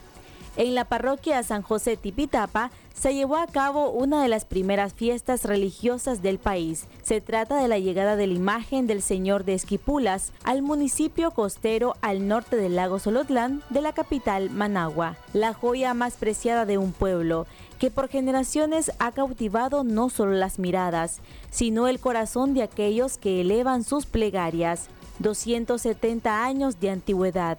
En 0.57 0.73
la 0.73 0.85
parroquia 0.85 1.41
San 1.43 1.61
José 1.61 1.95
Tipitapa 1.95 2.71
se 2.93 3.13
llevó 3.13 3.37
a 3.37 3.47
cabo 3.47 3.89
una 3.89 4.21
de 4.21 4.29
las 4.29 4.45
primeras 4.45 4.93
fiestas 4.93 5.45
religiosas 5.45 6.21
del 6.21 6.37
país. 6.37 6.85
Se 7.01 7.21
trata 7.21 7.57
de 7.57 7.67
la 7.67 7.79
llegada 7.79 8.15
de 8.15 8.27
la 8.27 8.33
imagen 8.33 8.87
del 8.87 9.01
Señor 9.01 9.43
de 9.43 9.55
Esquipulas 9.55 10.31
al 10.43 10.61
municipio 10.61 11.31
costero 11.31 11.95
al 12.01 12.27
norte 12.27 12.55
del 12.55 12.75
lago 12.75 12.99
Solotlán 12.99 13.63
de 13.69 13.81
la 13.81 13.93
capital 13.93 14.49
Managua, 14.49 15.17
la 15.33 15.53
joya 15.53 15.93
más 15.93 16.15
preciada 16.15 16.65
de 16.65 16.77
un 16.77 16.93
pueblo 16.93 17.47
que 17.79 17.91
por 17.91 18.07
generaciones 18.07 18.91
ha 18.99 19.11
cautivado 19.11 19.83
no 19.83 20.09
solo 20.09 20.33
las 20.33 20.59
miradas, 20.59 21.19
sino 21.49 21.87
el 21.87 21.99
corazón 21.99 22.53
de 22.53 22.63
aquellos 22.63 23.17
que 23.17 23.41
elevan 23.41 23.83
sus 23.83 24.05
plegarias. 24.05 24.87
270 25.19 26.45
años 26.45 26.79
de 26.79 26.89
antigüedad, 26.91 27.57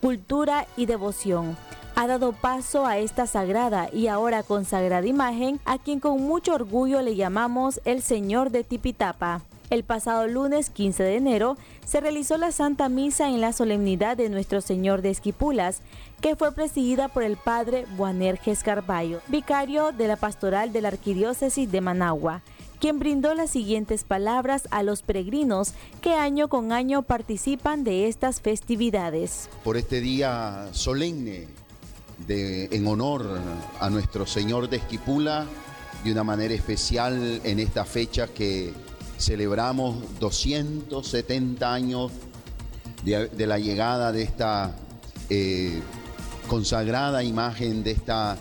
cultura 0.00 0.66
y 0.76 0.86
devoción 0.86 1.56
ha 1.96 2.06
dado 2.06 2.32
paso 2.32 2.84
a 2.84 2.98
esta 2.98 3.26
sagrada 3.26 3.88
y 3.90 4.08
ahora 4.08 4.42
consagrada 4.42 5.06
imagen 5.06 5.58
a 5.64 5.78
quien 5.78 5.98
con 5.98 6.22
mucho 6.22 6.54
orgullo 6.54 7.00
le 7.00 7.16
llamamos 7.16 7.80
el 7.86 8.02
Señor 8.02 8.50
de 8.50 8.64
Tipitapa. 8.64 9.40
El 9.70 9.82
pasado 9.82 10.28
lunes 10.28 10.68
15 10.68 11.02
de 11.02 11.16
enero 11.16 11.56
se 11.86 12.00
realizó 12.00 12.36
la 12.36 12.52
Santa 12.52 12.90
Misa 12.90 13.30
en 13.30 13.40
la 13.40 13.54
solemnidad 13.54 14.18
de 14.18 14.28
Nuestro 14.28 14.60
Señor 14.60 15.00
de 15.00 15.08
Esquipulas, 15.08 15.80
que 16.20 16.36
fue 16.36 16.52
presidida 16.52 17.08
por 17.08 17.22
el 17.22 17.38
Padre 17.38 17.86
Buanerges 17.96 18.62
Carballo, 18.62 19.20
vicario 19.28 19.92
de 19.92 20.06
la 20.06 20.16
pastoral 20.16 20.74
de 20.74 20.82
la 20.82 20.88
Arquidiócesis 20.88 21.72
de 21.72 21.80
Managua, 21.80 22.42
quien 22.78 22.98
brindó 22.98 23.34
las 23.34 23.50
siguientes 23.50 24.04
palabras 24.04 24.68
a 24.70 24.82
los 24.82 25.00
peregrinos 25.00 25.72
que 26.02 26.12
año 26.12 26.48
con 26.48 26.72
año 26.72 27.00
participan 27.00 27.84
de 27.84 28.06
estas 28.06 28.42
festividades. 28.42 29.48
Por 29.64 29.78
este 29.78 30.02
día 30.02 30.68
solemne 30.72 31.65
en 32.28 32.86
honor 32.86 33.40
a 33.80 33.90
nuestro 33.90 34.26
Señor 34.26 34.68
de 34.68 34.78
Esquipula, 34.78 35.46
de 36.04 36.12
una 36.12 36.24
manera 36.24 36.54
especial 36.54 37.40
en 37.44 37.58
esta 37.58 37.84
fecha 37.84 38.28
que 38.28 38.72
celebramos 39.18 39.96
270 40.20 41.72
años 41.72 42.12
de, 43.04 43.46
la 43.46 43.58
llegada 43.58 44.12
de 44.12 44.22
esta 44.22 44.76
eh, 45.30 45.80
consagrada 46.48 47.22
imagen, 47.22 47.84
de 47.84 47.92
esta 47.92 48.36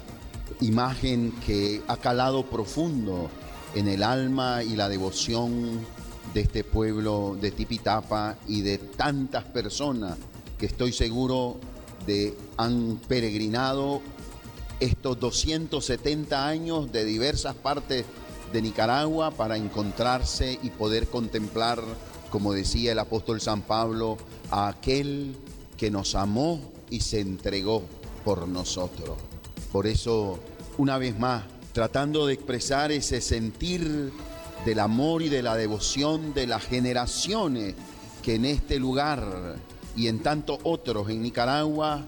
imagen 0.62 1.34
que 1.46 1.82
ha 1.88 1.98
calado 1.98 2.46
profundo 2.46 3.30
en 3.76 3.88
el 3.88 4.04
alma 4.04 4.64
y 4.64 4.76
la 4.76 4.90
devoción 4.90 5.80
de 6.34 6.42
este 6.42 6.64
pueblo 6.64 7.38
de 7.40 7.52
Tipitapa 7.52 8.38
y 8.48 8.62
de 8.62 8.78
tantas 8.78 9.44
personas 9.46 10.18
que 10.58 10.66
estoy 10.66 10.92
seguro 10.94 11.60
de, 12.06 12.38
han 12.58 13.00
peregrinado 13.08 14.02
estos 14.80 15.20
270 15.20 16.48
años 16.48 16.92
de 16.92 17.06
diversas 17.06 17.56
partes 17.56 18.06
de 18.52 18.62
Nicaragua 18.62 19.32
para 19.32 19.58
encontrarse 19.58 20.60
y 20.62 20.70
poder 20.70 21.08
contemplar, 21.08 21.82
como 22.30 22.54
decía 22.54 22.92
el 22.92 23.00
apóstol 23.00 23.42
San 23.42 23.62
Pablo, 23.62 24.18
a 24.52 24.68
aquel 24.68 25.36
que 25.78 25.92
nos 25.92 26.16
amó 26.16 26.62
y 26.90 27.02
se 27.02 27.20
entregó 27.20 27.84
por 28.24 28.48
nosotros. 28.48 29.18
Por 29.72 29.88
eso, 29.88 30.40
una 30.78 30.98
vez 30.98 31.18
más, 31.18 31.44
tratando 31.74 32.28
de 32.28 32.34
expresar 32.34 32.92
ese 32.92 33.20
sentir 33.22 34.12
del 34.66 34.80
amor 34.80 35.22
y 35.22 35.30
de 35.30 35.44
la 35.44 35.56
devoción 35.56 36.34
de 36.34 36.48
las 36.48 36.64
generaciones 36.64 37.76
que 38.24 38.36
en 38.36 38.46
este 38.46 38.80
lugar 38.80 39.58
y 39.96 40.08
en 40.08 40.20
tantos 40.20 40.60
otros 40.64 41.10
en 41.10 41.22
Nicaragua 41.22 42.06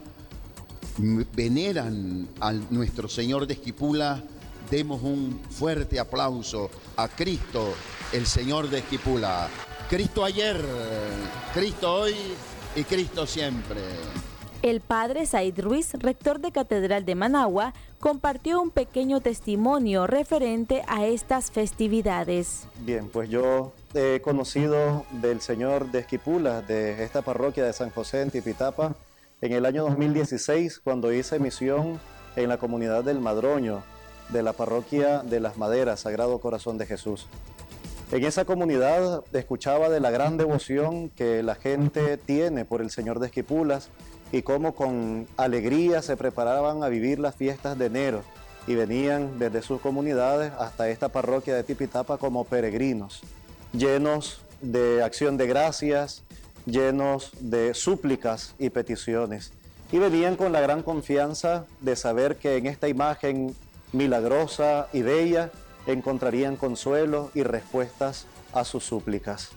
veneran 1.34 2.28
a 2.40 2.54
nuestro 2.54 3.08
Señor 3.08 3.48
de 3.48 3.54
Esquipula, 3.54 4.24
demos 4.70 5.02
un 5.04 5.40
fuerte 5.50 6.00
aplauso 6.00 6.70
a 6.96 7.08
Cristo, 7.08 7.74
el 8.12 8.26
Señor 8.26 8.70
de 8.70 8.80
Esquipula. 8.80 9.48
Cristo 9.90 10.26
ayer, 10.26 10.60
Cristo 11.54 11.94
hoy 11.94 12.16
y 12.76 12.84
Cristo 12.84 13.26
siempre. 13.26 13.80
El 14.64 14.82
padre 14.82 15.26
Said 15.26 15.60
Ruiz, 15.60 15.94
rector 15.94 16.40
de 16.40 16.52
Catedral 16.52 17.06
de 17.06 17.16
Managua, 17.16 17.74
compartió 18.00 18.60
un 18.60 18.72
pequeño 18.72 19.22
testimonio 19.22 20.08
referente 20.08 20.84
a 20.88 21.06
estas 21.06 21.52
festividades. 21.52 22.68
Bien, 22.80 23.08
pues 23.08 23.30
yo 23.30 23.72
he 23.94 24.22
conocido 24.22 25.06
del 25.12 25.42
señor 25.42 25.92
de 25.92 26.00
Esquipula, 26.00 26.62
de 26.62 27.04
esta 27.04 27.22
parroquia 27.22 27.66
de 27.66 27.74
San 27.74 27.90
José 27.90 28.22
en 28.22 28.32
Tipitapa, 28.32 28.96
en 29.42 29.54
el 29.54 29.66
año 29.66 29.84
2016, 29.84 30.80
cuando 30.84 31.14
hice 31.14 31.40
misión 31.40 32.00
en 32.36 32.50
la 32.50 32.58
comunidad 32.58 33.04
del 33.04 33.20
Madroño, 33.20 33.84
de 34.30 34.44
la 34.44 34.54
parroquia 34.54 35.20
de 35.20 35.40
las 35.40 35.58
Maderas, 35.58 36.02
Sagrado 36.02 36.40
Corazón 36.40 36.78
de 36.78 36.86
Jesús. 36.86 37.28
En 38.12 38.24
esa 38.24 38.46
comunidad 38.46 39.24
escuchaba 39.34 39.90
de 39.90 40.00
la 40.00 40.12
gran 40.12 40.38
devoción 40.38 41.10
que 41.10 41.44
la 41.44 41.56
gente 41.56 42.18
tiene 42.18 42.66
por 42.66 42.82
el 42.82 42.90
Señor 42.90 43.20
de 43.20 43.28
Esquipulas 43.28 43.90
y 44.32 44.42
cómo 44.42 44.76
con 44.76 45.28
alegría 45.38 46.02
se 46.02 46.18
preparaban 46.18 46.84
a 46.84 46.90
vivir 46.90 47.20
las 47.20 47.36
fiestas 47.36 47.78
de 47.78 47.86
enero 47.88 48.24
y 48.66 48.76
venían 48.76 49.40
desde 49.40 49.62
sus 49.62 49.82
comunidades 49.82 50.52
hasta 50.60 50.90
esta 50.90 51.10
parroquia 51.10 51.56
de 51.56 51.64
Tipitapa 51.64 52.18
como 52.18 52.44
peregrinos, 52.44 53.24
llenos 53.74 54.42
de 54.62 55.04
acción 55.04 55.38
de 55.38 55.48
gracias, 55.48 56.24
llenos 56.66 57.32
de 57.40 57.74
súplicas 57.74 58.56
y 58.60 58.70
peticiones. 58.70 59.54
Y 59.92 60.00
venían 60.00 60.36
con 60.36 60.52
la 60.52 60.60
gran 60.60 60.84
confianza 60.84 61.66
de 61.80 61.96
saber 61.96 62.38
que 62.38 62.58
en 62.58 62.66
esta 62.66 62.88
imagen 62.90 63.56
milagrosa 63.94 64.88
y 64.92 65.02
bella 65.02 65.52
encontrarían 65.86 66.58
consuelo 66.58 67.32
y 67.34 67.44
respuestas 67.44 68.26
a 68.54 68.66
sus 68.66 68.84
súplicas. 68.84 69.52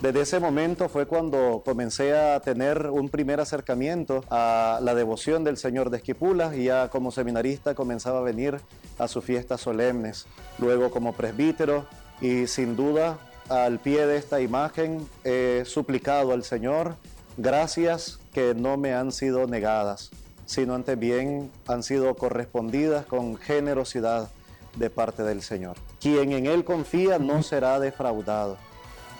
Desde 0.00 0.22
ese 0.22 0.40
momento 0.40 0.88
fue 0.88 1.06
cuando 1.06 1.62
comencé 1.64 2.16
a 2.16 2.40
tener 2.40 2.90
un 2.90 3.08
primer 3.08 3.40
acercamiento 3.40 4.24
a 4.28 4.80
la 4.82 4.94
devoción 4.94 5.44
del 5.44 5.56
Señor 5.56 5.90
de 5.90 5.98
Esquipulas 5.98 6.56
y 6.56 6.64
ya 6.64 6.88
como 6.88 7.10
seminarista 7.10 7.74
comenzaba 7.74 8.18
a 8.18 8.22
venir 8.22 8.60
a 8.98 9.08
sus 9.08 9.24
fiestas 9.24 9.60
solemnes. 9.60 10.26
Luego 10.58 10.90
como 10.90 11.14
presbítero 11.14 11.86
y 12.20 12.46
sin 12.48 12.76
duda 12.76 13.18
al 13.48 13.78
pie 13.78 14.06
de 14.06 14.16
esta 14.16 14.40
imagen 14.40 15.08
he 15.24 15.62
suplicado 15.66 16.32
al 16.32 16.44
Señor 16.44 16.96
gracias 17.36 18.20
que 18.32 18.54
no 18.54 18.76
me 18.76 18.94
han 18.94 19.12
sido 19.12 19.46
negadas, 19.46 20.10
sino 20.46 20.74
antes 20.74 20.98
bien 20.98 21.50
han 21.66 21.82
sido 21.82 22.14
correspondidas 22.14 23.06
con 23.06 23.36
generosidad 23.36 24.30
de 24.76 24.90
parte 24.90 25.22
del 25.22 25.42
Señor. 25.42 25.76
Quien 26.00 26.32
en 26.32 26.46
Él 26.46 26.64
confía 26.64 27.18
no 27.18 27.42
será 27.42 27.78
defraudado 27.80 28.56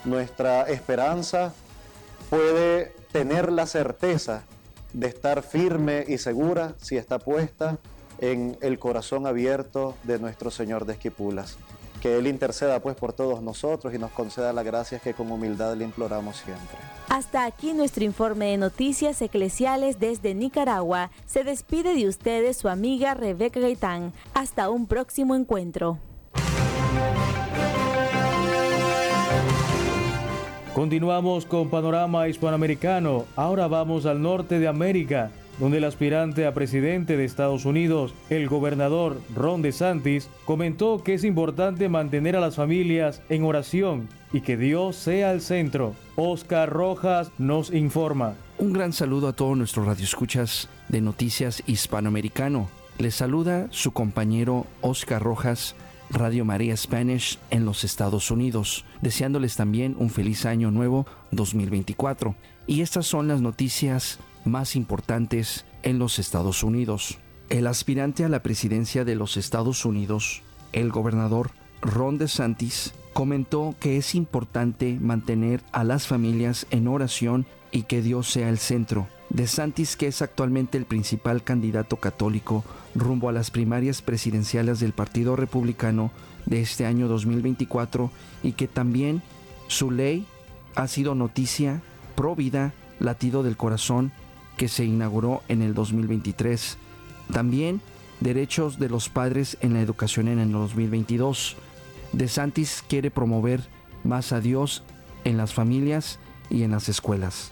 nuestra 0.05 0.63
esperanza 0.65 1.55
puede 2.31 2.93
tener 3.13 3.51
la 3.51 3.67
certeza 3.67 4.45
de 4.93 5.09
estar 5.09 5.43
firme 5.43 6.05
y 6.07 6.19
segura 6.19 6.75
si 6.81 6.97
está 6.97 7.19
puesta 7.19 7.79
en 8.19 8.57
el 8.61 8.79
corazón 8.79 9.27
abierto 9.27 9.97
de 10.05 10.19
nuestro 10.19 10.51
Señor 10.51 10.85
de 10.85 10.93
Esquipulas. 10.93 11.57
Que 12.05 12.19
Él 12.19 12.27
interceda 12.27 12.81
pues 12.81 12.97
por 12.97 13.15
todos 13.15 13.41
nosotros 13.41 13.95
y 13.95 13.99
nos 13.99 14.11
conceda 14.11 14.53
las 14.53 14.67
gracias 14.67 15.01
que 15.01 15.15
con 15.15 15.33
humildad 15.33 15.75
le 15.75 15.85
imploramos 15.85 16.37
siempre. 16.37 16.77
Hasta 17.09 17.47
aquí 17.47 17.73
nuestro 17.73 18.05
informe 18.05 18.51
de 18.51 18.59
noticias 18.59 19.23
eclesiales 19.23 19.99
desde 19.99 20.35
Nicaragua. 20.35 21.11
Se 21.25 21.45
despide 21.45 21.95
de 21.95 22.07
ustedes 22.07 22.59
su 22.59 22.69
amiga 22.69 23.15
Rebeca 23.15 23.59
Gaitán. 23.59 24.13
Hasta 24.35 24.69
un 24.69 24.87
próximo 24.87 25.35
encuentro. 25.35 25.99
Continuamos 30.75 31.47
con 31.47 31.71
Panorama 31.71 32.29
Hispanoamericano. 32.29 33.25
Ahora 33.35 33.67
vamos 33.67 34.05
al 34.05 34.21
norte 34.21 34.59
de 34.59 34.69
América, 34.69 35.31
donde 35.59 35.79
el 35.79 35.85
aspirante 35.85 36.47
a 36.47 36.55
presidente 36.55 37.17
de 37.17 37.25
Estados 37.25 37.65
Unidos, 37.65 38.15
el 38.31 38.49
gobernador 38.49 39.21
Ron 39.35 39.63
DeSantis, 39.63 40.29
comentó 40.45 41.03
que 41.03 41.15
es 41.15 41.25
importante 41.25 41.89
mantener 41.89 42.37
a 42.37 42.41
las 42.41 42.57
familias 42.57 43.23
en 43.29 43.45
oración 43.45 44.09
y 44.33 44.41
que 44.41 44.57
Dios 44.57 44.97
sea 44.97 45.33
el 45.33 45.41
centro. 45.41 45.95
Oscar 46.17 46.71
Rojas 46.71 47.31
nos 47.39 47.73
informa. 47.73 48.35
Un 48.59 48.73
gran 48.73 48.93
saludo 48.93 49.29
a 49.29 49.33
todos 49.33 49.57
nuestros 49.57 49.87
radioescuchas 49.87 50.69
de 50.89 51.01
Noticias 51.01 51.63
Hispanoamericano. 51.67 52.69
Les 52.99 53.15
saluda 53.15 53.67
su 53.71 53.93
compañero 53.93 54.67
Oscar 54.81 55.23
Rojas 55.23 55.75
Radio 56.11 56.45
María 56.45 56.77
Spanish 56.77 57.39
en 57.51 57.65
los 57.65 57.83
Estados 57.83 58.31
Unidos, 58.31 58.85
deseándoles 59.01 59.57
también 59.57 59.97
un 59.99 60.11
feliz 60.11 60.47
año 60.47 60.71
nuevo 60.71 61.07
2024. 61.33 62.37
Y 62.67 62.83
estas 62.83 63.07
son 63.07 63.29
las 63.29 63.41
noticias 63.41 64.19
más 64.45 64.77
importantes 64.77 65.65
en 65.83 65.99
los 65.99 66.19
Estados 66.19 66.63
Unidos. 66.63 67.19
El 67.49 67.67
aspirante 67.67 68.25
a 68.25 68.29
la 68.29 68.43
presidencia 68.43 69.05
de 69.05 69.15
los 69.15 69.37
Estados 69.37 69.85
Unidos, 69.85 70.43
el 70.73 70.91
gobernador 70.91 71.51
Ron 71.83 72.19
DeSantis, 72.19 72.95
comentó 73.13 73.75
que 73.79 73.97
es 73.97 74.15
importante 74.15 74.99
mantener 75.01 75.63
a 75.73 75.85
las 75.85 76.07
familias 76.07 76.67
en 76.71 76.89
oración 76.89 77.47
y 77.71 77.83
que 77.85 78.03
Dios 78.03 78.31
sea 78.31 78.49
el 78.49 78.59
centro 78.59 79.07
de 79.31 79.47
Santis, 79.47 79.97
que 79.97 80.07
es 80.07 80.23
actualmente 80.23 80.79
el 80.79 80.85
principal 80.85 81.43
candidato 81.43 81.97
católico 81.97 82.65
rumbo 82.95 83.29
a 83.29 83.33
las 83.33 83.51
primarias 83.51 84.03
presidenciales 84.03 84.81
del 84.81 84.93
Partido 84.93 85.37
Republicano 85.37 86.11
de 86.47 86.61
este 86.61 86.87
año 86.87 87.09
2024 87.09 88.11
y 88.43 88.53
que 88.53 88.69
también 88.69 89.23
su 89.67 89.91
ley 89.91 90.27
ha 90.75 90.87
sido 90.89 91.15
noticia 91.15 91.83
pro 92.15 92.37
vida, 92.37 92.75
latido 93.01 93.43
del 93.43 93.57
corazón, 93.57 94.13
que 94.57 94.69
se 94.69 94.85
inauguró 94.85 95.43
en 95.49 95.63
el 95.63 95.75
2023. 95.75 96.79
También 97.33 97.81
derechos 98.21 98.79
de 98.79 98.89
los 98.89 99.09
padres 99.09 99.57
en 99.61 99.75
la 99.75 99.81
educación 99.81 100.29
en 100.29 100.39
el 100.39 100.53
2022. 100.53 101.57
De 102.13 102.29
Santis 102.29 102.85
quiere 102.89 103.11
promover 103.11 103.61
más 104.05 104.33
a 104.33 104.41
Dios 104.41 104.83
en 105.25 105.37
las 105.37 105.53
familias 105.53 106.19
y 106.51 106.63
en 106.63 106.71
las 106.71 106.89
escuelas. 106.89 107.51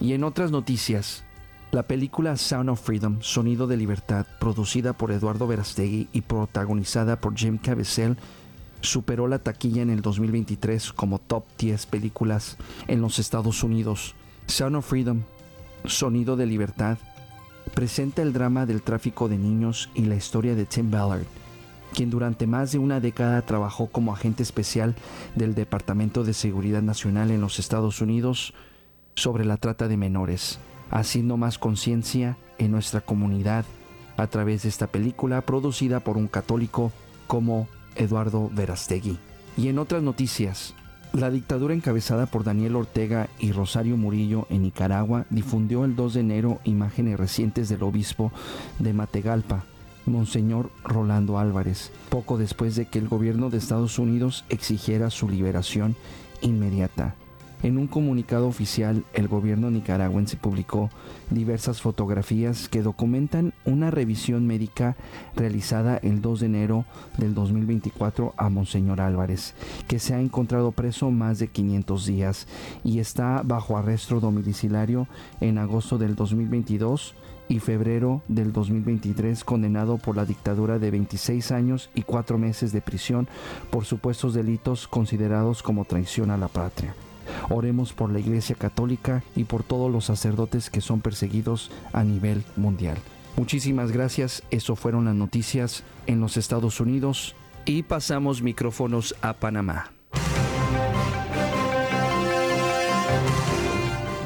Y 0.00 0.12
en 0.12 0.24
otras 0.24 0.50
noticias, 0.50 1.24
la 1.70 1.84
película 1.84 2.36
Sound 2.36 2.70
of 2.70 2.80
Freedom, 2.80 3.18
Sonido 3.20 3.66
de 3.66 3.76
Libertad, 3.76 4.26
producida 4.40 4.92
por 4.92 5.12
Eduardo 5.12 5.46
Verastegui 5.46 6.08
y 6.12 6.20
protagonizada 6.22 7.20
por 7.20 7.36
Jim 7.36 7.58
Caviezel, 7.58 8.16
superó 8.80 9.28
la 9.28 9.38
taquilla 9.38 9.82
en 9.82 9.90
el 9.90 10.02
2023 10.02 10.92
como 10.92 11.18
top 11.18 11.44
10 11.58 11.86
películas 11.86 12.58
en 12.86 13.00
los 13.00 13.18
Estados 13.18 13.62
Unidos. 13.62 14.14
Sound 14.46 14.76
of 14.76 14.86
Freedom, 14.86 15.22
Sonido 15.84 16.36
de 16.36 16.46
Libertad, 16.46 16.98
presenta 17.74 18.22
el 18.22 18.32
drama 18.32 18.64
del 18.64 18.82
tráfico 18.82 19.28
de 19.28 19.36
niños 19.36 19.90
y 19.94 20.06
la 20.06 20.16
historia 20.16 20.54
de 20.54 20.64
Tim 20.64 20.90
Ballard, 20.90 21.26
quien 21.92 22.08
durante 22.08 22.46
más 22.46 22.72
de 22.72 22.78
una 22.78 23.00
década 23.00 23.42
trabajó 23.42 23.88
como 23.88 24.12
agente 24.12 24.42
especial 24.42 24.94
del 25.34 25.54
Departamento 25.54 26.24
de 26.24 26.32
Seguridad 26.32 26.82
Nacional 26.82 27.30
en 27.30 27.40
los 27.40 27.58
Estados 27.58 28.00
Unidos, 28.00 28.54
sobre 29.14 29.44
la 29.44 29.58
trata 29.58 29.86
de 29.86 29.96
menores, 29.96 30.58
haciendo 30.90 31.36
más 31.36 31.58
conciencia 31.58 32.36
en 32.58 32.70
nuestra 32.70 33.00
comunidad 33.00 33.64
a 34.16 34.26
través 34.26 34.62
de 34.62 34.70
esta 34.70 34.86
película 34.86 35.42
producida 35.42 36.00
por 36.00 36.16
un 36.16 36.28
católico 36.28 36.92
como 37.26 37.68
Eduardo 37.94 38.50
Verastegui. 38.52 39.18
Y 39.56 39.68
en 39.68 39.78
otras 39.78 40.02
noticias, 40.02 40.74
la 41.14 41.30
dictadura 41.30 41.74
encabezada 41.74 42.26
por 42.26 42.42
Daniel 42.42 42.74
Ortega 42.74 43.28
y 43.38 43.52
Rosario 43.52 43.96
Murillo 43.96 44.46
en 44.50 44.62
Nicaragua 44.62 45.26
difundió 45.30 45.84
el 45.84 45.94
2 45.94 46.14
de 46.14 46.20
enero 46.20 46.58
imágenes 46.64 47.18
recientes 47.18 47.68
del 47.68 47.84
obispo 47.84 48.32
de 48.80 48.92
Mategalpa, 48.92 49.64
Monseñor 50.06 50.70
Rolando 50.82 51.38
Álvarez, 51.38 51.92
poco 52.08 52.36
después 52.36 52.74
de 52.74 52.86
que 52.86 52.98
el 52.98 53.08
gobierno 53.08 53.48
de 53.48 53.58
Estados 53.58 53.98
Unidos 53.98 54.44
exigiera 54.48 55.10
su 55.10 55.28
liberación 55.28 55.94
inmediata. 56.42 57.14
En 57.64 57.78
un 57.78 57.86
comunicado 57.86 58.46
oficial, 58.46 59.06
el 59.14 59.26
gobierno 59.26 59.70
nicaragüense 59.70 60.36
publicó 60.36 60.90
diversas 61.30 61.80
fotografías 61.80 62.68
que 62.68 62.82
documentan 62.82 63.54
una 63.64 63.90
revisión 63.90 64.46
médica 64.46 64.98
realizada 65.34 65.96
el 65.96 66.20
2 66.20 66.40
de 66.40 66.46
enero 66.46 66.84
del 67.16 67.32
2024 67.32 68.34
a 68.36 68.50
Monseñor 68.50 69.00
Álvarez, 69.00 69.54
que 69.88 69.98
se 69.98 70.12
ha 70.12 70.20
encontrado 70.20 70.72
preso 70.72 71.10
más 71.10 71.38
de 71.38 71.48
500 71.48 72.04
días 72.04 72.46
y 72.84 72.98
está 72.98 73.40
bajo 73.42 73.78
arresto 73.78 74.20
domiciliario 74.20 75.08
en 75.40 75.56
agosto 75.56 75.96
del 75.96 76.16
2022 76.16 77.14
y 77.48 77.60
febrero 77.60 78.20
del 78.28 78.52
2023 78.52 79.42
condenado 79.42 79.96
por 79.96 80.16
la 80.16 80.26
dictadura 80.26 80.78
de 80.78 80.90
26 80.90 81.50
años 81.50 81.88
y 81.94 82.02
4 82.02 82.36
meses 82.36 82.72
de 82.72 82.82
prisión 82.82 83.26
por 83.70 83.86
supuestos 83.86 84.34
delitos 84.34 84.86
considerados 84.86 85.62
como 85.62 85.86
traición 85.86 86.30
a 86.30 86.36
la 86.36 86.48
patria. 86.48 86.94
Oremos 87.50 87.92
por 87.92 88.10
la 88.10 88.20
Iglesia 88.20 88.56
Católica 88.56 89.22
y 89.36 89.44
por 89.44 89.62
todos 89.62 89.90
los 89.90 90.06
sacerdotes 90.06 90.70
que 90.70 90.80
son 90.80 91.00
perseguidos 91.00 91.70
a 91.92 92.04
nivel 92.04 92.44
mundial. 92.56 92.98
Muchísimas 93.36 93.90
gracias, 93.90 94.42
eso 94.50 94.76
fueron 94.76 95.06
las 95.06 95.14
noticias 95.14 95.82
en 96.06 96.20
los 96.20 96.36
Estados 96.36 96.80
Unidos 96.80 97.34
y 97.64 97.82
pasamos 97.82 98.42
micrófonos 98.42 99.14
a 99.22 99.34
Panamá. 99.34 99.90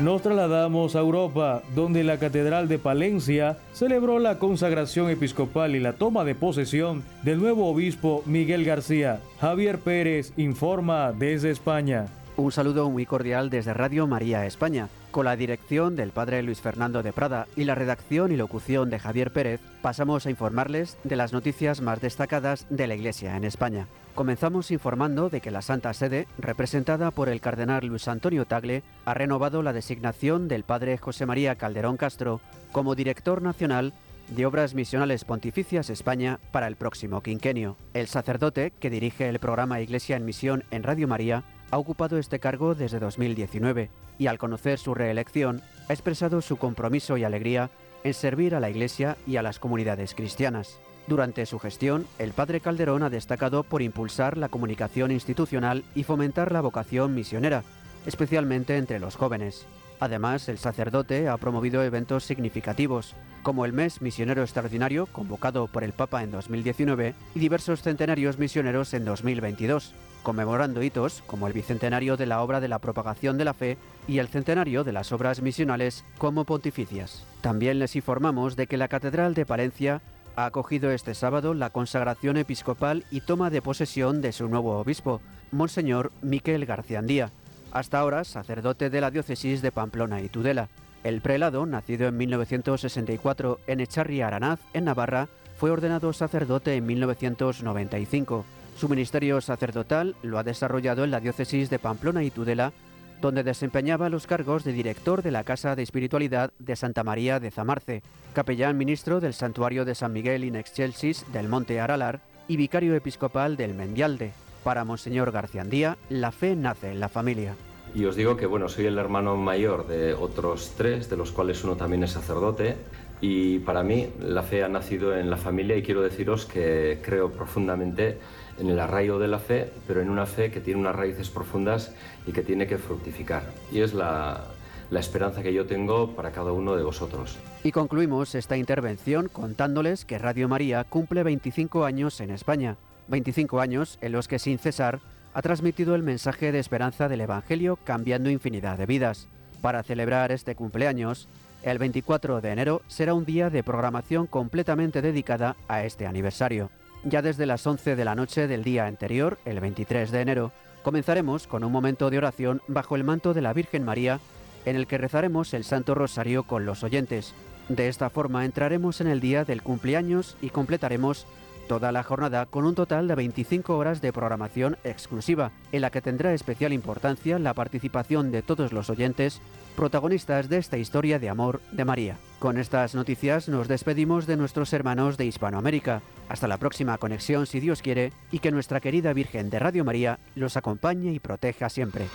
Nos 0.01 0.23
trasladamos 0.23 0.95
a 0.95 1.01
Europa, 1.01 1.63
donde 1.75 2.05
la 2.05 2.19
Catedral 2.19 2.69
de 2.69 2.79
Palencia 2.79 3.59
celebró 3.73 4.21
la 4.21 4.39
consagración 4.39 5.11
episcopal 5.11 5.75
y 5.75 5.81
la 5.81 5.95
toma 5.95 6.25
de 6.25 6.37
posesión 6.37 7.03
del 7.25 7.41
nuevo 7.41 7.69
obispo 7.69 8.23
Miguel 8.25 8.65
García. 8.65 9.21
Javier 9.41 9.81
Pérez 9.81 10.33
informa 10.37 11.13
desde 11.13 11.51
España. 11.51 12.07
Un 12.39 12.53
saludo 12.53 12.89
muy 12.89 13.05
cordial 13.05 13.51
desde 13.51 13.75
Radio 13.75 14.07
María 14.07 14.47
España. 14.47 14.89
Con 15.11 15.25
la 15.25 15.35
dirección 15.35 15.97
del 15.97 16.13
padre 16.13 16.41
Luis 16.45 16.61
Fernando 16.61 17.03
de 17.03 17.13
Prada 17.13 17.49
y 17.57 17.65
la 17.65 17.75
redacción 17.75 18.31
y 18.31 18.37
locución 18.37 18.91
de 18.91 19.01
Javier 19.01 19.33
Pérez, 19.33 19.61
pasamos 19.83 20.25
a 20.25 20.31
informarles 20.31 20.99
de 21.03 21.17
las 21.17 21.33
noticias 21.33 21.81
más 21.81 22.01
destacadas 22.01 22.65
de 22.71 22.87
la 22.87 22.95
Iglesia 22.95 23.37
en 23.37 23.43
España. 23.43 23.89
Comenzamos 24.15 24.71
informando 24.71 25.31
de 25.31 25.41
que 25.41 25.51
la 25.51 25.63
Santa 25.63 25.93
Sede, 25.93 26.29
representada 26.39 27.11
por 27.11 27.29
el 27.29 27.41
cardenal 27.41 27.85
Luis 27.85 28.07
Antonio 28.07 28.45
Tagle, 28.45 28.85
ha 29.05 29.15
renovado 29.15 29.65
la 29.65 29.73
designación 29.73 30.47
del 30.47 30.63
padre 30.63 30.97
José 30.97 31.27
María 31.27 31.57
Calderón 31.57 31.97
Castro 31.97 32.41
como 32.71 32.95
director 32.95 33.43
nacional 33.43 33.95
de 34.29 34.47
Obras 34.47 34.75
Misionales 34.75 35.25
Pontificias 35.25 35.91
España 35.91 36.39
para 36.53 36.69
el 36.69 36.77
próximo 36.77 37.21
quinquenio. 37.21 37.77
El 37.95 38.07
sacerdote, 38.07 38.73
que 38.79 38.91
dirige 38.91 39.29
el 39.29 39.41
programa 39.41 39.81
Iglesia 39.81 40.17
en 40.17 40.25
Misión 40.25 40.63
en 40.71 40.85
Radio 40.85 41.09
María, 41.09 41.43
ha 41.71 41.79
ocupado 41.79 42.19
este 42.19 42.39
cargo 42.39 42.75
desde 42.75 42.99
2019 42.99 43.91
y 44.19 44.27
al 44.27 44.39
conocer 44.39 44.79
su 44.79 44.95
reelección 44.95 45.63
ha 45.89 45.93
expresado 45.93 46.41
su 46.41 46.57
compromiso 46.57 47.17
y 47.17 47.25
alegría 47.25 47.71
en 48.05 48.15
servir 48.15 48.55
a 48.55 48.61
la 48.61 48.71
Iglesia 48.71 49.17
y 49.27 49.37
a 49.37 49.43
las 49.43 49.59
comunidades 49.59 50.15
cristianas. 50.15 50.81
Durante 51.07 51.47
su 51.47 51.59
gestión, 51.59 52.07
el 52.19 52.33
padre 52.33 52.61
Calderón 52.61 53.03
ha 53.03 53.11
destacado 53.11 53.63
por 53.63 53.83
impulsar 53.83 54.37
la 54.37 54.49
comunicación 54.49 55.11
institucional 55.11 55.85
y 55.95 56.05
fomentar 56.05 56.53
la 56.53 56.61
vocación 56.61 57.15
misionera, 57.15 57.65
especialmente 58.07 58.77
entre 58.77 59.01
los 59.01 59.17
jóvenes. 59.17 59.67
Además, 60.01 60.49
el 60.49 60.59
sacerdote 60.59 61.29
ha 61.29 61.37
promovido 61.39 61.83
eventos 61.83 62.25
significativos, 62.25 63.15
como 63.43 63.65
el 63.65 63.73
Mes 63.73 64.01
Misionero 64.01 64.43
Extraordinario, 64.43 65.07
convocado 65.07 65.67
por 65.67 65.83
el 65.83 65.93
Papa 65.93 66.23
en 66.23 66.31
2019, 66.31 67.15
y 67.35 67.39
diversos 67.39 67.83
centenarios 67.83 68.39
misioneros 68.39 68.95
en 68.95 69.05
2022, 69.05 69.95
conmemorando 70.29 70.83
hitos 70.83 71.23
como 71.27 71.47
el 71.47 71.55
bicentenario 71.55 72.19
de 72.19 72.27
la 72.27 72.43
obra 72.43 72.61
de 72.61 72.69
la 72.69 72.81
propagación 72.81 73.39
de 73.39 73.47
la 73.47 73.55
fe 73.55 73.79
y 74.07 74.19
el 74.19 74.29
centenario 74.29 74.85
de 74.85 74.93
las 74.93 75.11
obras 75.11 75.41
misionales 75.41 76.05
como 76.19 76.45
pontificias. 76.45 77.25
También 77.41 77.79
les 77.79 77.97
informamos 77.97 78.55
de 78.55 78.67
que 78.67 78.77
la 78.77 78.89
Catedral 78.89 79.33
de 79.33 79.47
Palencia 79.47 80.03
ha 80.37 80.45
acogido 80.45 80.91
este 80.91 81.15
sábado 81.15 81.55
la 81.55 81.71
consagración 81.71 82.37
episcopal 82.37 83.07
y 83.11 83.23
toma 83.23 83.49
de 83.49 83.63
posesión 83.63 84.21
de 84.21 84.33
su 84.33 84.49
nuevo 84.49 84.79
obispo, 84.79 85.23
Monseñor 85.51 86.13
Miquel 86.21 86.67
Garciandía, 86.67 87.33
hasta 87.73 87.99
ahora 87.99 88.25
sacerdote 88.25 88.91
de 88.91 89.01
la 89.01 89.11
diócesis 89.11 89.63
de 89.63 89.73
Pamplona 89.73 90.21
y 90.21 90.29
Tudela. 90.29 90.69
El 91.05 91.23
prelado, 91.23 91.65
nacido 91.65 92.07
en 92.07 92.19
1964 92.19 93.61
en 93.67 93.81
Echarri 93.81 94.21
Aranaz, 94.21 94.61
en 94.75 94.85
Navarra, 94.85 95.31
fue 95.57 95.71
ordenado 95.71 96.13
sacerdote 96.13 96.75
en 96.75 96.85
1995. 96.85 98.45
Su 98.79 98.89
ministerio 98.89 99.41
sacerdotal 99.41 100.15
lo 100.23 100.39
ha 100.39 100.45
desarrollado 100.45 101.03
en 101.03 101.11
la 101.11 101.19
diócesis 101.19 101.69
de 101.69 101.81
Pamplona 101.81 102.23
y 102.23 102.31
Tudela, 102.31 102.73
donde 103.21 103.43
desempeñaba 103.43 104.09
los 104.09 104.29
cargos 104.29 104.63
de 104.63 104.73
director 104.73 105.21
de 105.21 105.33
la 105.33 105.43
Casa 105.43 105.75
de 105.75 105.83
Espiritualidad 105.83 106.53
de 106.61 106.77
Santa 106.77 107.03
María 107.03 107.41
de 107.41 107.51
Zamarce, 107.51 108.05
capellán 108.35 108.79
ministro 108.79 109.19
del 109.19 109.35
Santuario 109.35 109.85
de 109.85 109.97
San 109.97 110.13
Miguel 110.13 110.45
in 110.45 110.55
Excelsis 110.55 111.25
del 111.33 111.49
Monte 111.49 111.81
Aralar 111.81 112.21
y 112.47 112.57
vicario 112.57 112.95
episcopal 112.95 113.57
del 113.57 113.75
Mendialde. 113.75 114.31
Para 114.63 114.85
Monseñor 114.85 115.33
Garciandía, 115.33 115.99
la 116.09 116.31
fe 116.31 116.55
nace 116.55 116.93
en 116.93 117.01
la 117.01 117.09
familia. 117.09 117.57
Y 117.97 118.05
os 118.05 118.15
digo 118.15 118.37
que 118.37 118.47
bueno, 118.47 118.69
soy 118.69 118.87
el 118.87 118.99
hermano 118.99 119.37
mayor 119.37 119.89
de 119.89 120.15
otros 120.15 120.75
tres, 120.77 121.11
de 121.11 121.17
los 121.17 121.33
cuales 121.33 121.65
uno 121.65 121.75
también 121.75 122.05
es 122.05 122.13
sacerdote. 122.13 122.77
Y 123.21 123.59
para 123.59 123.83
mí 123.83 124.11
la 124.21 124.45
fe 124.45 124.63
ha 124.63 124.69
nacido 124.69 125.17
en 125.17 125.31
la 125.31 125.37
familia 125.37 125.77
y 125.77 125.83
quiero 125.83 126.01
deciros 126.03 126.47
que 126.47 127.01
creo 127.03 127.33
profundamente 127.33 128.19
en 128.59 128.69
el 128.69 128.79
arraigo 128.81 129.19
de 129.19 129.29
la 129.29 129.39
fe, 129.39 129.73
pero 129.87 130.01
en 130.01 130.11
una 130.11 130.27
fe 130.27 130.51
que 130.51 130.61
tiene 130.61 130.81
unas 130.81 130.97
raíces 130.97 131.31
profundas 131.31 131.93
y 132.27 132.33
que 132.33 132.43
tiene 132.43 132.67
que 132.67 132.79
fructificar. 132.79 133.43
Y 133.73 133.81
es 133.81 133.95
la, 133.95 134.45
la 134.91 135.01
esperanza 135.01 135.43
que 135.43 135.53
yo 135.53 135.67
tengo 135.67 136.15
para 136.17 136.33
cada 136.33 136.53
uno 136.53 136.77
de 136.77 136.83
vosotros. 136.83 137.39
Y 137.65 137.73
concluimos 137.73 138.35
esta 138.35 138.57
intervención 138.57 139.29
contándoles 139.29 140.05
que 140.05 140.19
Radio 140.19 140.49
María 140.49 140.85
cumple 140.85 141.23
25 141.23 141.85
años 141.85 142.21
en 142.21 142.31
España 142.31 142.77
25 143.09 143.61
años 143.61 143.99
en 144.01 144.13
los 144.13 144.29
que 144.29 144.39
sin 144.39 144.59
cesar 144.59 145.01
ha 145.35 145.43
transmitido 145.43 145.95
el 145.95 146.03
mensaje 146.03 146.53
de 146.53 146.59
esperanza 146.59 147.09
del 147.09 147.23
Evangelio 147.23 147.79
cambiando 147.85 148.31
infinidad 148.31 148.79
de 148.79 148.87
vidas. 148.87 149.29
Para 149.61 149.83
celebrar 149.83 150.31
este 150.31 150.55
cumpleaños, 150.55 151.29
el 151.63 151.79
24 151.79 152.41
de 152.41 152.51
enero 152.51 152.83
será 152.87 153.15
un 153.15 153.25
día 153.25 153.51
de 153.51 153.65
programación 153.65 154.27
completamente 154.27 155.03
dedicada 155.03 155.57
a 155.67 155.85
este 155.85 156.07
aniversario. 156.07 156.71
Ya 157.05 157.23
desde 157.23 157.47
las 157.47 157.67
11 157.67 157.95
de 157.95 158.05
la 158.05 158.15
noche 158.15 158.49
del 158.49 158.65
día 158.65 158.87
anterior, 158.87 159.39
el 159.45 159.61
23 159.61 160.11
de 160.11 160.21
enero, 160.21 160.53
comenzaremos 160.83 161.47
con 161.47 161.63
un 161.63 161.71
momento 161.71 162.11
de 162.11 162.19
oración 162.19 162.61
bajo 162.67 162.97
el 162.97 163.05
manto 163.05 163.35
de 163.35 163.41
la 163.41 163.53
Virgen 163.53 163.85
María, 163.85 164.21
en 164.65 164.75
el 164.75 164.87
que 164.87 164.99
rezaremos 164.99 165.55
el 165.55 165.65
Santo 165.65 165.95
Rosario 165.95 166.43
con 166.43 166.67
los 166.67 166.83
oyentes. 166.83 167.35
De 167.69 167.89
esta 167.89 168.11
forma 168.11 168.45
entraremos 168.45 169.01
en 169.01 169.07
el 169.07 169.21
día 169.21 169.45
del 169.45 169.63
cumpleaños 169.63 170.37
y 170.43 170.51
completaremos 170.51 171.27
toda 171.69 171.93
la 171.93 172.03
jornada 172.03 172.47
con 172.47 172.65
un 172.65 172.75
total 172.75 173.07
de 173.07 173.15
25 173.15 173.77
horas 173.77 174.01
de 174.01 174.13
programación 174.13 174.77
exclusiva, 174.83 175.53
en 175.71 175.83
la 175.83 175.91
que 175.91 176.03
tendrá 176.03 176.33
especial 176.35 176.73
importancia 176.73 177.39
la 177.39 177.55
participación 177.55 178.33
de 178.33 178.43
todos 178.43 178.73
los 178.73 178.91
oyentes 178.91 179.41
protagonistas 179.77 180.49
de 180.49 180.59
esta 180.59 180.79
historia 180.79 181.21
de 181.21 181.29
amor 181.29 181.61
de 181.71 181.85
María. 181.85 182.17
Con 182.41 182.59
estas 182.59 182.97
noticias 182.97 183.49
nos 183.49 183.69
despedimos 183.69 184.27
de 184.27 184.37
nuestros 184.37 184.73
hermanos 184.73 185.17
de 185.17 185.27
Hispanoamérica. 185.27 186.03
Hasta 186.29 186.49
la 186.49 186.57
próxima 186.57 186.99
conexión 186.99 187.47
si 187.47 187.61
Dios 187.61 187.83
quiere 187.83 188.13
y 188.33 188.41
que 188.41 188.51
nuestra 188.51 188.81
querida 188.81 189.13
Virgen 189.13 189.51
de 189.51 189.61
Radio 189.61 189.85
María 189.85 190.19
los 190.35 190.57
acompañe 190.57 191.13
y 191.13 191.21
proteja 191.21 191.69
siempre. 191.69 192.07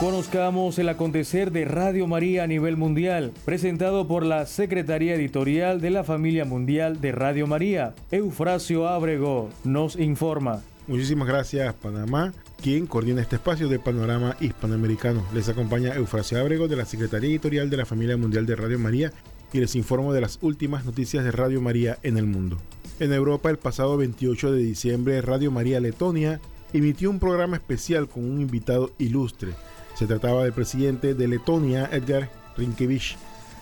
Conozcamos 0.00 0.78
el 0.78 0.90
acontecer 0.90 1.50
de 1.52 1.64
Radio 1.64 2.06
María 2.06 2.44
a 2.44 2.46
nivel 2.46 2.76
mundial, 2.76 3.32
presentado 3.46 4.06
por 4.06 4.26
la 4.26 4.44
Secretaría 4.44 5.14
Editorial 5.14 5.80
de 5.80 5.88
la 5.88 6.04
Familia 6.04 6.44
Mundial 6.44 7.00
de 7.00 7.12
Radio 7.12 7.46
María. 7.46 7.94
Eufrasio 8.10 8.88
Ábrego 8.88 9.48
nos 9.64 9.96
informa. 9.96 10.62
Muchísimas 10.86 11.26
gracias 11.26 11.72
Panamá, 11.76 12.34
quien 12.62 12.86
coordina 12.86 13.22
este 13.22 13.36
espacio 13.36 13.68
de 13.68 13.78
panorama 13.78 14.36
hispanoamericano. 14.38 15.24
Les 15.32 15.48
acompaña 15.48 15.94
Eufrasio 15.94 16.38
Ábrego 16.38 16.68
de 16.68 16.76
la 16.76 16.84
Secretaría 16.84 17.30
Editorial 17.30 17.70
de 17.70 17.78
la 17.78 17.86
Familia 17.86 18.18
Mundial 18.18 18.44
de 18.44 18.54
Radio 18.54 18.78
María 18.78 19.14
y 19.50 19.60
les 19.60 19.74
informo 19.76 20.12
de 20.12 20.20
las 20.20 20.38
últimas 20.42 20.84
noticias 20.84 21.24
de 21.24 21.32
Radio 21.32 21.62
María 21.62 21.96
en 22.02 22.18
el 22.18 22.26
mundo. 22.26 22.58
En 23.00 23.14
Europa 23.14 23.48
el 23.48 23.56
pasado 23.56 23.96
28 23.96 24.52
de 24.52 24.58
diciembre 24.58 25.22
Radio 25.22 25.50
María 25.50 25.80
Letonia 25.80 26.38
emitió 26.74 27.08
un 27.08 27.18
programa 27.18 27.56
especial 27.56 28.08
con 28.10 28.30
un 28.30 28.42
invitado 28.42 28.92
ilustre 28.98 29.54
se 29.96 30.06
trataba 30.06 30.44
del 30.44 30.52
presidente 30.52 31.14
de 31.14 31.26
Letonia, 31.28 31.88
Edgar 31.90 32.30
Rinkevich. 32.56 33.16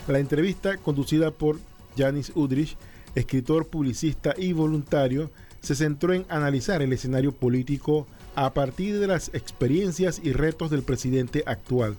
La 0.08 0.18
entrevista, 0.18 0.76
conducida 0.76 1.30
por 1.30 1.58
Janis 1.96 2.32
Udrich, 2.34 2.76
escritor, 3.14 3.68
publicista 3.68 4.34
y 4.36 4.52
voluntario, 4.52 5.30
se 5.60 5.76
centró 5.76 6.12
en 6.12 6.26
analizar 6.28 6.82
el 6.82 6.92
escenario 6.92 7.32
político 7.32 8.06
a 8.34 8.52
partir 8.52 8.98
de 8.98 9.06
las 9.06 9.28
experiencias 9.32 10.20
y 10.22 10.32
retos 10.32 10.70
del 10.70 10.82
presidente 10.82 11.44
actual. 11.46 11.96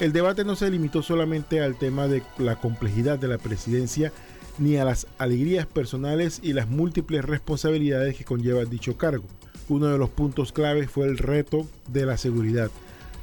El 0.00 0.12
debate 0.12 0.44
no 0.44 0.56
se 0.56 0.70
limitó 0.70 1.02
solamente 1.02 1.60
al 1.60 1.76
tema 1.76 2.08
de 2.08 2.22
la 2.38 2.56
complejidad 2.56 3.18
de 3.18 3.28
la 3.28 3.38
presidencia, 3.38 4.12
ni 4.58 4.76
a 4.76 4.84
las 4.84 5.06
alegrías 5.18 5.66
personales 5.66 6.40
y 6.42 6.52
las 6.52 6.68
múltiples 6.68 7.24
responsabilidades 7.24 8.16
que 8.16 8.24
conlleva 8.24 8.64
dicho 8.64 8.96
cargo. 8.96 9.24
Uno 9.68 9.86
de 9.88 9.98
los 9.98 10.10
puntos 10.10 10.52
claves 10.52 10.90
fue 10.90 11.06
el 11.06 11.18
reto 11.18 11.66
de 11.88 12.06
la 12.06 12.16
seguridad, 12.16 12.70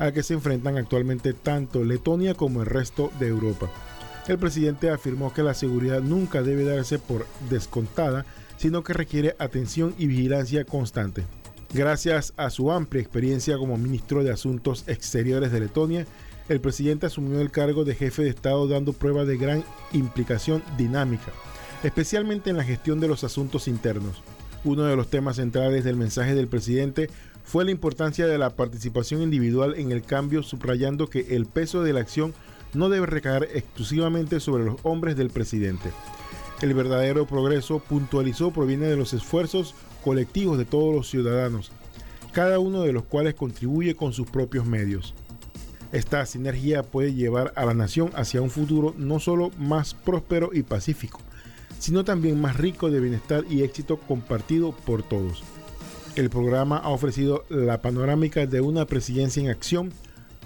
al 0.01 0.13
que 0.13 0.23
se 0.23 0.33
enfrentan 0.33 0.79
actualmente 0.79 1.31
tanto 1.33 1.83
Letonia 1.83 2.33
como 2.33 2.61
el 2.61 2.65
resto 2.65 3.11
de 3.19 3.27
Europa. 3.27 3.69
El 4.27 4.39
presidente 4.39 4.89
afirmó 4.89 5.31
que 5.31 5.43
la 5.43 5.53
seguridad 5.53 6.01
nunca 6.01 6.41
debe 6.41 6.63
darse 6.63 6.97
por 6.97 7.27
descontada, 7.51 8.25
sino 8.57 8.83
que 8.83 8.93
requiere 8.93 9.35
atención 9.37 9.93
y 9.99 10.07
vigilancia 10.07 10.65
constante. 10.65 11.23
Gracias 11.71 12.33
a 12.35 12.49
su 12.49 12.71
amplia 12.71 12.99
experiencia 12.99 13.59
como 13.59 13.77
ministro 13.77 14.23
de 14.23 14.31
Asuntos 14.31 14.85
Exteriores 14.87 15.51
de 15.51 15.59
Letonia, 15.59 16.07
el 16.49 16.61
presidente 16.61 17.05
asumió 17.05 17.39
el 17.39 17.51
cargo 17.51 17.85
de 17.85 17.93
jefe 17.93 18.23
de 18.23 18.29
Estado 18.29 18.67
dando 18.67 18.93
prueba 18.93 19.23
de 19.23 19.37
gran 19.37 19.63
implicación 19.93 20.63
dinámica, 20.79 21.31
especialmente 21.83 22.49
en 22.49 22.57
la 22.57 22.63
gestión 22.63 22.99
de 22.99 23.07
los 23.07 23.23
asuntos 23.23 23.67
internos. 23.67 24.23
Uno 24.63 24.83
de 24.83 24.95
los 24.95 25.11
temas 25.11 25.35
centrales 25.35 25.83
del 25.83 25.95
mensaje 25.95 26.33
del 26.33 26.47
presidente 26.47 27.11
fue 27.43 27.65
la 27.65 27.71
importancia 27.71 28.27
de 28.27 28.37
la 28.37 28.55
participación 28.55 29.21
individual 29.21 29.75
en 29.77 29.91
el 29.91 30.03
cambio, 30.03 30.43
subrayando 30.43 31.09
que 31.09 31.35
el 31.35 31.45
peso 31.45 31.83
de 31.83 31.93
la 31.93 32.01
acción 32.01 32.33
no 32.73 32.89
debe 32.89 33.05
recaer 33.05 33.49
exclusivamente 33.53 34.39
sobre 34.39 34.63
los 34.63 34.75
hombres 34.83 35.15
del 35.17 35.29
presidente. 35.29 35.91
El 36.61 36.73
verdadero 36.73 37.25
progreso, 37.25 37.79
puntualizó, 37.79 38.51
proviene 38.51 38.85
de 38.85 38.95
los 38.95 39.13
esfuerzos 39.13 39.75
colectivos 40.03 40.57
de 40.57 40.65
todos 40.65 40.93
los 40.93 41.09
ciudadanos, 41.09 41.71
cada 42.31 42.59
uno 42.59 42.83
de 42.83 42.93
los 42.93 43.03
cuales 43.03 43.33
contribuye 43.33 43.95
con 43.95 44.13
sus 44.13 44.29
propios 44.29 44.65
medios. 44.65 45.13
Esta 45.91 46.25
sinergia 46.25 46.83
puede 46.83 47.13
llevar 47.13 47.51
a 47.55 47.65
la 47.65 47.73
nación 47.73 48.11
hacia 48.15 48.41
un 48.41 48.49
futuro 48.49 48.95
no 48.97 49.19
solo 49.19 49.51
más 49.57 49.93
próspero 49.93 50.51
y 50.53 50.63
pacífico, 50.63 51.19
sino 51.79 52.05
también 52.05 52.39
más 52.39 52.55
rico 52.55 52.89
de 52.89 53.01
bienestar 53.01 53.43
y 53.49 53.63
éxito 53.63 53.97
compartido 53.97 54.71
por 54.71 55.03
todos. 55.03 55.43
El 56.15 56.29
programa 56.29 56.77
ha 56.77 56.89
ofrecido 56.89 57.45
la 57.49 57.81
panorámica 57.81 58.45
de 58.45 58.59
una 58.59 58.85
presidencia 58.85 59.41
en 59.41 59.49
acción 59.49 59.93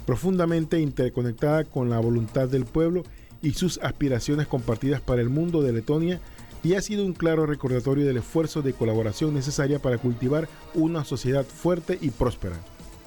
profundamente 0.06 0.80
interconectada 0.80 1.64
con 1.64 1.90
la 1.90 1.98
voluntad 1.98 2.48
del 2.48 2.64
pueblo 2.64 3.02
y 3.42 3.54
sus 3.54 3.78
aspiraciones 3.78 4.46
compartidas 4.46 5.00
para 5.00 5.20
el 5.20 5.28
mundo 5.28 5.62
de 5.62 5.72
Letonia 5.72 6.20
y 6.62 6.74
ha 6.74 6.82
sido 6.82 7.04
un 7.04 7.12
claro 7.12 7.46
recordatorio 7.46 8.06
del 8.06 8.18
esfuerzo 8.18 8.62
de 8.62 8.72
colaboración 8.72 9.34
necesaria 9.34 9.80
para 9.80 9.98
cultivar 9.98 10.48
una 10.74 11.04
sociedad 11.04 11.44
fuerte 11.44 11.98
y 12.00 12.10
próspera. 12.10 12.56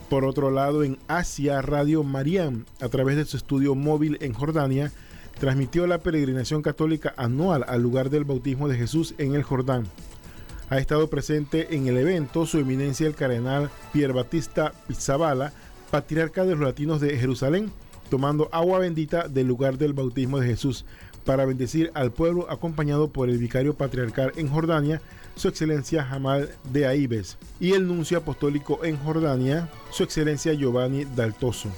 Por 0.10 0.26
otro 0.26 0.52
lado, 0.52 0.84
en 0.84 0.98
Asia, 1.08 1.62
Radio 1.62 2.04
Mariam, 2.04 2.66
a 2.82 2.90
través 2.90 3.16
de 3.16 3.26
su 3.26 3.38
estudio 3.38 3.76
móvil 3.76 4.18
en 4.22 4.34
Jordania, 4.34 4.92
transmitió 5.40 5.88
la 5.88 6.00
peregrinación 6.00 6.62
católica 6.62 7.14
anual 7.16 7.64
al 7.68 7.82
lugar 7.82 8.10
del 8.10 8.26
bautismo 8.26 8.68
de 8.68 8.78
Jesús 8.78 9.16
en 9.18 9.34
el 9.36 9.44
Jordán. 9.44 9.86
Ha 10.70 10.78
estado 10.78 11.10
presente 11.10 11.76
en 11.76 11.88
el 11.88 11.98
evento 11.98 12.46
su 12.46 12.60
eminencia 12.60 13.08
el 13.08 13.16
cardenal 13.16 13.72
Pier 13.92 14.14
Batista 14.14 14.72
Pizzabala, 14.88 15.52
patriarca 15.90 16.46
de 16.46 16.52
los 16.52 16.60
latinos 16.60 17.02
de 17.02 17.18
Jerusalén, 17.18 17.72
tomando 18.12 18.50
agua 18.52 18.78
bendita 18.78 19.28
del 19.28 19.48
lugar 19.48 19.80
del 19.80 19.94
bautismo 19.94 20.40
de 20.40 20.48
Jesús 20.48 20.86
para 21.26 21.46
bendecir 21.46 21.92
al 21.96 22.12
pueblo 22.12 22.50
acompañado 22.52 23.10
por 23.10 23.30
el 23.30 23.40
vicario 23.40 23.76
patriarcal 23.76 24.32
en 24.36 24.48
Jordania, 24.48 25.02
su 25.36 25.48
excelencia 25.48 26.04
Jamal 26.04 26.50
de 26.72 26.86
Aibes, 26.86 27.38
y 27.60 27.74
el 27.74 27.88
nuncio 27.88 28.20
apostólico 28.20 28.84
en 28.84 28.98
Jordania, 28.98 29.70
su 29.92 30.04
excelencia 30.04 30.54
Giovanni 30.54 31.06
Daltoso. 31.06 31.70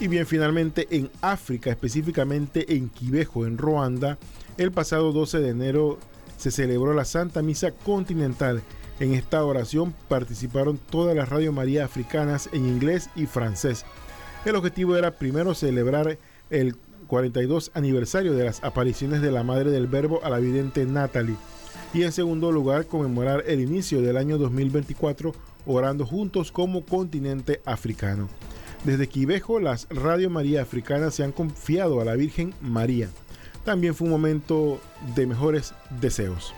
Y 0.00 0.08
bien, 0.08 0.26
finalmente 0.26 0.88
en 0.90 1.10
África, 1.20 1.70
específicamente 1.70 2.74
en 2.74 2.88
Quibejo, 2.88 3.46
en 3.46 3.56
Ruanda, 3.56 4.18
el 4.58 4.72
pasado 4.72 5.12
12 5.12 5.38
de 5.38 5.48
enero 5.48 5.98
se 6.36 6.50
celebró 6.50 6.92
la 6.94 7.04
Santa 7.04 7.42
Misa 7.42 7.70
Continental. 7.70 8.62
En 9.00 9.14
esta 9.14 9.44
oración 9.44 9.94
participaron 10.08 10.78
todas 10.78 11.14
las 11.16 11.28
Radio 11.28 11.52
María 11.52 11.84
africanas 11.84 12.48
en 12.52 12.66
inglés 12.66 13.10
y 13.14 13.26
francés. 13.26 13.84
El 14.44 14.56
objetivo 14.56 14.96
era 14.96 15.12
primero 15.12 15.54
celebrar 15.54 16.18
el 16.50 16.76
42 17.06 17.70
aniversario 17.74 18.34
de 18.34 18.44
las 18.44 18.62
apariciones 18.64 19.20
de 19.22 19.30
la 19.30 19.42
Madre 19.42 19.70
del 19.70 19.86
Verbo 19.86 20.20
a 20.24 20.30
la 20.30 20.38
vidente 20.38 20.84
Natalie 20.86 21.36
y 21.94 22.02
en 22.02 22.12
segundo 22.12 22.52
lugar 22.52 22.86
conmemorar 22.86 23.44
el 23.46 23.60
inicio 23.60 24.02
del 24.02 24.16
año 24.16 24.38
2024 24.38 25.34
orando 25.66 26.06
juntos 26.06 26.52
como 26.52 26.84
continente 26.84 27.60
africano. 27.64 28.28
Desde 28.84 29.08
Quibejo, 29.08 29.58
las 29.58 29.88
Radio 29.90 30.30
María 30.30 30.62
Africanas 30.62 31.14
se 31.14 31.24
han 31.24 31.32
confiado 31.32 32.00
a 32.00 32.04
la 32.04 32.14
Virgen 32.14 32.54
María. 32.60 33.08
También 33.66 33.96
fue 33.96 34.04
un 34.04 34.12
momento 34.12 34.80
de 35.16 35.26
mejores 35.26 35.74
deseos. 36.00 36.54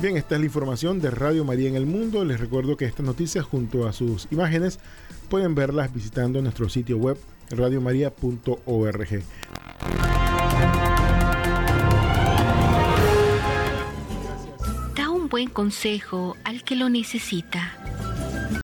Bien, 0.00 0.16
esta 0.16 0.34
es 0.34 0.40
la 0.40 0.46
información 0.46 1.00
de 1.00 1.12
Radio 1.12 1.44
María 1.44 1.68
en 1.68 1.76
el 1.76 1.86
mundo. 1.86 2.24
Les 2.24 2.40
recuerdo 2.40 2.76
que 2.76 2.86
estas 2.86 3.06
noticias 3.06 3.44
junto 3.44 3.86
a 3.86 3.92
sus 3.92 4.26
imágenes 4.32 4.80
pueden 5.28 5.54
verlas 5.54 5.94
visitando 5.94 6.42
nuestro 6.42 6.68
sitio 6.68 6.96
web 6.98 7.16
radiomaria.org. 7.50 9.22
Da 14.96 15.08
un 15.08 15.28
buen 15.28 15.50
consejo 15.50 16.36
al 16.42 16.64
que 16.64 16.74
lo 16.74 16.88
necesita 16.88 18.09